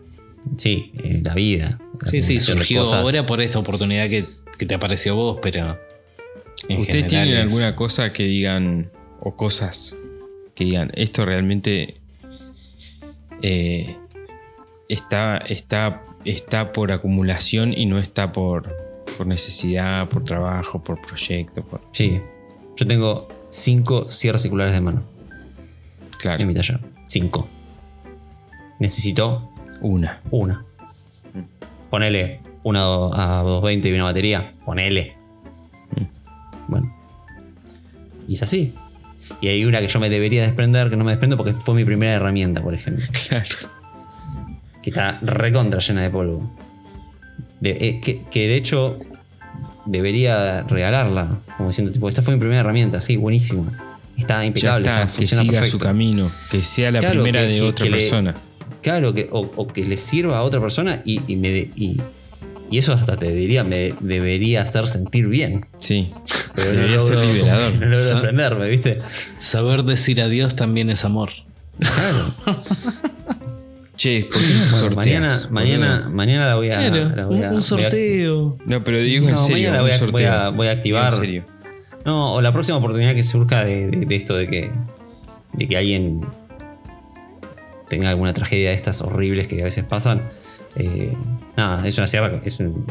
Sí, 0.56 0.92
eh, 1.02 1.20
la 1.22 1.34
vida. 1.34 1.78
la 2.02 2.10
Sí, 2.10 2.20
sí, 2.22 2.40
surgió 2.40 2.80
cosas. 2.80 3.00
ahora 3.04 3.24
por 3.24 3.40
esta 3.40 3.60
oportunidad 3.60 4.08
que, 4.08 4.24
que 4.58 4.66
te 4.66 4.74
apareció 4.74 5.14
vos, 5.14 5.38
pero. 5.40 5.78
en 6.68 6.80
¿Ustedes 6.80 7.06
tienen 7.06 7.36
es- 7.36 7.42
alguna 7.44 7.76
cosa 7.76 8.12
que 8.12 8.24
digan, 8.24 8.90
o 9.20 9.36
cosas 9.36 9.96
que 10.56 10.64
digan, 10.64 10.90
esto 10.94 11.24
realmente 11.24 11.96
eh, 13.42 13.96
está, 14.88 15.38
está, 15.38 16.02
está 16.24 16.72
por 16.72 16.92
acumulación 16.92 17.72
y 17.76 17.86
no 17.86 17.98
está 17.98 18.32
por, 18.32 18.74
por 19.16 19.26
necesidad, 19.26 20.08
por 20.08 20.24
trabajo, 20.24 20.82
por 20.82 21.00
proyecto? 21.00 21.62
Por, 21.62 21.80
Sí. 21.92 22.18
Yo 22.76 22.86
tengo 22.86 23.28
cinco 23.50 24.08
cierres 24.08 24.42
circulares 24.42 24.74
de 24.74 24.80
mano 24.80 25.14
claro, 26.24 26.42
en 26.42 26.48
mi 26.48 26.54
taller. 26.54 26.80
Cinco. 27.06 27.48
Necesito 28.80 29.52
una. 29.80 30.20
una. 30.30 30.64
Ponele 31.90 32.40
una 32.62 32.80
a 32.80 33.42
220 33.42 33.88
y 33.88 33.92
una 33.92 34.04
batería. 34.04 34.54
Ponele. 34.64 35.16
Bueno. 36.66 36.94
Y 38.26 38.34
es 38.34 38.42
así. 38.42 38.74
Y 39.40 39.48
hay 39.48 39.64
una 39.64 39.80
que 39.80 39.88
yo 39.88 40.00
me 40.00 40.10
debería 40.10 40.42
desprender, 40.42 40.90
que 40.90 40.96
no 40.96 41.04
me 41.04 41.12
desprendo 41.12 41.36
porque 41.36 41.52
fue 41.52 41.74
mi 41.74 41.84
primera 41.84 42.14
herramienta, 42.14 42.62
por 42.62 42.74
ejemplo. 42.74 43.04
Claro. 43.28 43.83
Que 44.84 44.90
está 44.90 45.18
recontra 45.22 45.80
llena 45.80 46.02
de 46.02 46.10
polvo. 46.10 46.54
De- 47.60 47.70
eh, 47.80 48.00
que, 48.02 48.22
que 48.30 48.46
de 48.48 48.56
hecho 48.56 48.98
debería 49.86 50.62
regalarla. 50.62 51.38
Como 51.56 51.70
diciendo, 51.70 51.90
tipo, 51.92 52.08
esta 52.08 52.22
fue 52.22 52.34
mi 52.34 52.40
primera 52.40 52.60
herramienta. 52.60 53.00
Sí, 53.00 53.16
buenísima. 53.16 53.72
Está 54.16 54.40
Ya 54.40 54.44
impecable. 54.46 54.86
está, 54.88 55.02
está, 55.02 55.06
que 55.06 55.12
funciona 55.16 55.42
siga 55.42 55.52
perfecto. 55.60 55.78
su 55.78 55.84
camino, 55.84 56.30
que 56.50 56.62
sea 56.62 56.90
la 56.90 57.00
Claro, 57.00 57.22
primera 57.22 57.40
que- 57.40 57.48
de 57.48 57.54
que- 57.56 57.62
otra 57.62 57.84
que 57.84 57.90
le- 57.90 57.96
persona. 57.98 58.34
Claro, 58.82 59.14
que, 59.14 59.28
o, 59.32 59.40
o 59.56 59.66
que 59.66 59.84
le 59.86 59.96
sirva 59.96 60.38
a 60.38 60.42
otra 60.42 60.60
persona 60.60 61.00
y, 61.06 61.20
y 61.26 61.36
me 61.36 61.48
de- 61.48 61.70
y, 61.74 62.00
y 62.70 62.78
eso 62.78 62.92
hasta 62.92 63.16
te 63.16 63.32
diría, 63.32 63.64
me 63.64 63.94
debería 64.00 64.60
hacer 64.62 64.86
sentir 64.86 65.26
bien. 65.28 65.64
Sí, 65.78 66.10
Pero 66.54 66.68
no 66.68 66.72
debería 66.76 67.00
ser 67.00 67.14
logro, 67.16 67.32
liberador. 67.32 67.72
no 67.74 67.80
logro 67.86 67.96
Sa- 67.96 68.12
desprenderme, 68.12 68.68
¿viste? 68.68 68.98
Saber 69.38 69.82
decir 69.84 70.20
adiós 70.20 70.54
también 70.54 70.90
es 70.90 71.04
amor. 71.04 71.30
Claro. 71.80 72.54
Che, 74.04 74.28
¿por 74.30 74.38
qué 74.38 74.46
no 74.48 74.64
sorteas, 74.76 74.96
mañana, 74.96 75.28
boludo? 75.34 75.50
mañana, 75.50 76.08
mañana 76.12 76.46
la 76.48 76.54
voy 76.56 76.68
a. 76.70 76.72
Claro, 76.76 77.08
la 77.16 77.24
voy 77.26 77.36
un, 77.38 77.42
a- 77.44 77.46
un 77.46 77.50
voy 77.54 77.58
a- 77.58 77.62
sorteo. 77.62 78.58
No, 78.66 78.84
pero 78.84 78.98
digo 78.98 79.24
en 79.26 79.30
No, 79.34 79.38
serio. 79.38 79.70
mañana 79.70 79.82
un 79.82 79.82
voy 79.88 79.92
a- 79.92 80.10
voy 80.10 80.24
a- 80.24 80.48
voy 80.50 80.66
a 80.68 80.72
activar- 80.72 81.14
En 81.14 81.20
serio. 81.20 81.44
No, 82.04 82.34
o 82.34 82.42
la 82.42 82.52
próxima 82.52 82.76
oportunidad 82.76 83.14
que 83.14 83.22
surja 83.22 83.64
de, 83.64 83.86
de- 83.86 84.04
de 84.04 84.14
esto 84.16 84.34
de 84.36 84.46
que, 84.48 84.70
de 85.54 85.68
que 85.68 85.76
alguien 85.78 86.20
tenga 87.88 88.10
alguna 88.10 88.34
tragedia 88.34 88.68
de 88.70 88.74
estas 88.74 89.00
horribles 89.00 89.48
que 89.48 89.60
a 89.62 89.64
veces 89.64 89.84
pasan. 89.86 90.20
eh, 90.76 91.16
nada, 91.56 91.86
es 91.88 91.96
una 91.96 92.06
sierra, 92.06 92.40
es, 92.44 92.60
un- 92.60 92.84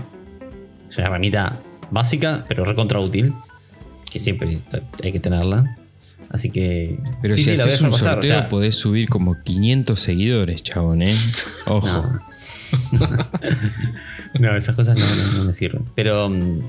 es 0.90 0.98
una 0.98 1.08
herramienta 1.08 1.60
básica, 1.92 2.44
pero 2.48 2.66
recontra 2.66 3.00
útil. 3.00 3.34
Que 4.10 4.20
siempre 4.20 4.58
hay 5.04 5.12
que 5.12 5.20
tenerla. 5.20 5.78
Así 6.34 6.50
que. 6.50 6.98
Pero 7.22 7.36
sí, 7.36 7.44
si 7.44 7.56
sí, 7.56 7.62
haces 7.62 7.80
un 7.82 7.92
pasar, 7.92 8.16
sorteo, 8.16 8.38
o 8.38 8.40
sea, 8.40 8.50
podés 8.50 8.76
subir 8.76 9.08
como 9.08 9.42
500 9.44 9.98
seguidores, 10.00 10.64
chabón, 10.64 11.04
¿eh? 11.04 11.16
Ojo. 11.68 11.88
No. 11.88 12.20
no, 14.40 14.58
esas 14.58 14.76
cosas 14.76 14.98
no, 14.98 15.06
no- 15.06 15.38
no 15.40 15.44
me 15.46 15.54
sirven. 15.54 15.86
Pero 15.96 16.30
mm, 16.30 16.60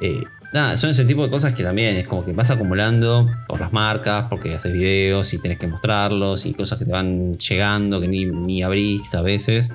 eh, 0.00 0.22
nada, 0.52 0.76
son 0.76 0.90
ese 0.90 1.04
tipo 1.04 1.22
de 1.22 1.30
cosas 1.30 1.54
que 1.54 1.62
también 1.62 1.94
es 1.94 2.06
como 2.08 2.24
que 2.24 2.32
vas 2.32 2.50
acumulando 2.50 3.30
por 3.46 3.60
las 3.60 3.72
marcas, 3.72 4.26
porque 4.28 4.52
haces 4.54 4.72
videos 4.72 5.32
y 5.34 5.38
tenés 5.38 5.58
que 5.58 5.68
mostrarlos 5.68 6.44
y 6.44 6.52
cosas 6.54 6.78
que 6.80 6.84
te 6.84 6.90
van 6.90 7.34
llegando 7.38 8.00
que 8.00 8.08
ni, 8.08 8.26
ni 8.26 8.62
abrís 8.62 9.14
a 9.14 9.22
veces. 9.22 9.70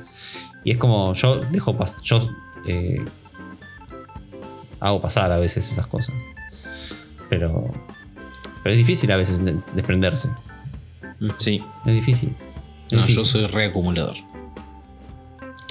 Y 0.65 0.71
es 0.71 0.77
como 0.77 1.13
yo 1.13 1.37
dejo 1.51 1.77
pas 1.77 2.01
yo 2.03 2.29
eh, 2.67 2.97
hago 4.81 5.01
pasar 5.01 5.31
a 5.31 5.37
veces 5.37 5.71
esas 5.71 5.87
cosas. 5.87 6.15
Pero, 7.29 7.69
pero 8.63 8.73
es 8.73 8.77
difícil 8.77 9.11
a 9.11 9.17
veces 9.17 9.43
de- 9.43 9.59
desprenderse. 9.73 10.29
Sí. 11.37 11.63
Es 11.85 11.93
difícil. 11.93 12.35
Es 12.87 12.93
No, 12.93 13.07
yo 13.07 13.25
soy 13.25 13.45
reacumulador. 13.47 14.15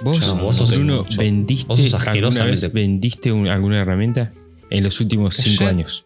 ¿Vos, 0.02 0.20
no, 0.34 0.42
vos 0.42 0.56
sos 0.56 0.74
Bruno, 0.74 0.98
mucho. 1.02 1.18
vendiste, 1.20 1.68
Vos 1.68 1.78
sos 1.80 2.06
alguna, 2.06 2.44
vez 2.44 2.72
vendiste 2.72 3.32
un- 3.32 3.48
alguna 3.48 3.80
herramienta 3.80 4.30
en 4.70 4.82
los 4.84 5.00
últimos 5.00 5.34
cinco 5.36 5.66
años? 5.66 6.04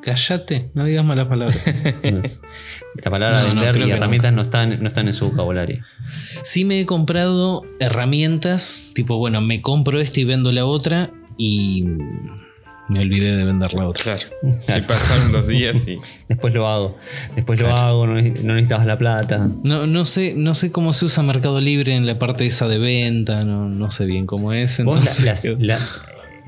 Cállate, 0.00 0.70
no 0.74 0.84
digas 0.84 1.04
malas 1.04 1.26
palabras. 1.26 1.60
La 3.02 3.10
palabra 3.10 3.42
No, 3.42 3.60
vender 3.60 3.76
y 3.88 3.90
herramientas 3.90 4.32
no 4.32 4.42
están, 4.42 4.80
no 4.80 4.86
están 4.86 5.08
en 5.08 5.14
su 5.14 5.28
vocabulario. 5.30 5.82
Sí 6.44 6.64
me 6.64 6.78
he 6.80 6.86
comprado 6.86 7.64
herramientas, 7.80 8.92
tipo, 8.94 9.16
bueno, 9.18 9.40
me 9.40 9.60
compro 9.62 9.98
esta 9.98 10.20
y 10.20 10.24
vendo 10.24 10.52
la 10.52 10.64
otra 10.64 11.10
y 11.36 11.86
me 12.88 13.00
olvidé 13.00 13.36
de 13.36 13.44
vender 13.44 13.72
la 13.74 13.88
otra. 13.88 14.02
Claro. 14.16 14.22
Se 14.60 14.72
Claro. 14.72 14.86
pasaron 14.86 15.32
los 15.32 15.46
días 15.48 15.86
y. 15.88 15.96
Después 16.28 16.54
lo 16.54 16.68
hago. 16.68 16.96
Después 17.34 17.58
lo 17.60 17.74
hago, 17.74 18.06
no, 18.06 18.14
no 18.14 18.54
necesitabas 18.54 18.86
la 18.86 18.96
plata. 18.98 19.48
No, 19.64 19.86
no 19.86 20.04
sé, 20.04 20.34
no 20.36 20.54
sé 20.54 20.70
cómo 20.72 20.92
se 20.92 21.04
usa 21.04 21.22
Mercado 21.22 21.60
Libre 21.60 21.94
en 21.96 22.06
la 22.06 22.18
parte 22.18 22.46
esa 22.46 22.68
de 22.68 22.78
venta, 22.78 23.40
no, 23.40 23.68
no 23.68 23.90
sé 23.90 24.04
bien 24.06 24.26
cómo 24.26 24.52
es. 24.52 24.82
Vos 24.84 25.04
la, 25.04 25.10
entonces- 25.32 25.56
la, 25.60 25.78
la- 25.78 25.88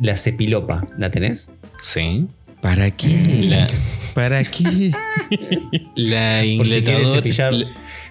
la 0.01 0.16
cepilopa, 0.16 0.86
¿la 0.97 1.11
tenés? 1.11 1.49
Sí. 1.82 2.26
¿Para 2.62 2.91
qué? 2.91 3.09
La, 3.49 3.66
¿Para 4.14 4.43
qué? 4.45 4.91
la 5.97 6.43
Por 6.57 6.66
si 6.66 7.32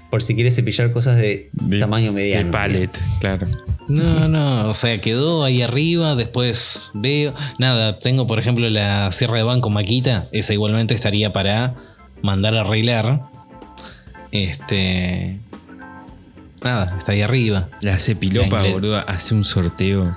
por 0.10 0.24
si 0.24 0.36
quieres 0.36 0.56
cepillar 0.56 0.92
cosas 0.92 1.18
de, 1.18 1.50
De- 1.54 1.80
tamaño 1.80 2.14
mediano. 2.14 2.46
De 2.46 2.52
pallet, 2.52 2.92
claro. 3.20 3.46
No, 3.90 4.28
no, 4.28 4.70
o 4.70 4.74
sea, 4.74 5.00
quedó 5.00 5.44
ahí 5.44 5.62
arriba, 5.62 6.16
después 6.16 6.92
veo. 6.94 7.34
Nada, 7.60 8.00
tengo 8.00 8.28
por 8.28 8.40
ejemplo 8.40 8.70
la 8.70 9.12
sierra 9.12 9.38
de 9.38 9.44
banco 9.44 9.70
Maquita, 9.70 10.26
esa 10.32 10.54
igualmente 10.54 10.94
estaría 10.94 11.32
para 11.34 11.76
mandar 12.22 12.56
a 12.56 12.62
arreglar. 12.62 13.22
Este. 14.32 15.40
Nada, 16.64 16.96
está 16.98 17.12
ahí 17.14 17.22
arriba. 17.22 17.70
La 17.82 18.00
cepilopa, 18.00 18.64
La 18.64 18.72
boludo, 18.72 18.98
hace 19.08 19.36
un 19.36 19.44
sorteo 19.44 20.16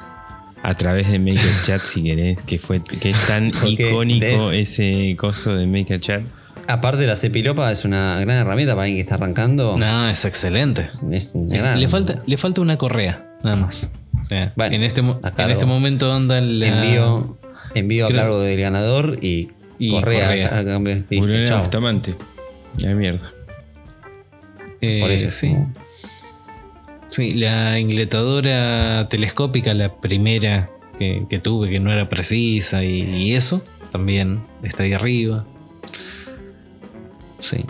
a 0.62 0.74
través 0.74 1.10
de 1.10 1.18
Maker 1.18 1.62
Chat 1.64 1.80
si 1.80 2.02
querés, 2.02 2.42
que 2.42 2.58
fue 2.58 2.82
que 2.82 3.10
es 3.10 3.26
tan 3.26 3.52
icónico 3.66 4.50
ese 4.52 5.14
coso 5.18 5.54
de 5.54 5.66
Maker 5.66 6.00
Chat. 6.00 6.22
Aparte, 6.72 7.06
la 7.06 7.16
cepilopa 7.16 7.70
es 7.72 7.84
una 7.84 8.18
gran 8.20 8.36
herramienta 8.38 8.74
para 8.74 8.84
alguien 8.84 8.97
que 8.98 9.02
está 9.02 9.16
arrancando. 9.16 9.76
No, 9.78 10.09
es 10.09 10.24
excelente. 10.24 10.88
Es 11.10 11.32
una 11.34 11.56
gran. 11.56 11.80
Le 11.80 11.88
falta, 11.88 12.22
le 12.26 12.36
falta 12.36 12.60
una 12.60 12.76
correa, 12.78 13.26
nada 13.42 13.56
más. 13.56 13.90
O 14.20 14.24
sea, 14.24 14.52
Bueno, 14.56 14.76
en, 14.76 14.84
este, 14.84 15.01
en 15.01 15.51
este 15.51 15.66
momento 15.66 16.12
anda 16.12 16.40
la. 16.40 16.66
Envío, 16.68 17.38
envío 17.74 18.06
a 18.06 18.10
cargo 18.12 18.40
del 18.40 18.60
ganador 18.60 19.18
y, 19.20 19.48
Y 19.78 19.90
correa. 19.90 20.26
correa. 20.28 20.59
a 20.59 20.64
cambio. 20.64 21.05
Bustamante. 21.59 22.14
La 22.78 22.94
mierda. 22.94 23.30
eh, 24.80 25.01
Por 25.01 25.10
eso. 25.10 25.30
sí. 25.30 25.56
Sí, 27.09 27.32
la 27.32 27.80
ingletadora 27.80 29.09
telescópica, 29.10 29.74
la 29.74 29.92
primera 29.97 30.70
que, 30.97 31.24
que 31.28 31.40
tuve, 31.40 31.68
que 31.68 31.80
no 31.80 31.90
era 31.92 32.09
precisa 32.09 32.84
y, 32.84 33.01
y 33.02 33.34
eso, 33.34 33.64
también 33.90 34.40
está 34.62 34.84
ahí 34.84 34.92
arriba. 34.92 35.44
Sí. 37.40 37.64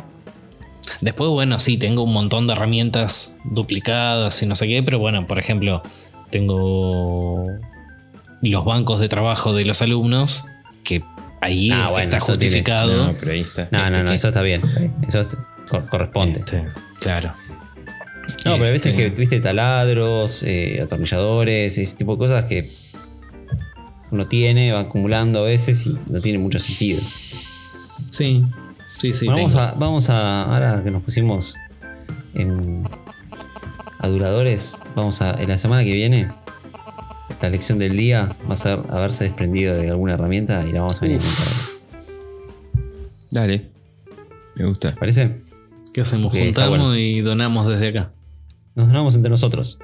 Después, 1.01 1.30
bueno, 1.30 1.59
sí, 1.60 1.76
tengo 1.78 2.02
un 2.02 2.12
montón 2.12 2.47
de 2.47 2.52
herramientas 2.52 3.36
duplicadas 3.44 4.42
y 4.42 4.47
no 4.47 4.56
sé 4.56 4.66
qué, 4.66 4.82
pero 4.82 4.98
bueno, 4.98 5.26
por 5.26 5.38
ejemplo, 5.38 5.82
tengo 6.30 7.47
los 8.42 8.64
bancos 8.64 9.01
de 9.01 9.09
trabajo 9.09 9.52
de 9.55 9.64
los 9.64 9.82
alumnos, 9.82 10.44
que 10.84 11.02
ahí 11.40 11.70
Ah, 11.70 11.90
bueno, 11.90 11.98
está 12.05 12.18
tiene- 12.18 12.26
justificado. 12.34 13.06
No, 13.06 13.12
pero 13.18 13.32
ahí 13.32 13.40
está. 13.40 13.68
No, 13.70 13.78
Este 13.84 13.90
no, 13.92 14.02
no, 14.05 14.09
que- 14.10 14.14
eso 14.16 14.28
está 14.28 14.42
bien. 14.42 14.62
Eso 15.06 15.20
es- 15.20 15.36
cor- 15.70 15.86
corresponde. 15.88 16.40
Este, 16.40 16.64
claro. 17.01 17.32
No, 18.44 18.52
pero 18.52 18.64
hay 18.64 18.72
veces 18.72 18.92
Este, 18.92 18.94
que 18.97 19.10
viste 19.10 19.40
taladros, 19.40 20.42
eh, 20.44 20.80
atornilladores, 20.82 21.76
ese 21.78 21.97
tipo 21.97 22.12
de 22.12 22.18
cosas 22.18 22.44
que 22.47 22.68
uno 24.10 24.26
tiene, 24.26 24.72
va 24.72 24.80
acumulando 24.80 25.40
a 25.40 25.42
veces 25.44 25.86
y 25.86 25.97
no 26.09 26.20
tiene 26.20 26.38
mucho 26.38 26.59
sentido. 26.59 27.01
Sí. 28.10 28.44
Sí, 29.01 29.14
sí, 29.14 29.24
Bueno, 29.24 29.39
vamos 29.39 29.56
a, 29.56 29.72
vamos 29.72 30.10
a. 30.10 30.43
Ahora 30.43 30.82
que 30.85 30.90
nos 30.90 31.02
pusimos 31.02 31.56
en 32.35 32.86
aduladores, 33.98 34.78
vamos 34.94 35.22
a. 35.22 35.40
En 35.40 35.48
la 35.48 35.56
semana 35.56 35.82
que 35.85 35.93
viene, 35.94 36.28
la 37.40 37.48
lección 37.48 37.78
del 37.78 37.97
día 37.97 38.36
va 38.47 38.52
a 38.52 38.56
ser 38.56 38.78
haberse 38.90 39.24
desprendido 39.24 39.74
de 39.74 39.89
alguna 39.89 40.12
herramienta 40.12 40.66
y 40.68 40.72
la 40.72 40.82
vamos 40.82 40.98
a 41.01 41.06
venir 41.06 41.18
a 41.18 41.24
contar. 41.24 42.90
Dale. 43.31 43.70
Me 44.56 44.66
gusta. 44.66 44.94
¿Parece? 44.97 45.40
¿Qué 45.94 46.02
hacemos? 46.02 46.35
Está 46.35 46.64
Juntamos 46.64 46.89
bueno. 46.89 46.97
y 46.97 47.22
donamos 47.22 47.68
desde 47.68 47.89
acá. 47.89 48.12
Nos 48.74 48.89
donamos 48.89 49.16
entre 49.16 49.31
nosotros. 49.31 49.78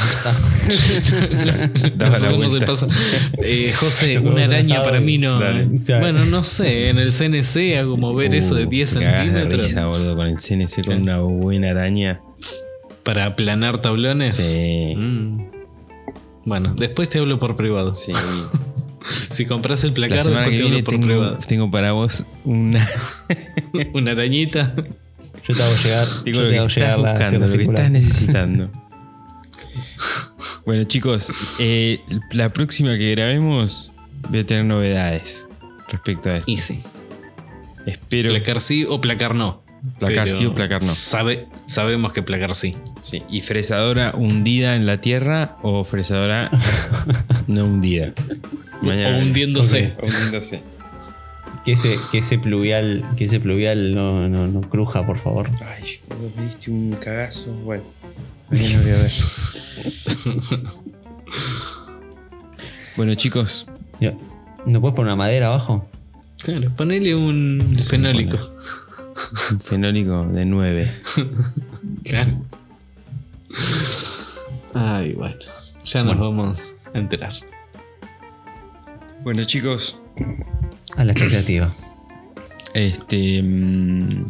Daba 1.96 2.10
Nos 2.12 2.20
la 2.22 2.28
hacemos 2.28 2.48
vuelta. 2.48 2.56
el 2.58 2.64
paso. 2.64 2.88
Eh, 3.42 3.72
José, 3.72 4.18
una 4.20 4.44
araña 4.44 4.82
para 4.82 5.00
mí 5.00 5.18
no. 5.18 5.38
Dale. 5.38 5.66
Bueno, 6.00 6.24
no 6.24 6.44
sé, 6.44 6.88
en 6.90 6.98
el 6.98 7.12
CNC 7.12 7.78
hago 7.78 7.96
mover 7.96 8.34
eso 8.34 8.54
de 8.54 8.64
Uh, 8.66 8.68
10 8.70 8.94
te 8.94 9.00
cagás 9.00 9.18
de 9.20 9.30
centímetros 9.32 9.66
risa, 9.66 9.86
boludo, 9.86 10.16
con 10.16 10.26
el 10.26 10.36
CNC 10.36 10.84
con 10.86 11.02
una 11.02 11.18
buena 11.20 11.70
araña. 11.70 12.20
para 13.02 13.26
aplanar 13.26 13.80
tablones. 13.82 14.34
Sí. 14.34 14.94
Mm. 14.96 15.40
Bueno, 16.44 16.74
después 16.76 17.08
te 17.10 17.18
hablo 17.18 17.38
por 17.38 17.56
privado. 17.56 17.96
Sí. 17.96 18.12
Si 19.30 19.46
compras 19.46 19.82
el 19.84 19.90
La 19.90 19.94
placar, 19.94 20.18
después 20.18 20.36
que 20.36 20.50
te 20.50 20.56
hablo 20.56 20.68
viene 20.68 20.82
por 20.82 20.92
tengo, 20.94 21.06
privado. 21.06 21.38
tengo 21.48 21.70
para 21.70 21.92
vos 21.92 22.24
una. 22.44 22.86
Una 23.94 24.10
arañita. 24.10 24.74
Yo 25.48 25.54
te 25.54 25.62
hago 25.62 25.74
llegar. 25.82 26.06
Yo 26.26 26.68
te 26.68 26.84
hago 26.84 27.02
la 27.02 27.12
buscando, 27.12 27.46
lo 27.46 27.52
que 27.52 27.62
estás 27.62 27.90
necesitando. 27.90 28.70
bueno, 30.66 30.84
chicos, 30.84 31.32
eh, 31.58 32.00
la 32.30 32.52
próxima 32.52 32.96
que 32.96 33.10
grabemos 33.12 33.92
voy 34.28 34.40
a 34.40 34.46
tener 34.46 34.64
novedades 34.64 35.48
respecto 35.88 36.30
a 36.30 36.36
esto. 36.38 36.50
Easy. 36.50 36.82
Espero. 37.86 38.30
Placar 38.30 38.60
sí 38.60 38.86
o 38.88 39.00
placar 39.00 39.34
no. 39.34 39.62
Placar 39.98 40.24
Pero 40.24 40.36
sí 40.36 40.46
o 40.46 40.54
placar 40.54 40.82
no. 40.82 40.92
Sabe, 40.94 41.46
sabemos 41.66 42.12
que 42.12 42.22
placar 42.22 42.54
sí. 42.54 42.76
Sí. 43.00 43.22
¿Y 43.30 43.40
fresadora 43.40 44.12
hundida 44.14 44.76
en 44.76 44.86
la 44.86 45.00
tierra 45.00 45.56
o 45.62 45.84
fresadora 45.84 46.50
no 47.46 47.64
hundida? 47.64 48.12
O 48.82 48.86
hundiéndose. 48.86 49.94
Que 51.64 51.72
ese, 51.72 51.96
que 52.10 52.18
ese 52.18 52.38
pluvial, 52.38 53.04
que 53.16 53.24
ese 53.24 53.38
pluvial 53.38 53.94
no, 53.94 54.28
no, 54.28 54.46
no 54.46 54.60
cruja, 54.62 55.06
por 55.06 55.18
favor. 55.18 55.50
Ay, 55.62 55.98
me 56.36 56.46
diste 56.46 56.70
un 56.70 56.92
cagazo. 56.92 57.52
Bueno, 57.52 57.84
bueno, 62.96 63.14
chicos, 63.14 63.66
Yo- 64.00 64.12
¿No 64.66 64.80
puedes 64.80 64.94
poner 64.94 65.12
una 65.12 65.16
madera 65.16 65.46
abajo? 65.48 65.88
Claro, 66.42 66.70
ponele 66.76 67.14
un 67.14 67.60
fenólico. 67.88 68.38
un 69.52 69.60
fenólico 69.60 70.24
de 70.26 70.44
9. 70.44 70.90
Claro. 72.04 72.30
Ay, 74.74 75.12
bueno. 75.14 75.36
Ya 75.84 76.02
nos 76.02 76.16
Bueno. 76.18 76.36
vamos 76.44 76.74
a 76.94 76.98
enterar. 76.98 77.32
Bueno, 79.22 79.44
chicos, 79.44 79.98
A 80.96 81.04
la 81.04 81.12
expectativa. 81.12 81.70
este. 82.74 83.42
mm, 83.42 84.24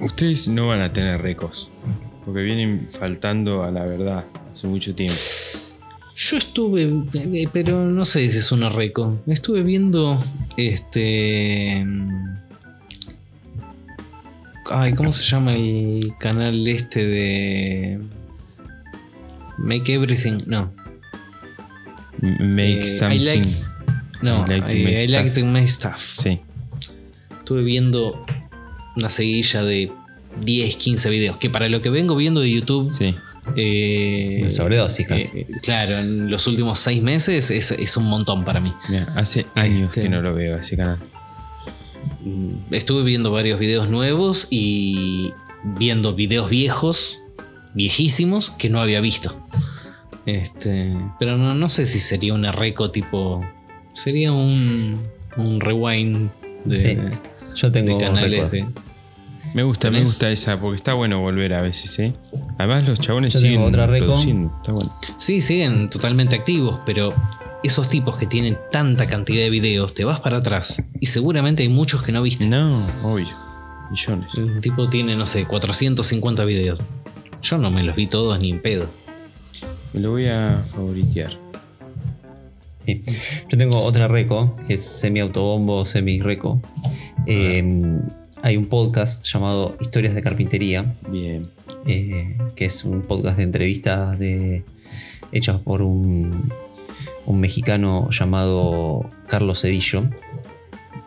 ustedes 0.00 0.48
no 0.48 0.68
van 0.68 0.80
a 0.82 0.92
tener 0.92 1.20
récords. 1.22 1.68
Porque 2.28 2.42
vienen 2.42 2.86
faltando 2.90 3.62
a 3.64 3.70
la 3.70 3.84
verdad 3.86 4.26
hace 4.52 4.66
mucho 4.66 4.94
tiempo. 4.94 5.16
Yo 6.14 6.36
estuve, 6.36 6.82
eh, 7.14 7.48
pero 7.50 7.86
no 7.88 8.04
sé 8.04 8.28
si 8.28 8.36
es 8.36 8.52
una 8.52 8.68
reco. 8.68 9.18
Estuve 9.26 9.62
viendo 9.62 10.22
este. 10.58 11.86
Ay, 14.70 14.92
¿cómo 14.92 15.10
se 15.10 15.22
llama 15.24 15.54
el 15.54 16.12
canal 16.20 16.68
este 16.68 17.06
de. 17.06 18.00
Make 19.56 19.94
Everything? 19.94 20.42
No. 20.46 20.70
Make 22.20 22.80
Eh, 22.80 22.84
I 22.84 22.86
something. 22.86 23.20
like- 23.24 23.48
No, 24.20 24.44
I 24.44 24.48
like 24.50 24.66
to 24.72 24.76
I- 24.76 24.84
make 24.84 25.04
I 25.04 25.06
like 25.06 25.28
stuff. 25.30 25.38
to 25.44 25.46
make 25.50 25.68
stuff. 25.68 26.14
Sí. 26.18 26.40
Estuve 27.38 27.62
viendo 27.62 28.22
una 28.96 29.08
seguilla 29.08 29.62
de 29.62 29.90
10, 30.42 30.76
15 30.76 31.10
videos. 31.10 31.36
Que 31.38 31.50
para 31.50 31.68
lo 31.68 31.80
que 31.80 31.90
vengo 31.90 32.16
viendo 32.16 32.40
de 32.40 32.50
YouTube. 32.50 32.92
Sí. 32.92 33.14
eh, 33.56 34.46
sobredosis 34.50 35.06
casi. 35.06 35.38
eh, 35.40 35.46
claro, 35.62 35.98
en 35.98 36.30
los 36.30 36.46
últimos 36.46 36.78
6 36.80 37.02
meses 37.02 37.50
es, 37.50 37.70
es 37.70 37.96
un 37.96 38.04
montón 38.06 38.44
para 38.44 38.60
mí. 38.60 38.72
Mira, 38.88 39.12
hace 39.16 39.46
años 39.54 39.82
Este- 39.84 40.02
que 40.02 40.08
no 40.08 40.20
lo 40.20 40.34
veo 40.34 40.58
ese 40.58 40.76
canal. 40.76 40.98
Mm, 42.24 42.74
Estuve 42.74 43.02
viendo 43.04 43.30
varios 43.30 43.58
videos 43.58 43.88
nuevos 43.88 44.48
y 44.50 45.32
viendo 45.64 46.14
videos 46.14 46.50
viejos, 46.50 47.22
viejísimos, 47.74 48.50
que 48.50 48.68
no 48.68 48.80
había 48.80 49.00
visto. 49.00 49.40
Este, 50.26 50.94
pero 51.18 51.38
no, 51.38 51.54
no 51.54 51.68
sé 51.70 51.86
si 51.86 52.00
sería 52.00 52.34
una 52.34 52.52
reco 52.52 52.90
tipo. 52.90 53.44
Sería 53.94 54.30
un, 54.32 55.00
un 55.38 55.60
rewind 55.60 56.28
de, 56.66 56.78
Sí, 56.78 56.98
Yo 57.54 57.70
de 57.70 57.82
tengo 57.82 57.98
canales 57.98 58.50
de. 58.50 58.66
Me 59.54 59.62
gusta, 59.62 59.90
me 59.90 60.02
gusta 60.02 60.30
esa, 60.30 60.60
porque 60.60 60.76
está 60.76 60.94
bueno 60.94 61.20
volver 61.20 61.54
a 61.54 61.62
veces, 61.62 61.98
¿eh? 61.98 62.12
Además, 62.58 62.86
los 62.88 63.00
chabones 63.00 63.32
Yo 63.32 63.40
tengo 63.40 63.54
siguen 63.54 63.68
otra 63.68 63.86
reco. 63.86 64.06
produciendo. 64.06 64.50
Está 64.60 64.72
bueno. 64.72 64.90
Sí, 65.18 65.40
siguen 65.42 65.88
totalmente 65.90 66.36
activos, 66.36 66.78
pero 66.84 67.12
esos 67.62 67.88
tipos 67.88 68.16
que 68.16 68.26
tienen 68.26 68.58
tanta 68.70 69.06
cantidad 69.06 69.42
de 69.42 69.50
videos, 69.50 69.94
te 69.94 70.04
vas 70.04 70.20
para 70.20 70.38
atrás 70.38 70.82
y 71.00 71.06
seguramente 71.06 71.62
hay 71.62 71.68
muchos 71.68 72.02
que 72.02 72.12
no 72.12 72.22
viste. 72.22 72.46
No, 72.46 72.86
obvio. 73.02 73.28
Millones. 73.90 74.32
Un 74.34 74.60
tipo 74.60 74.86
tiene, 74.86 75.16
no 75.16 75.24
sé, 75.26 75.46
450 75.46 76.44
videos. 76.44 76.80
Yo 77.42 77.56
no 77.58 77.70
me 77.70 77.82
los 77.82 77.96
vi 77.96 78.06
todos 78.06 78.38
ni 78.38 78.50
en 78.50 78.60
pedo. 78.60 78.88
Me 79.92 80.00
lo 80.00 80.10
voy 80.10 80.26
a 80.28 80.62
favoritear. 80.64 81.32
Sí. 82.84 83.02
Yo 83.48 83.58
tengo 83.58 83.82
otra 83.82 84.08
reco, 84.08 84.56
que 84.66 84.74
es 84.74 84.84
semi-autobombo, 84.84 85.84
semi-reco. 85.84 86.60
Eh, 87.26 87.62
hay 88.42 88.56
un 88.56 88.66
podcast 88.66 89.26
llamado 89.26 89.76
Historias 89.80 90.14
de 90.14 90.22
Carpintería, 90.22 90.94
Bien. 91.08 91.48
eh, 91.86 92.36
que 92.54 92.64
es 92.66 92.84
un 92.84 93.02
podcast 93.02 93.36
de 93.38 93.42
entrevistas 93.44 94.18
de, 94.18 94.64
hechas 95.32 95.60
por 95.60 95.82
un, 95.82 96.52
un 97.26 97.40
mexicano 97.40 98.08
llamado 98.10 99.08
Carlos 99.26 99.60
Cedillo, 99.62 100.04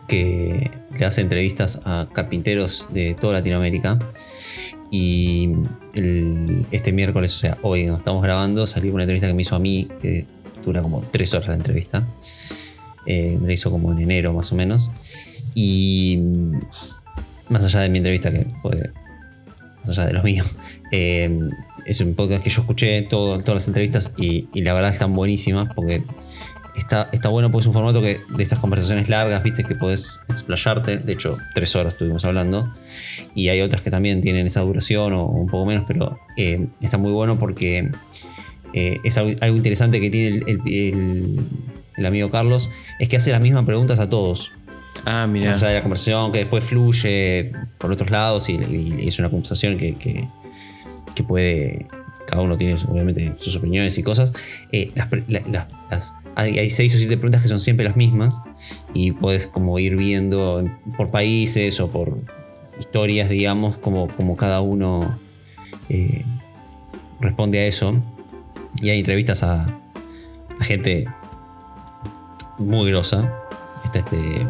que 0.08 0.70
le 0.98 1.04
hace 1.04 1.22
entrevistas 1.22 1.80
a 1.84 2.08
carpinteros 2.12 2.88
de 2.92 3.14
toda 3.14 3.34
Latinoamérica. 3.34 3.98
Y 4.90 5.54
el- 5.94 6.66
este 6.70 6.92
miércoles, 6.92 7.34
o 7.34 7.38
sea, 7.38 7.56
hoy 7.62 7.82
cuando 7.84 7.98
estamos 7.98 8.22
grabando, 8.22 8.66
salió 8.66 8.92
una 8.92 9.04
entrevista 9.04 9.26
que 9.26 9.34
me 9.34 9.42
hizo 9.42 9.56
a 9.56 9.58
mí, 9.58 9.88
que 10.02 10.26
dura 10.62 10.82
como 10.82 11.00
tres 11.00 11.32
horas 11.32 11.48
la 11.48 11.54
entrevista. 11.54 12.06
Eh, 13.06 13.38
me 13.40 13.46
la 13.48 13.54
hizo 13.54 13.70
como 13.70 13.90
en 13.92 14.00
enero 14.00 14.32
más 14.34 14.52
o 14.52 14.54
menos. 14.54 14.90
Y 15.54 16.20
más 17.52 17.64
allá 17.64 17.80
de 17.80 17.88
mi 17.88 17.98
entrevista, 17.98 18.30
que 18.32 18.46
fue 18.62 18.90
más 19.80 19.90
allá 19.90 20.06
de 20.06 20.12
lo 20.14 20.22
mío, 20.22 20.42
eh, 20.92 21.38
es 21.86 22.00
un 22.00 22.14
podcast 22.14 22.42
que 22.44 22.50
yo 22.50 22.60
escuché 22.62 23.02
todo- 23.02 23.38
todas 23.40 23.54
las 23.54 23.68
entrevistas 23.68 24.14
y, 24.16 24.48
la 24.62 24.72
verdad 24.74 24.92
están 24.92 25.14
buenísimas 25.14 25.68
porque 25.74 26.04
está, 26.76 27.08
está 27.12 27.28
bueno 27.28 27.50
porque 27.50 27.62
es 27.62 27.66
un 27.66 27.72
formato 27.72 28.00
que 28.00 28.20
de 28.36 28.42
estas 28.42 28.58
conversaciones 28.60 29.08
largas, 29.08 29.42
viste, 29.42 29.64
que 29.64 29.74
podés 29.74 30.20
explayarte. 30.28 30.98
De 30.98 31.12
hecho, 31.12 31.36
tres 31.54 31.74
horas 31.76 31.94
estuvimos 31.94 32.24
hablando. 32.24 32.72
Y 33.34 33.48
hay 33.48 33.60
otras 33.60 33.82
que 33.82 33.90
también 33.90 34.20
tienen 34.20 34.46
esa 34.46 34.60
duración 34.60 35.12
o 35.14 35.26
un 35.26 35.48
poco 35.48 35.66
menos, 35.66 35.84
pero 35.88 36.18
eh, 36.36 36.68
está 36.80 36.98
muy 36.98 37.10
bueno 37.12 37.38
porque 37.38 37.90
eh, 38.74 38.98
es 39.04 39.18
algo, 39.18 39.32
interesante 39.56 40.00
que 40.00 40.08
tiene 40.10 40.42
el- 40.46 41.46
el 41.96 42.06
amigo 42.06 42.30
Carlos, 42.30 42.70
es 42.98 43.08
que 43.08 43.16
hace 43.18 43.32
las 43.32 43.40
mismas 43.40 43.64
preguntas 43.66 43.98
a 43.98 44.08
todos. 44.08 44.50
Ah, 45.04 45.26
mira. 45.26 45.56
La 45.56 45.82
conversación 45.82 46.32
que 46.32 46.38
después 46.40 46.64
fluye 46.64 47.52
por 47.78 47.90
otros 47.90 48.10
lados 48.10 48.48
y, 48.48 48.58
es 49.06 49.18
una 49.18 49.28
conversación 49.30 49.76
que, 49.76 49.96
que- 49.96 50.28
puede. 51.26 51.86
Cada 52.26 52.42
uno 52.42 52.56
tiene 52.56 52.76
obviamente 52.88 53.34
sus 53.38 53.56
opiniones 53.56 53.98
y 53.98 54.02
cosas. 54.02 54.32
Eh, 54.72 54.92
hay 56.34 56.70
seis 56.70 56.94
o 56.94 56.98
siete 56.98 57.16
preguntas 57.16 57.42
que 57.42 57.48
son 57.48 57.60
siempre 57.60 57.84
las 57.84 57.96
mismas 57.96 58.40
y 58.94 59.12
puedes 59.12 59.46
como 59.46 59.78
ir 59.78 59.96
viendo 59.96 60.64
por 60.96 61.10
países 61.10 61.78
o 61.80 61.90
por 61.90 62.16
historias, 62.78 63.28
digamos, 63.28 63.76
como, 63.76 64.08
como 64.08 64.36
cada 64.36 64.62
uno 64.62 65.18
eh, 65.88 66.24
responde 67.20 67.60
a 67.60 67.66
eso. 67.66 68.00
Y 68.80 68.90
hay 68.90 69.00
entrevistas 69.00 69.42
a, 69.42 69.66
a 70.58 70.64
gente 70.64 71.06
muy 72.58 72.90
grosa. 72.90 73.32
Está 73.84 73.98
este 73.98 74.46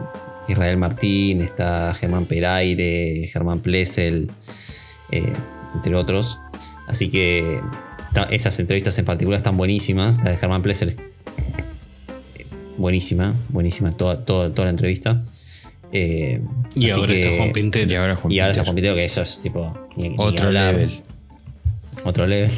Israel 0.48 0.76
Martín, 0.76 1.40
está 1.40 1.94
Germán 1.94 2.26
Peraire, 2.26 3.26
Germán 3.26 3.60
Plessel, 3.60 4.30
eh, 5.10 5.32
entre 5.74 5.94
otros. 5.94 6.38
Así 6.88 7.10
que 7.10 7.60
esas 8.30 8.58
entrevistas 8.60 8.98
en 8.98 9.04
particular 9.04 9.36
están 9.38 9.56
buenísimas. 9.56 10.18
La 10.24 10.30
de 10.30 10.36
Germán 10.36 10.62
Plessel 10.62 10.90
es 10.90 10.96
eh, 10.96 12.46
buenísima, 12.76 13.34
buenísima 13.48 13.92
toda, 13.96 14.24
toda, 14.24 14.52
toda 14.52 14.64
la 14.66 14.70
entrevista. 14.70 15.22
Eh, 15.92 16.40
Y 16.74 16.90
así 16.90 17.00
ahora 17.00 17.12
que- 17.14 17.20
está 17.22 17.36
Juan 17.36 17.52
Pintero. 17.52 17.90
Y 17.90 17.94
ahora 17.94 18.14
Juan 18.16 18.32
Y 18.32 18.38
ahora 18.40 18.52
está 18.52 18.64
Pintero. 18.64 18.64
Juan 18.64 18.74
Pintero, 18.76 18.94
que 18.96 19.04
eso 19.04 19.22
es 19.22 19.40
tipo. 19.40 19.88
ni- 19.96 20.08
ni 20.10 20.14
Otro 20.18 20.46
hablar. 20.46 20.74
level. 20.74 21.02
Otro 22.04 22.26
level. 22.26 22.50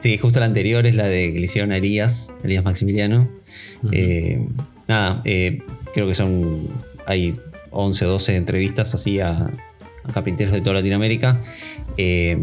Sí, 0.00 0.18
justo 0.18 0.40
la 0.40 0.46
anterior 0.46 0.86
es 0.86 0.96
la 0.96 1.06
de 1.06 1.32
que 1.32 1.38
le 1.38 1.44
hicieron 1.44 1.72
a 1.72 1.76
Elías, 1.78 2.34
Elías 2.44 2.64
Maximiliano. 2.64 3.28
Eh, 3.90 4.44
nada, 4.88 5.22
eh, 5.24 5.62
creo 5.94 6.06
que 6.08 6.14
son. 6.14 6.68
Hay 7.06 7.38
11 7.70 8.06
o 8.06 8.10
12 8.10 8.36
entrevistas 8.36 8.94
así 8.94 9.20
a, 9.20 9.50
carpinteros 10.12 10.52
de 10.52 10.60
toda 10.60 10.74
Latinoamérica. 10.74 11.40
Eh, 11.96 12.36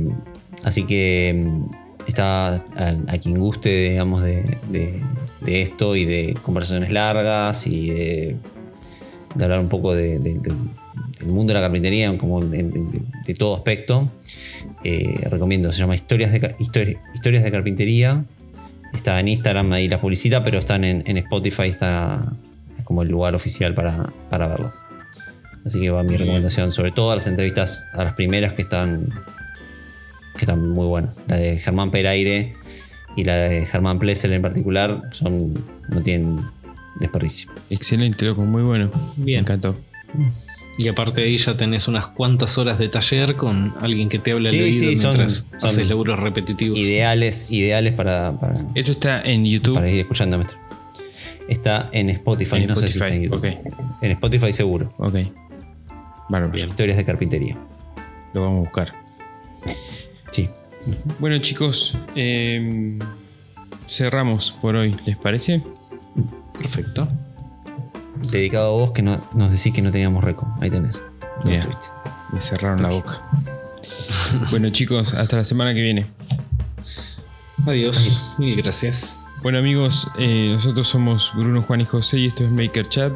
así 0.64 0.84
que 0.86 1.36
mm, 1.46 1.66
está 2.08 2.56
a, 2.56 3.18
quien 3.22 3.40
guste, 3.40 3.90
digamos, 3.92 4.22
de, 4.24 5.02
esto 5.46 5.96
y 5.96 6.06
de 6.06 6.36
conversaciones 6.42 6.92
largas 6.92 7.68
y 7.68 7.90
de, 7.90 8.36
hablar 9.42 9.60
un 9.60 9.70
poco 9.70 9.94
de- 9.94 10.20
de- 10.20 10.34
de- 10.40 10.54
del 11.20 11.28
mundo 11.28 11.52
de 11.54 11.60
la 11.60 11.66
carpintería, 11.66 12.18
como 12.18 12.42
de, 12.44 13.04
todo 13.38 13.56
aspecto. 13.56 14.10
Eh, 14.84 15.28
recomiendo, 15.30 15.72
se 15.74 15.80
llama 15.80 15.94
Historias 15.96 16.32
de, 16.32 16.56
Historias 16.60 17.44
de 17.44 17.52
Carpintería. 17.52 18.24
Está 18.94 19.20
en 19.20 19.28
Instagram, 19.28 19.72
ahí 19.74 19.88
las 19.90 20.00
publicita, 20.00 20.44
pero 20.44 20.58
están 20.60 20.84
en, 20.84 21.04
en 21.06 21.18
Spotify, 21.18 21.64
está 21.64 22.32
como 22.90 23.04
el 23.04 23.10
lugar 23.10 23.36
oficial 23.36 23.74
para, 23.76 24.12
para 24.32 24.48
verlas. 24.48 24.84
Así 25.64 25.80
que 25.80 25.92
va 25.92 26.02
mi 26.02 26.18
recomendación, 26.18 26.72
sobre 26.72 26.92
todo 26.92 27.12
a 27.12 27.16
las 27.16 27.28
entrevistas, 27.28 27.86
a 27.94 28.04
las 28.04 28.14
primeras 28.16 28.54
que 28.54 28.64
están, 28.64 29.10
que 30.36 30.40
están 30.42 30.70
muy 30.70 30.88
buenas. 30.88 31.22
La 31.28 31.38
de 31.38 31.60
Germán 31.60 31.92
Peraire 31.92 32.56
y 33.16 33.24
la 33.26 33.36
de 33.36 33.66
Germán 33.68 34.00
Plessel 34.00 34.34
en 34.34 34.42
particular 34.42 35.04
son, 35.12 35.54
no 35.90 36.02
tienen 36.02 36.40
desperdicio. 37.00 37.52
Excelente, 37.70 38.26
loco, 38.26 38.42
muy 38.42 38.64
bueno. 38.64 38.90
Bien. 39.18 39.38
Me 39.38 39.42
encantó. 39.42 39.78
Y 40.80 40.88
aparte 40.88 41.22
de 41.22 41.28
ahí 41.28 41.38
ya 41.38 41.56
tenés 41.58 41.88
unas 41.88 42.08
cuantas 42.08 42.58
horas 42.58 42.80
de 42.80 42.90
taller 42.90 43.36
con 43.36 43.74
alguien 43.82 44.10
que 44.10 44.18
te 44.18 44.32
habla 44.32 44.50
al 44.50 44.56
Sí, 44.56 44.62
oído 44.64 44.74
sí, 44.90 44.96
son- 44.96 45.10
mientras 45.12 45.48
son 45.60 45.70
haces 45.70 45.88
laburos 45.88 46.20
repetitivos. 46.20 46.76
Ideales, 46.80 47.46
ideales 47.52 47.94
para, 47.94 48.32
para, 48.40 48.54
Esto 48.74 48.94
está 48.94 49.22
en 49.22 49.46
YouTube. 49.46 49.76
para 49.76 49.90
ir 49.92 50.00
escuchando. 50.00 50.38
maestro. 50.38 50.58
Está 51.50 51.90
en 51.94 52.12
Spotify, 52.12 52.58
En 52.58 52.68
no 52.68 52.76
sé 52.76 52.90
si 52.90 53.00
está 53.00 53.12
en 53.12 53.24
Spotify, 53.24 53.58
YouTube. 53.64 53.96
En 54.04 54.12
Spotify 54.12 54.54
seguro. 54.54 54.94
Ok. 54.98 55.16
Bárbaro. 56.30 56.56
Historias 56.56 56.96
de 56.96 57.04
carpintería. 57.04 57.58
Lo 58.34 58.44
vamos 58.44 58.58
a 58.58 58.60
buscar. 58.62 58.94
Sí. 60.32 60.48
Bueno, 61.18 61.40
chicos, 61.40 61.98
eh, 62.16 63.00
cerramos 63.90 64.52
por 64.62 64.76
hoy. 64.76 64.96
¿Les 65.08 65.18
parece? 65.18 65.64
Perfecto. 66.56 67.08
Dedicado 68.32 68.68
a 68.68 68.78
vos 68.78 68.92
que 68.92 69.02
no, 69.02 69.28
nos 69.34 69.52
decís 69.52 69.74
que 69.74 69.82
no 69.82 69.92
teníamos 69.92 70.24
récord. 70.24 70.50
Ahí 70.62 70.70
tenés. 70.70 71.02
Me 71.44 72.42
cerraron 72.42 72.84
la 72.84 72.90
boca. 72.90 73.22
bueno, 74.52 74.70
chicos, 74.70 75.16
hasta 75.16 75.38
la 75.38 75.46
semana 75.46 75.74
que 75.74 75.82
viene. 75.82 76.06
Adiós. 77.66 77.98
Adiós. 77.98 78.36
Mil 78.38 78.56
gracias. 78.56 79.24
Bueno 79.42 79.60
amigos, 79.60 80.10
eh, 80.20 80.50
nosotros 80.52 80.90
somos 80.90 81.32
Bruno, 81.34 81.62
Juan 81.62 81.80
y 81.80 81.86
José 81.86 82.20
y 82.20 82.26
esto 82.26 82.44
es 82.44 82.52
Maker 82.52 82.90
Chat. 82.90 83.14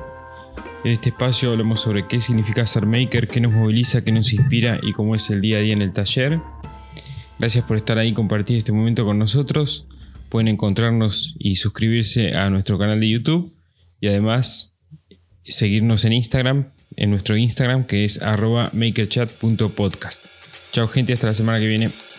En 0.85 0.91
este 0.91 1.09
espacio 1.09 1.51
hablamos 1.51 1.81
sobre 1.81 2.07
qué 2.07 2.21
significa 2.21 2.65
ser 2.65 2.85
maker, 2.85 3.27
qué 3.27 3.41
nos 3.41 3.51
moviliza, 3.51 4.05
qué 4.05 4.13
nos 4.13 4.31
inspira 4.31 4.79
y 4.81 4.93
cómo 4.93 5.15
es 5.15 5.29
el 5.29 5.41
día 5.41 5.57
a 5.57 5.59
día 5.59 5.73
en 5.73 5.81
el 5.81 5.91
taller. 5.91 6.39
Gracias 7.39 7.65
por 7.65 7.75
estar 7.75 7.97
ahí 7.97 8.09
y 8.09 8.13
compartir 8.13 8.57
este 8.57 8.71
momento 8.71 9.03
con 9.03 9.19
nosotros. 9.19 9.85
Pueden 10.29 10.47
encontrarnos 10.47 11.35
y 11.39 11.57
suscribirse 11.57 12.35
a 12.35 12.49
nuestro 12.49 12.77
canal 12.77 13.01
de 13.01 13.09
YouTube 13.09 13.53
y 13.99 14.07
además 14.07 14.75
seguirnos 15.43 16.05
en 16.05 16.13
Instagram, 16.13 16.71
en 16.95 17.09
nuestro 17.09 17.35
Instagram 17.35 17.83
que 17.83 18.05
es 18.05 18.21
arroba 18.21 18.69
makerchat.podcast. 18.71 20.25
Chao 20.71 20.87
gente, 20.87 21.11
hasta 21.11 21.27
la 21.27 21.35
semana 21.35 21.59
que 21.59 21.67
viene. 21.67 22.12